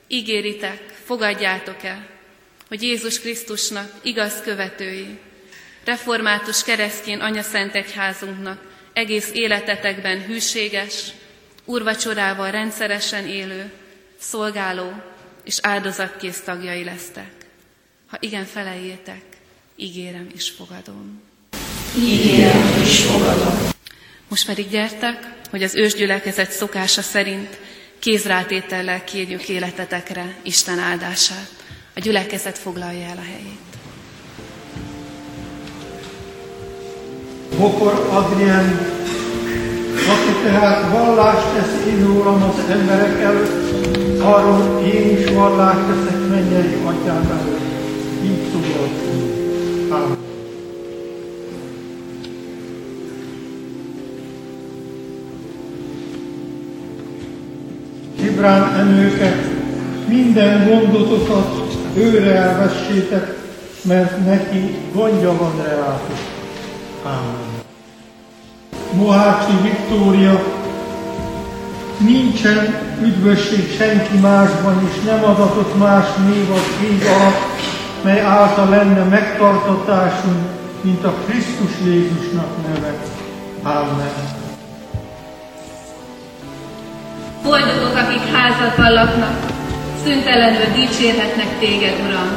ígéritek, 0.08 0.82
fogadjátok 1.06 1.84
el, 1.84 2.08
hogy 2.68 2.82
Jézus 2.82 3.20
Krisztusnak 3.20 3.92
igaz 4.04 4.42
követői, 4.44 5.20
református 5.84 6.64
keresztjén 6.64 7.20
Anya 7.20 7.42
Szent 7.42 7.76
Egyházunknak 7.76 8.74
egész 8.94 9.32
életetekben 9.34 10.26
hűséges, 10.26 11.12
urvacsorával 11.66 12.52
rendszeresen 12.52 13.28
élő, 13.28 13.72
szolgáló 14.20 14.94
és 15.44 15.58
áldozatkész 15.62 16.42
tagjai 16.42 16.84
lesztek. 16.84 17.32
Ha 18.08 18.18
igen 18.20 18.46
felejétek, 18.46 19.24
ígérem 19.76 20.30
és 20.36 20.50
fogadom. 20.50 21.22
Ígérem 22.00 22.82
és 22.84 23.04
fogadom. 23.04 23.58
Most 24.30 24.46
pedig 24.46 24.70
gyertek, 24.70 25.34
hogy 25.50 25.64
az 25.64 25.76
ősgyülekezet 25.76 26.52
szokása 26.52 27.02
szerint 27.02 27.60
kézrátétellel 28.00 29.04
kérjük 29.04 29.50
életetekre 29.50 30.36
Isten 30.44 30.80
áldását. 30.80 31.50
A 31.96 32.00
gyülekezet 32.00 32.58
foglalja 32.58 33.06
el 33.06 33.18
a 33.18 33.26
helyét. 33.32 33.60
Bokor 37.58 38.08
Adrien, 38.12 38.80
aki 39.94 40.44
tehát 40.44 40.92
vallást 40.92 41.48
tesz 41.54 41.86
én 41.88 42.06
rólam 42.06 42.44
az 42.44 42.70
emberek 42.70 43.22
előtt, 43.22 44.22
arról 44.22 44.84
én 44.86 45.18
is 45.18 45.30
vallást 45.30 45.88
teszek 45.88 46.28
mennyei 46.30 46.74
atyám 46.84 47.30
előtt. 47.32 47.60
Így 48.24 48.52
szólok. 48.52 50.25
Ibrán 58.36 58.76
emőket, 58.80 59.44
minden 60.08 60.68
gondotokat 60.70 61.78
őre 61.94 62.36
elvessétek, 62.36 63.38
mert 63.82 64.26
neki 64.26 64.76
gondja 64.94 65.38
van 65.38 65.64
reátok. 65.64 66.18
Ámen. 67.06 67.64
Mohácsi 68.94 69.52
Viktória, 69.62 70.44
nincsen 71.98 72.76
üdvösség 73.02 73.76
senki 73.78 74.18
másban, 74.18 74.90
és 74.90 75.04
nem 75.06 75.24
adatott 75.24 75.78
más 75.78 76.06
név 76.28 76.52
a 76.52 76.84
ég 76.84 77.06
alatt, 77.06 77.62
mely 78.04 78.22
által 78.22 78.70
lenne 78.70 79.04
megtartatásunk, 79.04 80.46
mint 80.82 81.04
a 81.04 81.14
Krisztus 81.28 81.72
Jézusnak 81.86 82.50
neve. 82.68 82.94
Amen. 83.64 84.35
Boldogok, 87.46 87.96
akik 87.96 88.34
házadban 88.34 88.92
laknak, 88.94 89.38
szüntelenül 90.04 90.66
dicsérhetnek 90.74 91.60
téged, 91.60 92.00
Uram. 92.08 92.30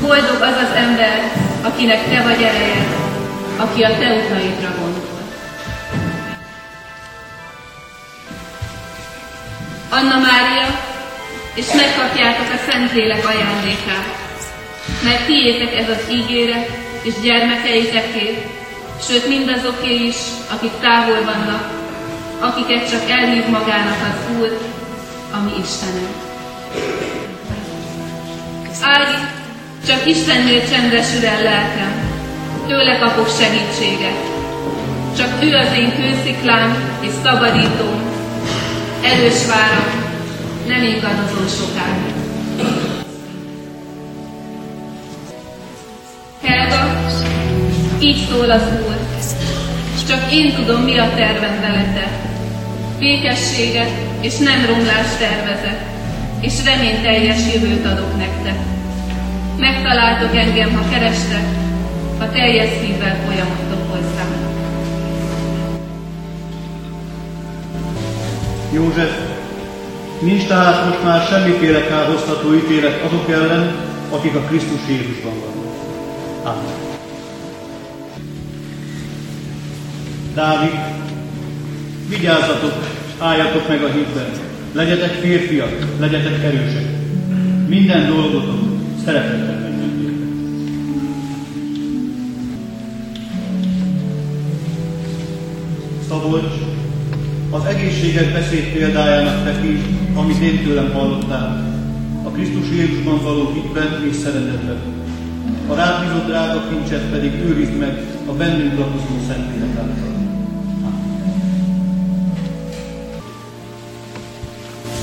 Boldog 0.00 0.40
az 0.40 0.56
az 0.64 0.76
ember, 0.76 1.32
akinek 1.62 2.08
te 2.08 2.22
vagy 2.22 2.42
ereje, 2.42 2.86
aki 3.56 3.82
a 3.82 3.88
te 3.88 4.12
utaidra 4.12 4.74
gondol. 4.78 5.20
Anna 9.90 10.18
Mária, 10.18 10.66
és 11.54 11.66
megkapjátok 11.72 12.46
a 12.52 12.70
Szentlélek 12.70 13.26
ajándékát, 13.26 14.16
mert 15.04 15.26
tiétek 15.26 15.78
ez 15.78 15.88
az 15.88 16.12
ígéret, 16.12 16.70
és 17.02 17.12
gyermekeiteké, 17.22 18.46
sőt 19.08 19.28
mindazoké 19.28 19.94
is, 19.94 20.16
akik 20.50 20.72
távol 20.80 21.24
vannak, 21.24 21.81
akiket 22.42 22.90
csak 22.90 23.10
elhív 23.10 23.46
magának 23.48 24.00
az 24.10 24.36
Úr, 24.38 24.58
ami 25.32 25.50
Istenem. 25.62 26.12
Állj, 28.80 29.14
csak 29.86 30.06
Istennél 30.06 30.68
csendesül 30.68 31.26
el 31.26 31.42
lelkem, 31.42 31.92
tőle 32.66 32.98
kapok 32.98 33.28
segítséget. 33.38 34.20
Csak 35.16 35.44
ő 35.44 35.56
az 35.56 35.72
én 35.76 35.92
kősziklám 35.96 36.98
és 37.00 37.10
szabadítóm, 37.22 38.00
erős 39.02 39.46
váram, 39.46 39.90
nem 40.66 40.82
ingadozó 40.82 41.46
sokáig. 41.58 42.14
Helga, 46.42 47.10
így 47.98 48.26
szól 48.30 48.50
az 48.50 48.62
Úr, 48.86 48.96
csak 50.08 50.32
én 50.32 50.54
tudom, 50.54 50.82
mi 50.82 50.98
a 50.98 51.14
tervem 51.14 51.60
veletek. 51.60 52.31
Békességet 53.02 53.90
és 54.20 54.36
nem 54.36 54.66
romlást 54.66 55.18
tervezek, 55.18 55.80
és 56.40 56.64
reményteljes 56.64 57.54
jövőt 57.54 57.86
adok 57.86 58.16
nektek. 58.16 58.58
Megtaláltok 59.58 60.36
engem, 60.36 60.74
ha 60.74 60.88
kerestek, 60.90 61.44
ha 62.18 62.30
teljes 62.30 62.68
szívvel 62.80 63.16
folyamatok 63.24 63.90
hozzám. 63.90 64.32
József, 68.72 69.18
nincs 70.20 70.46
tehát 70.46 70.88
most 70.88 71.02
már 71.04 71.26
semmiféle 71.26 71.86
kárhoztató 71.86 72.54
ítélet 72.54 73.02
azok 73.02 73.30
ellen, 73.30 73.74
akik 74.10 74.34
a 74.34 74.40
Krisztus 74.40 74.80
Jézusban 74.88 75.32
vannak. 75.40 75.74
Amen. 76.42 76.74
Dávid, 80.34 80.80
vigyázzatok, 82.08 82.91
álljatok 83.22 83.68
meg 83.68 83.82
a 83.82 83.92
hitben, 83.92 84.30
legyetek 84.72 85.10
férfiak, 85.10 85.96
legyetek 85.98 86.42
erősek. 86.42 86.86
Minden 87.68 88.06
dolgotok 88.06 88.60
szeretettel 89.04 89.70
végbe. 89.78 90.12
Szabolcs, 96.08 96.54
az 97.50 97.64
egészséges 97.64 98.32
beszéd 98.32 98.72
példájának 98.72 99.44
tekints, 99.44 99.82
amit 100.14 100.42
én 100.42 100.64
tőlem 100.64 100.92
hallottál, 100.92 101.74
a 102.24 102.28
Krisztus 102.30 102.70
Jézusban 102.70 103.22
való 103.22 103.52
hitben 103.52 104.06
és 104.10 104.16
szeretetben. 104.16 104.76
A 105.68 105.74
rád 105.74 106.26
drága 106.26 106.68
kincset 106.68 107.02
pedig 107.10 107.32
őrizd 107.32 107.78
meg 107.78 108.02
a 108.26 108.32
bennünk 108.32 108.78
lakozó 108.78 109.26
Szentlélek 109.28 109.76
által. 109.76 110.11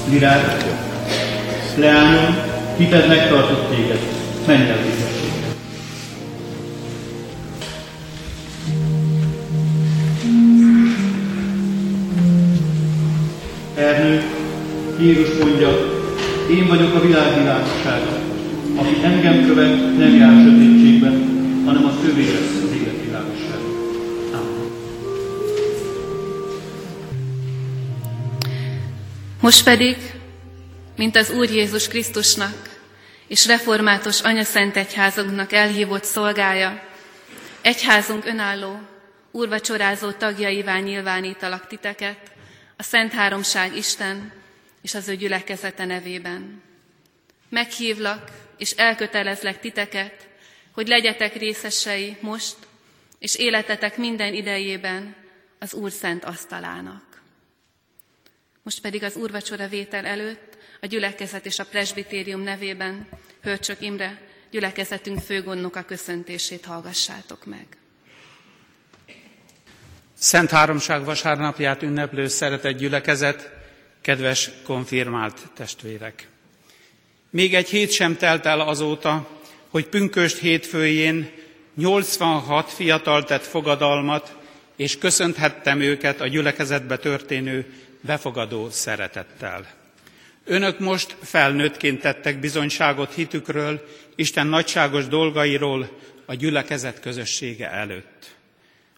virág, 0.09 0.65
leányom, 1.75 2.35
hited 2.77 3.07
megtartott 3.07 3.75
téged, 3.75 3.99
menj 4.47 4.69
el 4.69 4.77
végességre. 4.77 5.47
Ernő, 13.75 14.23
Jézus 14.99 15.29
mondja, 15.43 15.69
én 16.49 16.67
vagyok 16.67 16.95
a 16.95 17.01
világ 17.01 17.37
világossága, 17.37 18.17
aki 18.75 19.03
engem 19.03 19.45
követ, 19.45 19.97
nem 19.97 20.15
jár 20.15 20.43
sötétségben, 20.43 21.13
hanem 21.65 21.85
a 21.85 21.91
övé 22.05 22.23
lesz. 22.23 22.58
Most 29.49 29.63
pedig, 29.63 29.97
mint 30.95 31.15
az 31.15 31.29
Úr 31.29 31.49
Jézus 31.49 31.87
Krisztusnak 31.87 32.79
és 33.27 33.45
református 33.45 34.21
Szent 34.41 34.77
Egyházunknak 34.77 35.51
elhívott 35.51 36.03
szolgája, 36.03 36.83
egyházunk 37.61 38.25
önálló, 38.25 38.79
úrvacsorázó 39.31 40.11
tagjaivá 40.11 40.79
nyilvánítalak 40.79 41.67
titeket, 41.67 42.31
a 42.77 42.83
Szent 42.83 43.11
Háromság 43.11 43.75
Isten 43.75 44.31
és 44.81 44.93
az 44.93 45.07
ő 45.07 45.15
gyülekezete 45.15 45.85
nevében. 45.85 46.61
Meghívlak 47.49 48.31
és 48.57 48.71
elkötelezlek 48.71 49.59
titeket, 49.59 50.27
hogy 50.71 50.87
legyetek 50.87 51.35
részesei 51.35 52.17
most 52.19 52.55
és 53.19 53.35
életetek 53.35 53.97
minden 53.97 54.33
idejében 54.33 55.15
az 55.59 55.73
Úr 55.73 55.91
szent 55.91 56.25
asztalának. 56.25 57.08
Most 58.69 58.81
pedig 58.81 59.03
az 59.03 59.15
úrvacsora 59.15 59.67
vétel 59.67 60.05
előtt 60.05 60.57
a 60.81 60.85
gyülekezet 60.85 61.45
és 61.45 61.59
a 61.59 61.65
presbitérium 61.65 62.41
nevében 62.41 63.07
Hölcsök 63.41 63.81
Imre 63.81 64.21
gyülekezetünk 64.51 65.19
főgondnoka 65.19 65.83
köszöntését 65.83 66.65
hallgassátok 66.65 67.45
meg. 67.45 67.65
Szent 70.13 70.49
Háromság 70.49 71.03
vasárnapját 71.03 71.83
ünneplő 71.83 72.27
szeretett 72.27 72.77
gyülekezet, 72.77 73.51
kedves 74.01 74.49
konfirmált 74.63 75.39
testvérek! 75.55 76.27
Még 77.29 77.55
egy 77.55 77.69
hét 77.69 77.91
sem 77.91 78.17
telt 78.17 78.45
el 78.45 78.59
azóta, 78.59 79.39
hogy 79.69 79.87
pünköst 79.87 80.37
hétfőjén 80.37 81.31
86 81.75 82.71
fiatal 82.71 83.23
tett 83.23 83.43
fogadalmat, 83.43 84.35
és 84.75 84.97
köszönthettem 84.97 85.79
őket 85.79 86.21
a 86.21 86.27
gyülekezetbe 86.27 86.97
történő 86.97 87.87
befogadó 88.01 88.69
szeretettel. 88.69 89.67
Önök 90.45 90.79
most 90.79 91.15
felnőttként 91.21 92.01
tettek 92.01 92.39
bizonyságot 92.39 93.13
hitükről, 93.13 93.87
Isten 94.15 94.47
nagyságos 94.47 95.07
dolgairól 95.07 95.89
a 96.25 96.33
gyülekezet 96.33 96.99
közössége 96.99 97.71
előtt. 97.71 98.35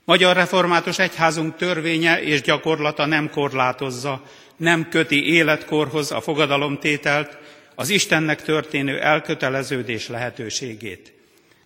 Magyar 0.06 0.36
Református 0.36 1.00
Egyházunk 1.00 1.56
törvénye 1.56 2.22
és 2.22 2.42
gyakorlata 2.42 3.06
nem 3.06 3.30
korlátozza, 3.30 4.24
nem 4.58 4.90
köti 4.90 5.34
életkorhoz 5.34 6.12
a 6.12 6.22
fogadalomtételt, 6.22 7.38
az 7.76 7.90
Istennek 7.90 8.42
történő 8.42 9.00
elköteleződés 9.00 10.08
lehetőségét. 10.08 11.14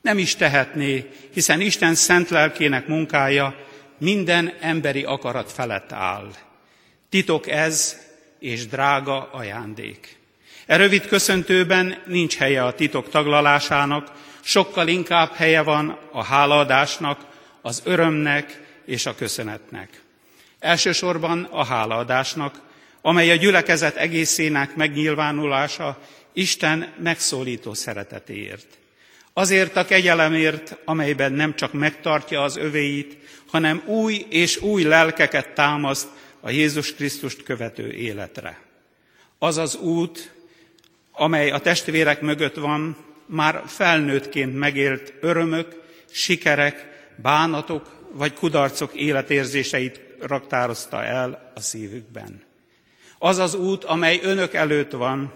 Nem 0.02 0.18
is 0.18 0.36
tehetné, 0.36 1.10
hiszen 1.34 1.62
Isten 1.62 1.96
szent 1.96 2.30
lelkének 2.30 2.88
munkája 2.88 3.56
minden 3.98 4.54
emberi 4.60 5.04
akarat 5.04 5.52
felett 5.52 5.92
áll. 5.92 6.32
Titok 7.16 7.48
ez, 7.50 7.98
és 8.40 8.68
drága 8.68 9.30
ajándék. 9.32 10.18
E 10.66 10.76
rövid 10.76 11.08
köszöntőben 11.08 12.02
nincs 12.06 12.36
helye 12.36 12.66
a 12.66 12.74
titok 12.74 13.10
taglalásának, 13.10 14.12
sokkal 14.42 14.88
inkább 14.88 15.34
helye 15.34 15.62
van 15.62 16.00
a 16.12 16.24
hálaadásnak, 16.24 17.26
az 17.62 17.82
örömnek 17.86 18.62
és 18.86 19.06
a 19.06 19.16
köszönetnek. 19.16 20.02
Elsősorban 20.60 21.44
a 21.44 21.66
hálaadásnak, 21.66 22.62
amely 23.02 23.32
a 23.32 23.36
gyülekezet 23.36 23.96
egészének 23.96 24.76
megnyilvánulása 24.76 26.00
Isten 26.34 26.94
megszólító 27.04 27.74
szeretetéért. 27.74 28.68
Azért 29.34 29.76
a 29.76 29.86
kegyelemért, 29.86 30.78
amelyben 30.86 31.34
nem 31.34 31.56
csak 31.56 31.74
megtartja 31.74 32.44
az 32.44 32.58
övéit, 32.58 33.18
hanem 33.48 33.82
új 33.86 34.26
és 34.30 34.62
új 34.62 34.84
lelkeket 34.84 35.54
támaszt 35.54 36.08
a 36.46 36.50
Jézus 36.50 36.94
Krisztust 36.94 37.44
követő 37.44 37.92
életre. 37.92 38.60
Az 39.40 39.58
az 39.58 39.76
út, 39.76 40.34
amely 41.12 41.52
a 41.52 41.60
testvérek 41.60 42.22
mögött 42.22 42.56
van, 42.56 42.98
már 43.26 43.64
felnőttként 43.66 44.56
megélt 44.58 45.14
örömök, 45.22 45.82
sikerek, 46.12 46.88
bánatok 47.16 48.10
vagy 48.12 48.34
kudarcok 48.34 48.94
életérzéseit 48.94 50.02
raktározta 50.20 51.04
el 51.04 51.52
a 51.56 51.60
szívükben. 51.60 52.44
Az 53.18 53.38
az 53.38 53.56
út, 53.56 53.84
amely 53.84 54.20
önök 54.24 54.54
előtt 54.54 54.92
van, 54.92 55.34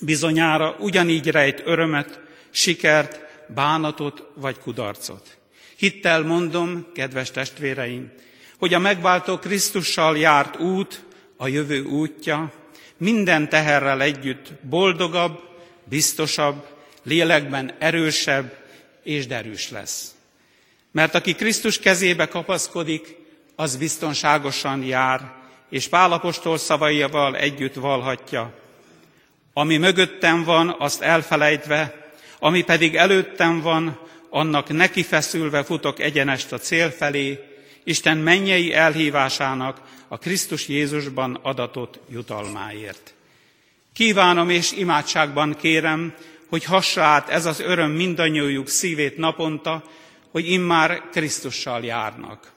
bizonyára 0.00 0.76
ugyanígy 0.78 1.28
rejt 1.28 1.62
örömet, 1.64 2.20
sikert, 2.50 3.20
bánatot 3.54 4.30
vagy 4.34 4.58
kudarcot. 4.58 5.38
Hittel 5.76 6.22
mondom, 6.22 6.86
kedves 6.94 7.30
testvéreim, 7.30 8.12
hogy 8.58 8.74
a 8.74 8.78
megváltó 8.78 9.38
Krisztussal 9.38 10.18
járt 10.18 10.60
út, 10.60 11.04
a 11.36 11.48
jövő 11.48 11.82
útja, 11.82 12.52
minden 12.96 13.48
teherrel 13.48 14.02
együtt 14.02 14.52
boldogabb, 14.62 15.40
biztosabb, 15.84 16.66
lélekben 17.02 17.74
erősebb 17.78 18.56
és 19.02 19.26
derűs 19.26 19.70
lesz. 19.70 20.14
Mert 20.92 21.14
aki 21.14 21.34
Krisztus 21.34 21.78
kezébe 21.78 22.26
kapaszkodik, 22.26 23.16
az 23.56 23.76
biztonságosan 23.76 24.82
jár, 24.82 25.32
és 25.70 25.88
Pálapostól 25.88 26.58
szavaival 26.58 27.36
együtt 27.36 27.74
valhatja. 27.74 28.52
Ami 29.52 29.76
mögöttem 29.76 30.44
van, 30.44 30.76
azt 30.78 31.02
elfelejtve, 31.02 32.10
ami 32.38 32.62
pedig 32.62 32.96
előttem 32.96 33.60
van, 33.60 33.98
annak 34.30 34.68
neki 34.68 35.02
feszülve 35.02 35.62
futok 35.62 36.00
egyenest 36.00 36.52
a 36.52 36.58
cél 36.58 36.90
felé, 36.90 37.55
Isten 37.88 38.18
mennyei 38.18 38.72
elhívásának 38.72 39.80
a 40.08 40.18
Krisztus 40.18 40.68
Jézusban 40.68 41.38
adatott 41.42 41.98
jutalmáért. 42.10 43.14
Kívánom 43.92 44.50
és 44.50 44.72
imádságban 44.72 45.56
kérem, 45.56 46.14
hogy 46.48 46.64
hassa 46.64 47.02
át 47.02 47.28
ez 47.28 47.46
az 47.46 47.60
öröm 47.60 47.90
mindannyiójuk 47.90 48.68
szívét 48.68 49.16
naponta, 49.16 49.84
hogy 50.30 50.50
immár 50.50 51.02
Krisztussal 51.10 51.84
járnak. 51.84 52.52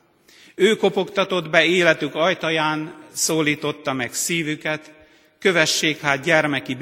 Ő 0.56 0.76
kopogtatott 0.76 1.50
be 1.50 1.66
életük 1.66 2.16
ajtaján, 2.16 2.94
szólította 3.12 3.94
meg 3.94 4.14
szívüket, 4.14 4.94
kövessék 5.40 6.02
hát 6.02 6.24
gyermeki 6.24 6.78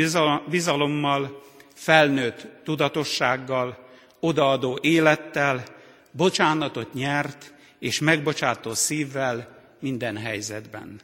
bizalommal, 0.50 1.44
felnőtt 1.74 2.48
tudatossággal, 2.64 3.88
odaadó 4.20 4.80
élettel, 4.82 5.64
bocsánatot 6.12 6.94
nyert 6.94 7.56
és 7.80 8.00
megbocsátó 8.00 8.74
szívvel 8.74 9.58
minden 9.80 10.18
helyzetben. 10.18 11.00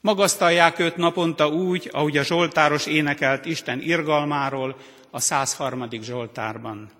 Magasztalják 0.00 0.78
őt 0.78 0.96
naponta 0.96 1.48
úgy, 1.48 1.88
ahogy 1.92 2.16
a 2.16 2.24
Zsoltáros 2.24 2.86
énekelt 2.86 3.44
Isten 3.44 3.80
irgalmáról 3.80 4.76
a 5.10 5.20
103. 5.20 5.88
Zsoltárban. 6.02 6.90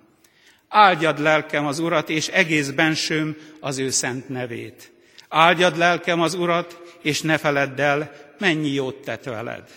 Áldjad 0.69 1.21
lelkem 1.21 1.67
az 1.67 1.79
Urat, 1.79 2.09
és 2.09 2.29
egész 2.29 2.71
bensőm 2.71 3.37
az 3.61 3.79
ő 3.79 3.91
szent 3.91 4.29
nevét. 4.29 4.93
Áldjad 5.29 5.77
lelkem 5.77 6.21
az 6.21 6.35
Urat, 6.35 6.97
és 7.03 7.21
ne 7.21 7.39
feledd 7.39 7.81
el, 7.81 8.13
mennyi 8.39 8.73
jót 8.73 8.97
tett 8.97 9.25
veled. 9.25 9.69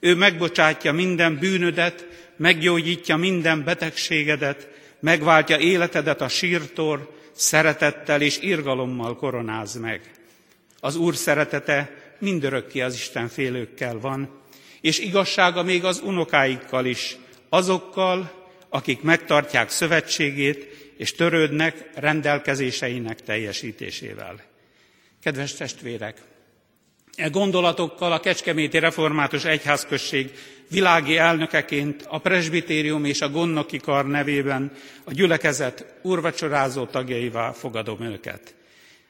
Ő 0.00 0.14
megbocsátja 0.14 0.92
minden 0.92 1.38
bűnödet, 1.38 2.06
meggyógyítja 2.36 3.16
minden 3.16 3.64
betegségedet, 3.64 4.68
megváltja 5.00 5.58
életedet 5.58 6.20
a 6.20 6.28
sírtól, 6.28 7.14
szeretettel 7.40 8.20
és 8.20 8.38
irgalommal 8.38 9.16
koronáz 9.16 9.74
meg. 9.74 10.10
Az 10.80 10.96
Úr 10.96 11.16
szeretete 11.16 11.90
mindörökké 12.18 12.80
az 12.80 12.94
Isten 12.94 13.28
félőkkel 13.28 13.98
van, 13.98 14.40
és 14.80 14.98
igazsága 14.98 15.62
még 15.62 15.84
az 15.84 16.00
unokáikkal 16.04 16.86
is, 16.86 17.16
azokkal, 17.48 18.48
akik 18.68 19.02
megtartják 19.02 19.70
szövetségét 19.70 20.92
és 20.96 21.12
törődnek 21.12 21.90
rendelkezéseinek 21.94 23.22
teljesítésével. 23.22 24.40
Kedves 25.22 25.54
testvérek, 25.54 26.22
e 27.16 27.28
gondolatokkal 27.28 28.12
a 28.12 28.20
Kecskeméti 28.20 28.78
Református 28.78 29.44
Egyházközség 29.44 30.32
világi 30.70 31.16
elnökeként 31.16 32.04
a 32.08 32.18
presbitérium 32.18 33.04
és 33.04 33.20
a 33.20 33.30
gondnoki 33.30 33.78
kar 33.78 34.06
nevében 34.06 34.72
a 35.04 35.12
gyülekezet 35.12 35.84
urvacsorázó 36.02 36.84
tagjaivá 36.86 37.52
fogadom 37.52 38.00
őket. 38.02 38.54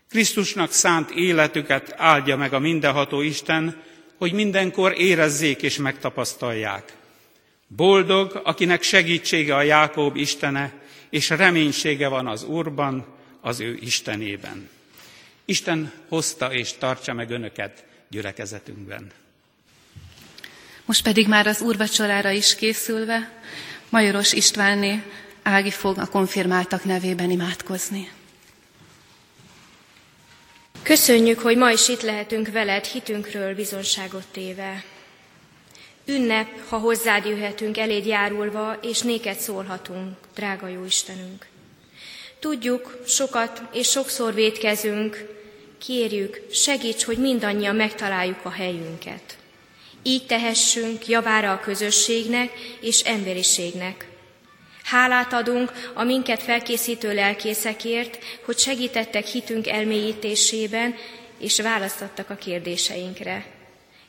Krisztusnak 0.08 0.72
szánt 0.72 1.10
életüket 1.10 1.94
áldja 1.96 2.36
meg 2.36 2.52
a 2.52 2.58
mindenható 2.58 3.20
Isten, 3.20 3.82
hogy 4.18 4.32
mindenkor 4.32 4.94
érezzék 5.00 5.62
és 5.62 5.76
megtapasztalják. 5.76 6.92
Boldog, 7.66 8.40
akinek 8.44 8.82
segítsége 8.82 9.54
a 9.54 9.62
Jákob 9.62 10.16
Istene, 10.16 10.72
és 11.10 11.28
reménysége 11.28 12.08
van 12.08 12.26
az 12.26 12.44
Úrban, 12.44 13.06
az 13.40 13.60
ő 13.60 13.78
Istenében. 13.80 14.68
Isten 15.44 15.92
hozta 16.08 16.52
és 16.52 16.72
tartsa 16.72 17.12
meg 17.12 17.30
önöket 17.30 17.84
gyülekezetünkben. 18.08 19.10
Most 20.84 21.02
pedig 21.02 21.28
már 21.28 21.46
az 21.46 21.60
úrvacsorára 21.60 22.30
is 22.30 22.54
készülve, 22.54 23.30
Majoros 23.88 24.32
Istvánné 24.32 25.02
Ági 25.42 25.70
fog 25.70 25.98
a 25.98 26.06
konfirmáltak 26.06 26.84
nevében 26.84 27.30
imádkozni. 27.30 28.10
Köszönjük, 30.82 31.38
hogy 31.40 31.56
ma 31.56 31.70
is 31.70 31.88
itt 31.88 32.02
lehetünk 32.02 32.50
veled, 32.50 32.84
hitünkről 32.84 33.54
bizonságot 33.54 34.26
téve. 34.32 34.84
Ünnep, 36.04 36.68
ha 36.68 36.78
hozzád 36.78 37.24
jöhetünk 37.24 37.78
eléd 37.78 38.06
járulva, 38.06 38.78
és 38.82 39.00
néked 39.00 39.38
szólhatunk, 39.38 40.16
drága 40.34 40.68
jó 40.68 40.84
Istenünk. 40.84 41.46
Tudjuk, 42.38 43.02
sokat 43.06 43.62
és 43.72 43.88
sokszor 43.88 44.34
védkezünk, 44.34 45.26
kérjük, 45.78 46.40
segíts, 46.52 47.04
hogy 47.04 47.18
mindannyian 47.18 47.76
megtaláljuk 47.76 48.44
a 48.44 48.50
helyünket. 48.50 49.38
Így 50.02 50.26
tehessünk 50.26 51.06
javára 51.06 51.52
a 51.52 51.60
közösségnek 51.60 52.52
és 52.80 53.00
emberiségnek. 53.00 54.08
Hálát 54.84 55.32
adunk 55.32 55.90
a 55.94 56.02
minket 56.02 56.42
felkészítő 56.42 57.14
lelkészekért, 57.14 58.18
hogy 58.44 58.58
segítettek 58.58 59.26
hitünk 59.26 59.68
elmélyítésében, 59.68 60.94
és 61.38 61.60
választottak 61.60 62.30
a 62.30 62.34
kérdéseinkre. 62.34 63.46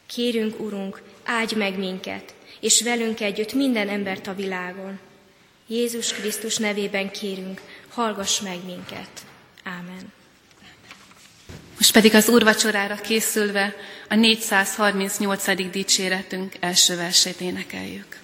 Kérünk, 0.08 0.60
Urunk, 0.60 1.02
áldj 1.24 1.56
meg 1.56 1.78
minket, 1.78 2.34
és 2.60 2.82
velünk 2.82 3.20
együtt 3.20 3.54
minden 3.54 3.90
embert 3.90 4.28
a 4.28 4.34
világon. 4.34 5.00
Jézus 5.68 6.14
Krisztus 6.14 6.58
nevében 6.58 7.12
kérünk, 7.12 7.62
hallgass 7.90 8.40
meg 8.40 8.66
minket. 8.66 9.10
Ámen. 9.64 10.21
Most 11.82 11.94
pedig 11.94 12.16
az 12.16 12.30
úrvacsorára 12.30 12.96
készülve 12.96 13.74
a 14.10 14.16
438. 14.16 15.70
dicséretünk 15.72 16.54
első 16.60 16.96
versét 16.96 17.42
énekeljük. 17.42 18.20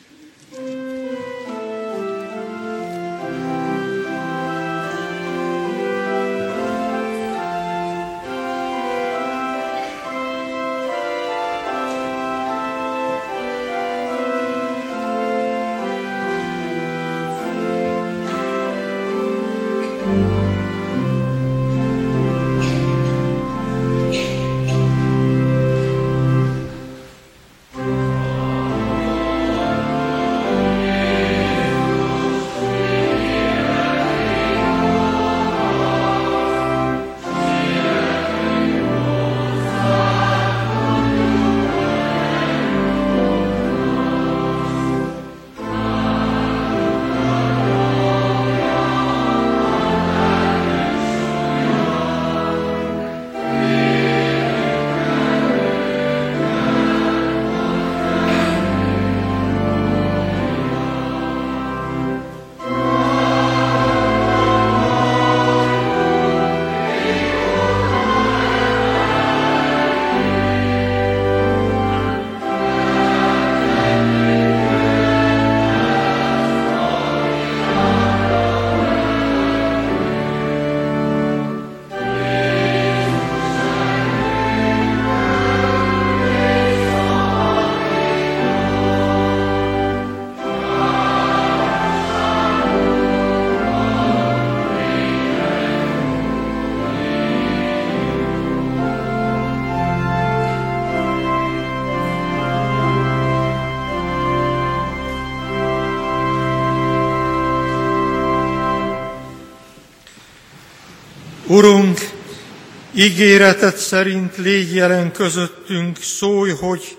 Ígéretet 112.98 113.78
szerint 113.78 114.38
légy 114.38 114.74
jelen 114.74 115.12
közöttünk, 115.12 115.98
szólj, 115.98 116.52
hogy 116.52 116.98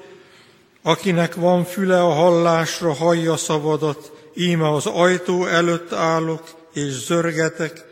akinek 0.82 1.34
van 1.34 1.64
füle 1.64 2.00
a 2.02 2.12
hallásra, 2.12 2.92
hallja 2.92 3.36
szavadat, 3.36 4.12
íme 4.34 4.72
az 4.72 4.86
ajtó 4.86 5.46
előtt 5.46 5.92
állok, 5.92 6.42
és 6.72 6.92
zörgetek, 6.92 7.84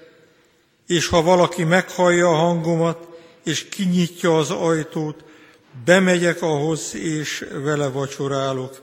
és 0.87 1.09
ha 1.09 1.23
valaki 1.23 1.65
meghallja 1.65 2.29
a 2.29 2.35
hangomat, 2.35 3.09
és 3.45 3.69
kinyitja 3.69 4.37
az 4.39 4.51
ajtót, 4.51 5.25
bemegyek 5.85 6.43
ahhoz, 6.43 6.95
és 6.95 7.47
vele 7.63 7.89
vacsorálok, 7.89 8.83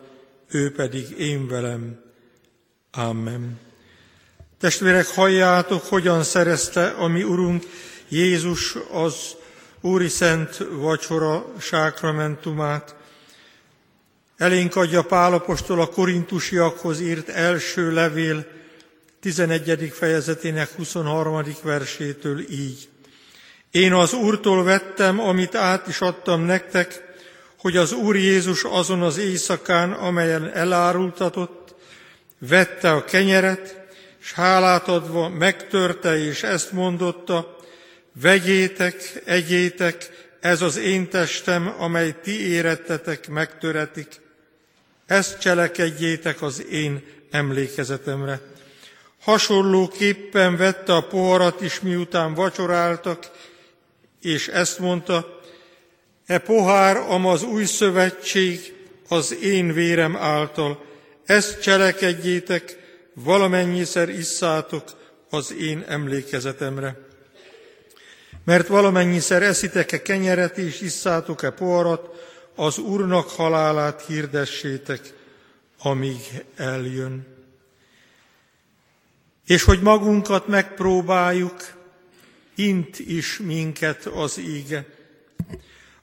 ő 0.52 0.72
pedig 0.72 1.20
én 1.20 1.48
velem. 1.48 2.00
Amen. 2.92 3.60
Testvérek, 4.60 5.08
halljátok, 5.08 5.84
hogyan 5.84 6.24
szerezte 6.24 6.88
a 6.88 7.08
mi 7.08 7.24
Urunk 7.24 7.64
Jézus 8.10 8.76
az 8.92 9.16
Úri 9.82 10.08
Szent 10.08 10.58
Vacsora 10.72 11.46
sákramentumát. 11.60 12.96
Elénk 14.38 14.76
adja 14.76 15.02
Pálapostól 15.02 15.82
a 15.82 15.88
korintusiakhoz 15.88 17.00
írt 17.00 17.30
első 17.30 17.94
levél 17.94 18.46
11. 19.20 19.92
fejezetének 19.94 20.70
23. 20.76 21.44
versétől 21.64 22.40
így. 22.52 22.90
Én 23.72 23.94
az 23.94 24.14
Úrtól 24.14 24.64
vettem, 24.64 25.20
amit 25.20 25.56
át 25.56 25.88
is 25.88 26.02
adtam 26.02 26.42
nektek, 26.42 27.04
hogy 27.58 27.78
az 27.78 27.92
Úr 27.92 28.16
Jézus 28.16 28.64
azon 28.64 29.02
az 29.02 29.18
éjszakán, 29.18 29.92
amelyen 29.92 30.52
elárultatott, 30.54 31.76
vette 32.40 32.92
a 32.92 33.04
kenyeret, 33.04 33.82
s 34.20 34.34
hálát 34.34 34.88
adva 34.88 35.30
megtörte, 35.30 36.18
és 36.18 36.44
ezt 36.44 36.72
mondotta, 36.72 37.53
vegyétek, 38.22 39.22
egyétek, 39.26 40.10
ez 40.40 40.62
az 40.62 40.78
én 40.78 41.10
testem, 41.10 41.76
amely 41.78 42.16
ti 42.22 42.50
érettetek, 42.50 43.28
megtöretik. 43.28 44.08
Ezt 45.06 45.40
cselekedjétek 45.40 46.42
az 46.42 46.66
én 46.66 47.04
emlékezetemre. 47.32 48.40
Hasonlóképpen 49.20 50.58
vette 50.58 50.96
a 50.96 51.08
poharat 51.08 51.62
is, 51.62 51.80
miután 51.80 52.34
vacsoráltak, 52.34 53.32
és 54.22 54.48
ezt 54.48 54.80
mondta, 54.80 55.42
e 56.26 56.38
pohár, 56.38 56.98
am 56.98 57.26
az 57.26 57.44
új 57.44 57.66
szövetség 57.66 58.74
az 59.08 59.38
én 59.42 59.74
vérem 59.74 60.16
által, 60.16 60.86
ezt 61.26 61.62
cselekedjétek, 61.62 62.78
valamennyiszer 63.14 64.10
isszátok 64.10 64.84
az 65.30 65.54
én 65.54 65.84
emlékezetemre. 65.88 66.98
Mert 68.44 68.68
valamennyiszer 68.68 69.44
eszitek-e 69.44 70.02
kenyeret 70.02 70.58
és 70.58 70.82
isszátok-e 70.82 71.50
poharat, 71.50 72.10
az 72.56 72.78
Úrnak 72.78 73.30
halálát 73.30 74.06
hirdessétek, 74.06 75.14
amíg 75.82 76.44
eljön. 76.56 77.26
És 79.48 79.64
hogy 79.64 79.82
magunkat 79.82 80.48
megpróbáljuk, 80.48 81.56
int 82.56 83.00
is 83.00 83.38
minket 83.38 84.06
az 84.06 84.38
íge. 84.38 84.86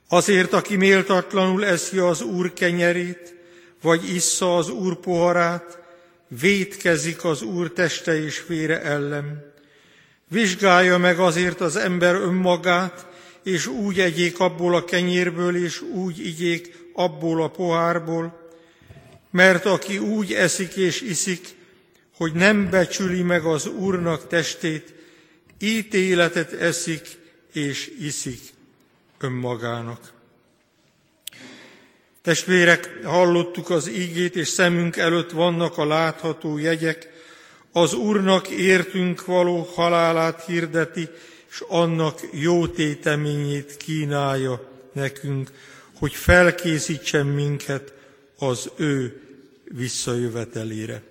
Azért, 0.09 0.53
aki 0.53 0.77
méltatlanul 0.77 1.65
eszi 1.65 1.99
az 1.99 2.21
Úr 2.21 2.53
kenyerét, 2.53 3.35
vagy 3.83 4.15
issza 4.15 4.57
az 4.57 4.69
Úr 4.69 4.97
poharát, 4.97 5.79
vétkezik 6.29 7.25
az 7.25 7.43
Úr 7.43 7.73
teste 7.73 8.25
és 8.25 8.45
vére 8.47 8.83
ellen. 8.83 9.50
Vizsgálja 10.31 10.99
meg 10.99 11.19
azért 11.19 11.61
az 11.61 11.77
ember 11.77 12.15
önmagát, 12.15 13.07
és 13.43 13.67
úgy 13.67 14.01
egyék 14.01 14.41
abból 14.41 14.75
a 14.75 14.85
kenyérből, 14.85 15.65
és 15.65 15.81
úgy 15.81 16.27
igyék 16.27 16.89
abból 16.95 17.43
a 17.43 17.49
pohárból, 17.49 18.39
Mert 19.31 19.65
aki 19.65 19.99
úgy 19.99 20.33
eszik 20.33 20.77
és 20.77 21.01
iszik, 21.01 21.49
hogy 22.17 22.33
nem 22.33 22.71
becsüli 22.71 23.23
meg 23.23 23.45
az 23.45 23.67
Úrnak 23.67 24.27
testét, 24.27 24.95
ítéletet 25.59 26.53
eszik 26.53 27.19
és 27.53 27.93
iszik 28.01 28.41
önmagának. 29.19 30.13
Testvérek, 32.23 33.05
hallottuk 33.05 33.71
az 33.71 33.89
ígét, 33.89 34.37
és 34.37 34.49
szemünk 34.49 34.97
előtt 34.97 35.31
vannak 35.31 35.79
a 35.79 35.87
látható 35.87 36.59
jegyek. 36.59 37.10
Az 37.73 37.95
Úrnak 37.95 38.49
értünk 38.49 39.25
való 39.25 39.63
halálát 39.63 40.45
hirdeti, 40.45 41.09
és 41.51 41.65
annak 41.69 42.21
jó 42.33 42.67
téteményét 42.67 43.77
kínálja 43.77 44.69
nekünk, 44.93 45.51
hogy 45.95 46.13
felkészítsen 46.13 47.27
minket 47.27 47.93
az 48.39 48.71
ő 48.77 49.21
visszajövetelére. 49.65 51.03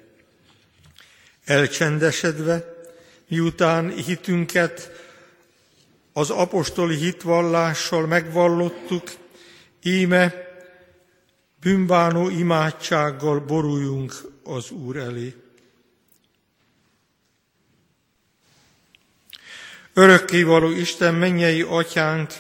Elcsendesedve, 1.46 2.74
miután 3.28 3.90
hitünket 3.90 4.92
az 6.14 6.30
apostoli 6.30 6.96
hitvallással 6.96 8.08
megvallottuk, 8.08 9.04
íme 9.84 10.34
bűnbánó 11.62 12.30
imádsággal 12.30 13.40
boruljunk 13.40 14.14
az 14.44 14.72
Úr 14.72 14.98
elé. 14.98 15.34
Örökkévaló 20.00 20.70
Isten 20.70 21.14
mennyei 21.14 21.62
atyánk 21.62 22.32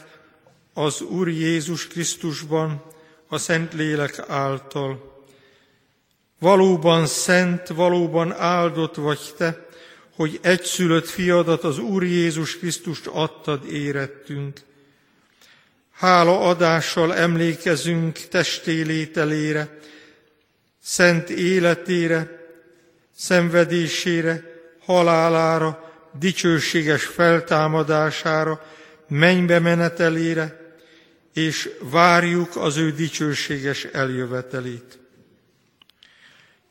az 0.73 1.01
Úr 1.01 1.27
Jézus 1.27 1.87
Krisztusban, 1.87 2.83
a 3.27 3.37
Szentlélek 3.37 4.23
által. 4.27 5.23
Valóban 6.39 7.05
szent, 7.05 7.67
valóban 7.67 8.33
áldott 8.33 8.95
vagy 8.95 9.19
Te, 9.37 9.67
hogy 10.15 10.39
egyszülött 10.41 11.07
fiadat, 11.07 11.63
az 11.63 11.77
Úr 11.77 12.03
Jézus 12.03 12.57
Krisztust 12.57 13.07
adtad 13.07 13.71
érettünk. 13.71 14.59
Hála 15.93 16.39
adással 16.39 17.15
emlékezünk 17.15 18.17
testélételére, 18.17 19.79
szent 20.83 21.29
életére, 21.29 22.47
szenvedésére, 23.15 24.43
halálára, 24.85 25.88
dicsőséges 26.13 27.05
feltámadására, 27.05 28.65
mennybe 29.07 29.59
menetelére, 29.59 30.75
és 31.33 31.69
várjuk 31.79 32.55
az 32.55 32.77
ő 32.77 32.91
dicsőséges 32.91 33.83
eljövetelét. 33.83 34.99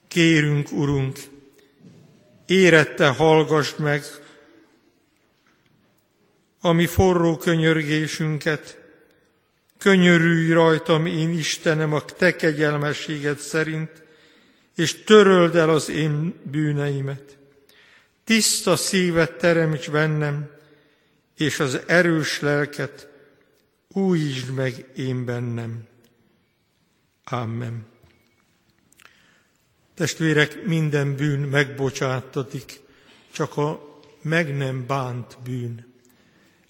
Kérünk, 0.09 0.73
Urunk, 0.73 1.17
érette 2.47 3.09
hallgassd 3.09 3.79
meg 3.79 4.05
a 6.61 6.73
mi 6.73 6.87
forró 6.87 7.37
könyörgésünket, 7.37 8.79
könyörülj 9.79 10.53
rajtam 10.53 11.07
én 11.07 11.31
Istenem 11.31 11.93
a 11.93 12.01
te 12.01 12.37
kegyelmességed 12.37 13.39
szerint, 13.39 13.91
és 14.77 15.05
töröld 15.05 15.57
el 15.57 15.71
az 15.71 15.89
én 15.89 16.35
bűneimet. 16.43 17.38
Tiszta 18.29 18.77
szívet 18.77 19.33
teremts 19.33 19.91
bennem, 19.91 20.51
és 21.37 21.61
az 21.61 21.81
erős 21.87 22.41
lelket 22.41 23.09
újítsd 23.89 24.55
meg 24.55 24.85
én 24.97 25.25
bennem. 25.25 25.87
Amen. 27.25 27.87
Testvérek, 29.95 30.65
minden 30.65 31.17
bűn 31.17 31.39
megbocsátatik, 31.41 32.81
csak 33.31 33.57
a 33.57 34.01
meg 34.23 34.57
nem 34.57 34.87
bánt 34.87 35.39
bűn. 35.45 35.87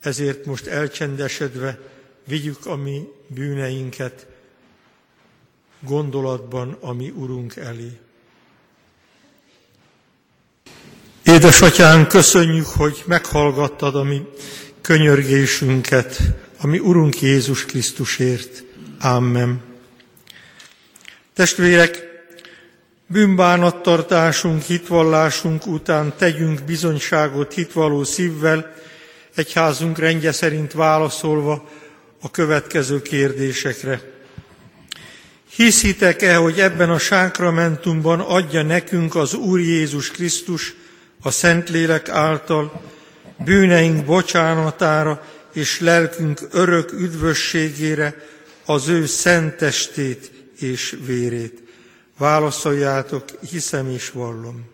Ezért 0.01 0.45
most 0.45 0.67
elcsendesedve 0.67 1.79
vigyük 2.25 2.67
a 2.67 2.77
mi 2.77 3.09
bűneinket 3.27 4.27
gondolatban 5.81 6.77
a 6.81 6.93
mi 6.93 7.11
Urunk 7.11 7.57
elé. 7.57 7.99
Édesatyánk, 11.39 12.09
köszönjük, 12.09 12.67
hogy 12.67 13.03
meghallgattad 13.07 13.95
a 13.95 14.03
mi 14.03 14.23
könyörgésünket, 14.81 16.21
a 16.61 16.67
Urunk 16.67 17.21
Jézus 17.21 17.65
Krisztusért. 17.65 18.65
Amen. 19.01 19.61
Testvérek, 21.35 22.03
bűnbánattartásunk, 23.07 24.63
hitvallásunk 24.63 25.67
után 25.67 26.13
tegyünk 26.17 26.63
bizonyságot 26.63 27.55
hitvalló 27.55 28.05
szívvel, 28.05 28.75
egyházunk 29.35 29.99
rendje 29.99 30.33
szerint 30.33 30.73
válaszolva 30.73 31.69
a 32.21 32.31
következő 32.31 33.03
kérdésekre. 33.03 34.01
Hiszitek-e, 35.55 36.37
hogy 36.37 36.61
ebben 36.61 36.91
a 36.91 36.99
sákramentumban 36.99 38.21
adja 38.21 38.63
nekünk 38.63 39.15
az 39.15 39.35
Úr 39.35 39.61
Jézus 39.61 40.11
Krisztus 40.11 40.75
a 41.23 41.31
Szentlélek 41.31 42.09
által 42.09 42.83
bűneink 43.45 44.05
bocsánatára 44.05 45.25
és 45.53 45.81
lelkünk 45.81 46.41
örök 46.51 46.93
üdvösségére 46.93 48.15
az 48.65 48.89
ő 48.89 49.07
szentestét 49.07 50.31
és 50.59 50.97
vérét? 51.07 51.63
Válaszoljátok, 52.19 53.25
hiszem 53.51 53.91
és 53.91 54.11
vallom. 54.11 54.65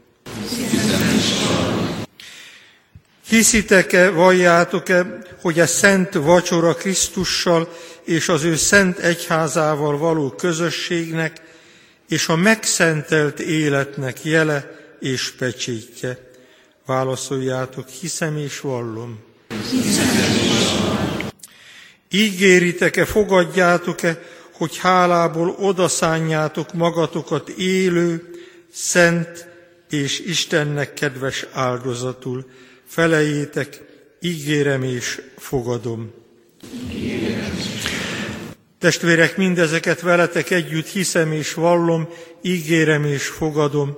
Hiszitek-e, 3.28 4.10
valljátok-e, 4.10 5.18
hogy 5.40 5.60
a 5.60 5.66
szent 5.66 6.14
vacsora 6.14 6.74
Krisztussal 6.74 7.72
és 8.04 8.28
az 8.28 8.44
ő 8.44 8.56
szent 8.56 8.98
egyházával 8.98 9.98
való 9.98 10.30
közösségnek 10.30 11.40
és 12.08 12.28
a 12.28 12.36
megszentelt 12.36 13.40
életnek 13.40 14.24
jele 14.24 14.70
és 15.00 15.30
pecsétje? 15.30 16.23
Válaszoljátok, 16.86 17.88
hiszem 17.88 18.36
és 18.36 18.60
vallom. 18.60 19.18
Ígéritek-e, 22.10 23.04
fogadjátok-e, 23.04 24.22
hogy 24.52 24.76
hálából 24.76 25.48
odaszánjátok 25.48 26.72
magatokat 26.72 27.48
élő, 27.48 28.30
szent 28.72 29.48
és 29.90 30.20
Istennek 30.20 30.94
kedves 30.94 31.46
áldozatul. 31.52 32.46
Felejétek, 32.86 33.82
ígérem 34.20 34.82
és 34.82 35.22
fogadom. 35.36 36.12
Testvérek, 38.78 39.36
mindezeket 39.36 40.00
veletek 40.00 40.50
együtt 40.50 40.86
hiszem 40.86 41.32
és 41.32 41.54
vallom, 41.54 42.08
ígérem 42.42 43.04
és 43.04 43.26
fogadom. 43.26 43.96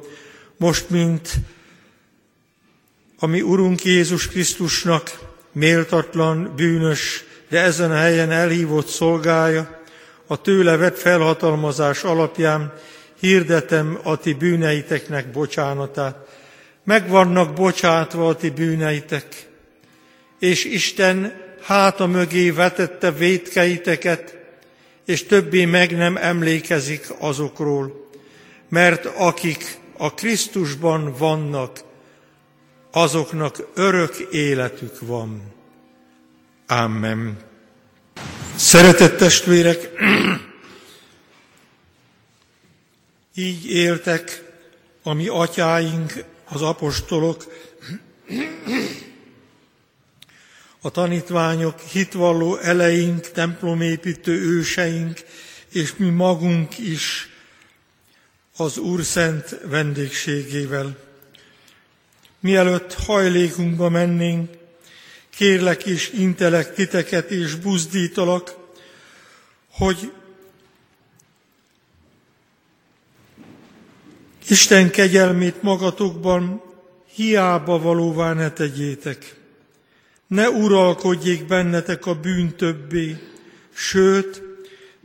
Most, 0.56 0.90
mint 0.90 1.30
ami 3.18 3.40
Urunk 3.40 3.84
Jézus 3.84 4.28
Krisztusnak 4.28 5.18
méltatlan, 5.52 6.52
bűnös, 6.56 7.24
de 7.48 7.60
ezen 7.60 7.90
a 7.90 7.97
helyen 7.97 8.30
elhívott 8.30 8.86
szolgája, 8.86 9.80
a 10.26 10.40
tőle 10.40 10.76
vett 10.76 10.98
felhatalmazás 10.98 12.02
alapján 12.02 12.72
hirdetem 13.20 13.98
a 14.02 14.16
ti 14.16 14.32
bűneiteknek 14.32 15.30
bocsánatát. 15.30 16.16
Meg 16.84 17.09
vannak 17.09 17.52
bocsátva 17.55 18.28
a 18.28 18.36
ti 18.36 18.51
bűneitek, 18.51 19.48
és 20.38 20.64
Isten 20.64 21.32
háta 21.62 22.06
mögé 22.06 22.51
vetette 22.51 23.10
védkeiteket, 23.10 24.36
és 25.05 25.26
többé 25.26 25.64
meg 25.64 25.97
nem 25.97 26.16
emlékezik 26.16 27.06
azokról, 27.18 28.09
mert 28.68 29.05
akik 29.05 29.78
a 29.97 30.14
Krisztusban 30.14 31.14
vannak, 31.18 31.78
azoknak 32.97 33.68
örök 33.74 34.16
életük 34.16 35.01
van. 35.01 35.43
Amen. 36.66 37.36
Szeretett 38.55 39.16
testvérek, 39.16 39.90
így 43.35 43.70
éltek 43.70 44.43
a 45.02 45.12
mi 45.12 45.28
atyáink, 45.28 46.24
az 46.44 46.62
apostolok, 46.62 47.44
a 50.81 50.90
tanítványok, 50.90 51.81
hitvalló 51.81 52.56
eleink, 52.56 53.31
templomépítő 53.31 54.32
őseink, 54.32 55.20
és 55.73 55.97
mi 55.97 56.09
magunk 56.09 56.78
is 56.78 57.28
az 58.56 58.78
Úr 58.78 59.05
szent 59.05 59.60
vendégségével. 59.64 61.05
Mielőtt 62.47 62.93
hajlékunkba 62.93 63.89
mennénk, 63.89 64.51
kérlek 65.31 65.86
és 65.86 66.10
intelek 66.10 66.74
titeket 66.74 67.31
és 67.31 67.55
buzdítalak, 67.55 68.55
hogy 69.70 70.12
Isten 74.48 74.90
kegyelmét 74.90 75.62
magatokban 75.62 76.62
hiába 77.14 77.78
valóvá 77.78 78.32
ne 78.32 78.51
tegyétek. 78.51 79.35
Ne 80.27 80.48
uralkodjék 80.48 81.47
bennetek 81.47 82.06
a 82.06 82.14
bűn 82.14 82.56
többé, 82.56 83.16
sőt, 83.74 84.43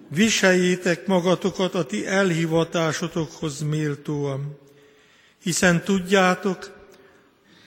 viseljétek 0.08 1.08
magatokat 1.08 1.76
a 1.76 1.86
ti 1.86 2.08
elhivatásotokhoz 2.08 3.62
méltóan. 3.62 4.58
Hiszen 5.44 5.84
tudjátok, 5.84 6.81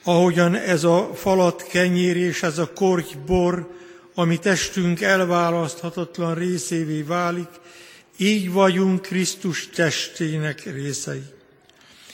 ahogyan 0.07 0.55
ez 0.55 0.83
a 0.83 1.11
falat 1.15 1.67
kenyér 1.67 2.17
és 2.17 2.43
ez 2.43 2.57
a 2.57 2.73
korty 2.73 3.15
bor, 3.25 3.69
ami 4.13 4.37
testünk 4.37 5.01
elválaszthatatlan 5.01 6.35
részévé 6.35 7.01
válik, 7.01 7.49
így 8.17 8.51
vagyunk 8.51 9.01
Krisztus 9.01 9.69
testének 9.69 10.63
részei. 10.73 11.23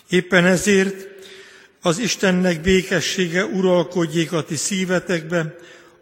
Éppen 0.10 0.46
ezért 0.46 1.08
az 1.82 1.98
Istennek 1.98 2.62
békessége 2.62 3.46
uralkodjék 3.46 4.32
a 4.32 4.44
ti 4.44 4.56
szívetekben, 4.56 5.56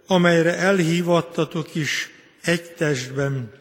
amelyre 0.08 0.58
elhívattatok 0.58 1.76
is 1.76 2.10
egy 2.42 2.72
testben. 2.72 3.52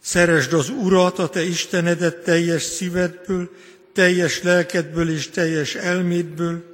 Szeresd 0.00 0.52
az 0.52 0.68
Urat, 0.68 1.18
a 1.18 1.28
te 1.28 1.42
Istenedet 1.42 2.16
teljes 2.16 2.62
szívedből, 2.62 3.50
teljes 3.92 4.42
lelkedből 4.42 5.10
és 5.10 5.28
teljes 5.28 5.74
elmédből. 5.74 6.71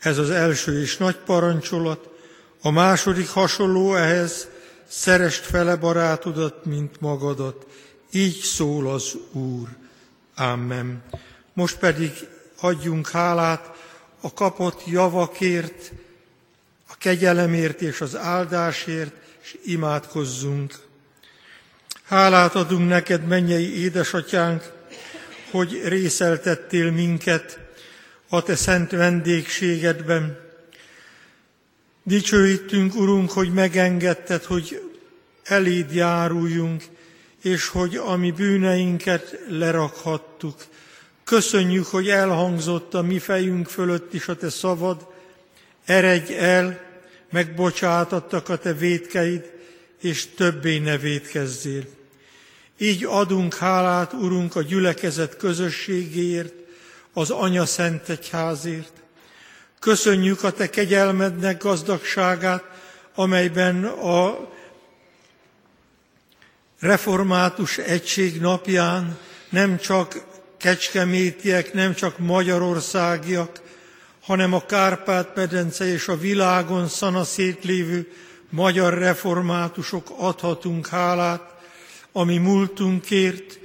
Ez 0.00 0.18
az 0.18 0.30
első 0.30 0.80
és 0.80 0.96
nagy 0.96 1.16
parancsolat. 1.16 2.08
A 2.62 2.70
második 2.70 3.28
hasonló 3.28 3.94
ehhez, 3.94 4.48
szerest 4.88 5.44
fele 5.44 5.76
barátodat, 5.76 6.64
mint 6.64 7.00
magadat. 7.00 7.66
Így 8.12 8.36
szól 8.36 8.90
az 8.90 9.16
Úr. 9.32 9.68
Amen. 10.36 11.02
Most 11.52 11.78
pedig 11.78 12.12
adjunk 12.60 13.08
hálát 13.08 13.70
a 14.20 14.32
kapott 14.32 14.82
javakért, 14.86 15.92
a 16.88 16.94
kegyelemért 16.98 17.80
és 17.80 18.00
az 18.00 18.16
áldásért, 18.16 19.12
és 19.42 19.58
imádkozzunk. 19.64 20.74
Hálát 22.04 22.54
adunk 22.54 22.88
neked, 22.88 23.26
mennyei 23.26 23.82
édesatyánk, 23.82 24.72
hogy 25.50 25.80
részeltettél 25.84 26.90
minket 26.90 27.59
a 28.32 28.42
te 28.42 28.54
szent 28.54 28.90
vendégségedben. 28.90 30.38
Dicsőítünk, 32.02 32.94
Urunk, 32.94 33.30
hogy 33.30 33.52
megengedted, 33.52 34.44
hogy 34.44 34.90
eléd 35.44 35.94
járuljunk, 35.94 36.84
és 37.42 37.68
hogy 37.68 37.96
a 37.96 38.16
mi 38.16 38.30
bűneinket 38.30 39.38
lerakhattuk. 39.48 40.66
Köszönjük, 41.24 41.86
hogy 41.86 42.08
elhangzott 42.08 42.94
a 42.94 43.02
mi 43.02 43.18
fejünk 43.18 43.66
fölött 43.66 44.14
is 44.14 44.28
a 44.28 44.36
te 44.36 44.50
szavad, 44.50 45.06
eredj 45.84 46.34
el, 46.34 46.80
megbocsátattak 47.30 48.48
a 48.48 48.56
te 48.56 48.72
védkeid, 48.72 49.52
és 50.00 50.26
többé 50.26 50.78
ne 50.78 50.98
védkezzél. 50.98 51.84
Így 52.78 53.04
adunk 53.04 53.54
hálát, 53.54 54.12
Urunk, 54.12 54.56
a 54.56 54.62
gyülekezet 54.62 55.36
közösségéért, 55.36 56.59
az 57.12 57.30
Anya 57.30 57.66
Szent 57.66 58.08
Egyházért. 58.08 58.92
Köszönjük 59.78 60.44
a 60.44 60.50
Te 60.50 60.70
kegyelmednek 60.70 61.62
gazdagságát, 61.62 62.64
amelyben 63.14 63.84
a 63.84 64.48
református 66.80 67.78
egység 67.78 68.40
napján 68.40 69.18
nem 69.48 69.78
csak 69.78 70.24
kecskemétiek, 70.56 71.72
nem 71.72 71.94
csak 71.94 72.18
magyarországiak, 72.18 73.60
hanem 74.22 74.52
a 74.52 74.66
Kárpát-medence 74.66 75.86
és 75.86 76.08
a 76.08 76.16
világon 76.18 76.88
szanaszét 76.88 77.64
lévő 77.64 78.12
magyar 78.50 78.98
reformátusok 78.98 80.10
adhatunk 80.16 80.86
hálát, 80.86 81.54
ami 82.12 82.36
múltunkért, 82.36 83.59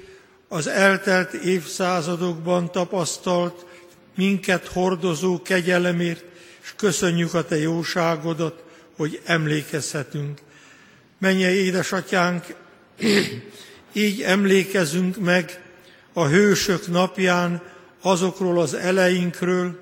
az 0.55 0.67
eltelt 0.67 1.33
évszázadokban 1.33 2.71
tapasztalt, 2.71 3.65
minket 4.15 4.67
hordozó 4.67 5.41
kegyelemért, 5.41 6.23
és 6.63 6.73
köszönjük 6.75 7.33
a 7.33 7.45
Te 7.45 7.57
jóságodat, 7.57 8.63
hogy 8.97 9.21
emlékezhetünk. 9.25 10.39
Menje 11.19 11.51
édesatyánk, 11.51 12.43
így 13.93 14.21
emlékezünk 14.21 15.17
meg 15.17 15.61
a 16.13 16.27
hősök 16.27 16.87
napján 16.87 17.61
azokról 18.01 18.59
az 18.59 18.73
eleinkről, 18.73 19.79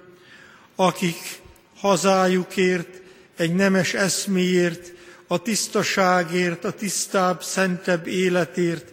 akik 0.75 1.41
hazájukért, 1.77 3.01
egy 3.37 3.55
nemes 3.55 3.93
eszméért, 3.93 4.91
a 5.27 5.37
tisztaságért, 5.37 6.65
a 6.65 6.71
tisztább, 6.71 7.43
szentebb 7.43 8.07
életért 8.07 8.92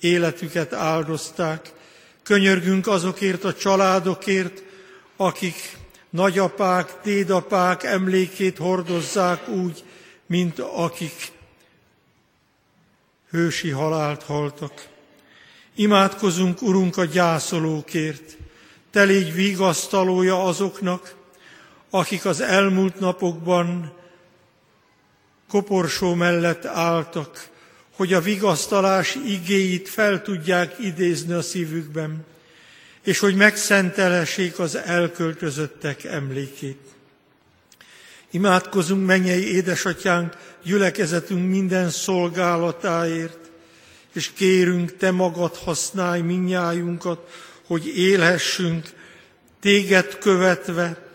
életüket 0.00 0.72
áldozták. 0.72 1.72
Könyörgünk 2.22 2.86
azokért 2.86 3.44
a 3.44 3.54
családokért, 3.54 4.62
akik 5.16 5.78
nagyapák, 6.10 6.94
dédapák 7.02 7.82
emlékét 7.82 8.58
hordozzák 8.58 9.48
úgy, 9.48 9.84
mint 10.26 10.58
akik 10.58 11.32
hősi 13.30 13.70
halált 13.70 14.22
haltak. 14.22 14.88
Imádkozunk, 15.74 16.62
Urunk, 16.62 16.96
a 16.96 17.04
gyászolókért. 17.04 18.36
Te 18.90 19.02
légy 19.02 19.34
vigasztalója 19.34 20.44
azoknak, 20.44 21.14
akik 21.90 22.24
az 22.24 22.40
elmúlt 22.40 23.00
napokban 23.00 23.92
koporsó 25.48 26.14
mellett 26.14 26.64
álltak, 26.64 27.49
hogy 28.00 28.12
a 28.12 28.20
vigasztalás 28.20 29.14
igéit 29.26 29.88
fel 29.88 30.22
tudják 30.22 30.74
idézni 30.78 31.32
a 31.32 31.42
szívükben, 31.42 32.24
és 33.02 33.18
hogy 33.18 33.34
megszentelessék 33.34 34.58
az 34.58 34.76
elköltözöttek 34.76 36.04
emlékét. 36.04 36.80
Imádkozunk, 38.30 39.06
mennyei 39.06 39.54
édesatyánk, 39.54 40.36
gyülekezetünk 40.62 41.48
minden 41.48 41.90
szolgálatáért, 41.90 43.50
és 44.14 44.30
kérünk, 44.32 44.96
Te 44.96 45.10
magad 45.10 45.56
használj 45.56 46.20
minnyájunkat, 46.20 47.30
hogy 47.66 47.86
élhessünk, 47.98 48.88
Téged 49.60 50.18
követve, 50.18 51.08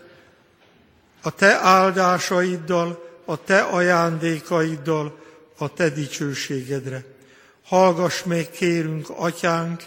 a 1.22 1.30
Te 1.30 1.58
áldásaiddal, 1.60 3.20
a 3.24 3.44
Te 3.44 3.60
ajándékaiddal, 3.60 5.24
a 5.58 5.72
Te 5.72 5.88
dicsőségedre. 5.88 7.04
Hallgass 7.64 8.22
meg, 8.22 8.50
kérünk, 8.50 9.06
Atyánk, 9.10 9.82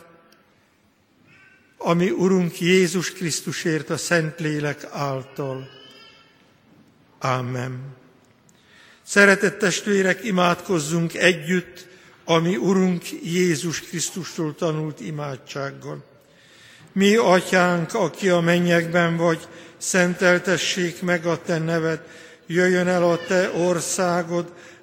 ami 1.77 2.09
Urunk 2.09 2.59
Jézus 2.59 3.11
Krisztusért 3.11 3.89
a 3.89 3.97
Szentlélek 3.97 4.87
által. 4.91 5.69
Amen. 7.19 7.79
Szeretett 9.03 9.59
testvérek, 9.59 10.23
imádkozzunk 10.23 11.13
együtt, 11.13 11.87
ami 12.25 12.55
Urunk 12.55 13.03
Jézus 13.23 13.81
Krisztustól 13.81 14.55
tanult 14.55 14.99
imádsággal. 14.99 16.03
Mi, 16.91 17.15
Atyánk, 17.15 17.93
aki 17.93 18.29
a 18.29 18.39
mennyekben 18.39 19.17
vagy, 19.17 19.47
szenteltessék 19.77 21.01
meg 21.01 21.25
a 21.25 21.41
Te 21.41 21.57
neved, 21.57 22.01
jöjjön 22.47 22.87
el 22.87 23.03
a 23.03 23.17
Te 23.17 23.51
országod, 23.51 24.53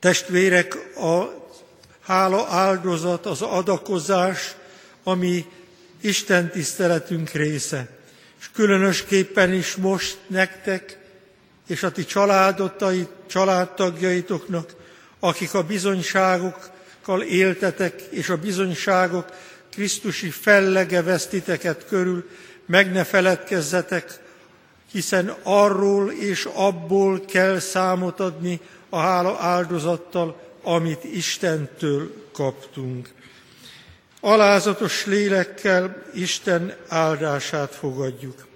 Testvérek, 0.00 0.74
a 0.96 1.44
hála 2.00 2.46
áldozat, 2.46 3.26
az 3.26 3.42
adakozás, 3.42 4.54
ami 5.04 5.44
Isten 6.00 6.50
tiszteletünk 6.50 7.30
része. 7.30 7.88
És 8.40 8.50
különösképpen 8.52 9.52
is 9.52 9.74
most 9.74 10.18
nektek 10.26 10.98
és 11.66 11.82
a 11.82 11.90
ti 11.90 12.04
családotai, 12.04 13.06
családtagjaitoknak, 13.26 14.74
akik 15.20 15.54
a 15.54 15.62
bizonyságokkal 15.62 17.22
éltetek, 17.22 18.00
és 18.10 18.28
a 18.28 18.36
bizonyságok 18.36 19.32
Krisztusi 19.70 20.30
fellege 20.30 21.02
vesztiteket 21.02 21.86
körül, 21.88 22.28
meg 22.66 22.92
ne 22.92 23.04
feledkezzetek, 23.04 24.20
hiszen 24.90 25.34
arról 25.42 26.12
és 26.12 26.48
abból 26.54 27.24
kell 27.24 27.58
számot 27.58 28.20
adni 28.20 28.60
a 28.88 28.98
hála 28.98 29.36
áldozattal, 29.40 30.40
amit 30.62 31.04
Istentől 31.04 32.28
kaptunk. 32.32 33.08
Alázatos 34.20 35.06
lélekkel 35.06 36.02
Isten 36.14 36.76
áldását 36.88 37.74
fogadjuk. 37.74 38.46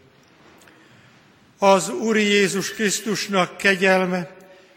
Az 1.59 1.89
Úr 1.89 2.17
Jézus 2.17 2.73
Krisztusnak 2.73 3.57
kegyelme, 3.57 4.31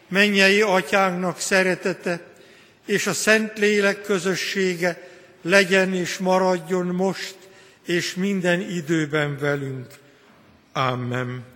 mennyei 0.08 0.62
atyánknak 0.62 1.40
szeretete 1.40 2.22
és 2.86 3.08
a 3.08 3.14
Szent 3.14 3.58
Lélek 3.58 4.02
közössége 4.02 5.08
legyen 5.42 5.94
és 5.94 6.18
maradjon 6.18 6.86
most 6.86 7.36
és 7.86 8.16
minden 8.16 8.60
időben 8.60 9.38
velünk. 9.40 9.88
Amen. 10.74 11.53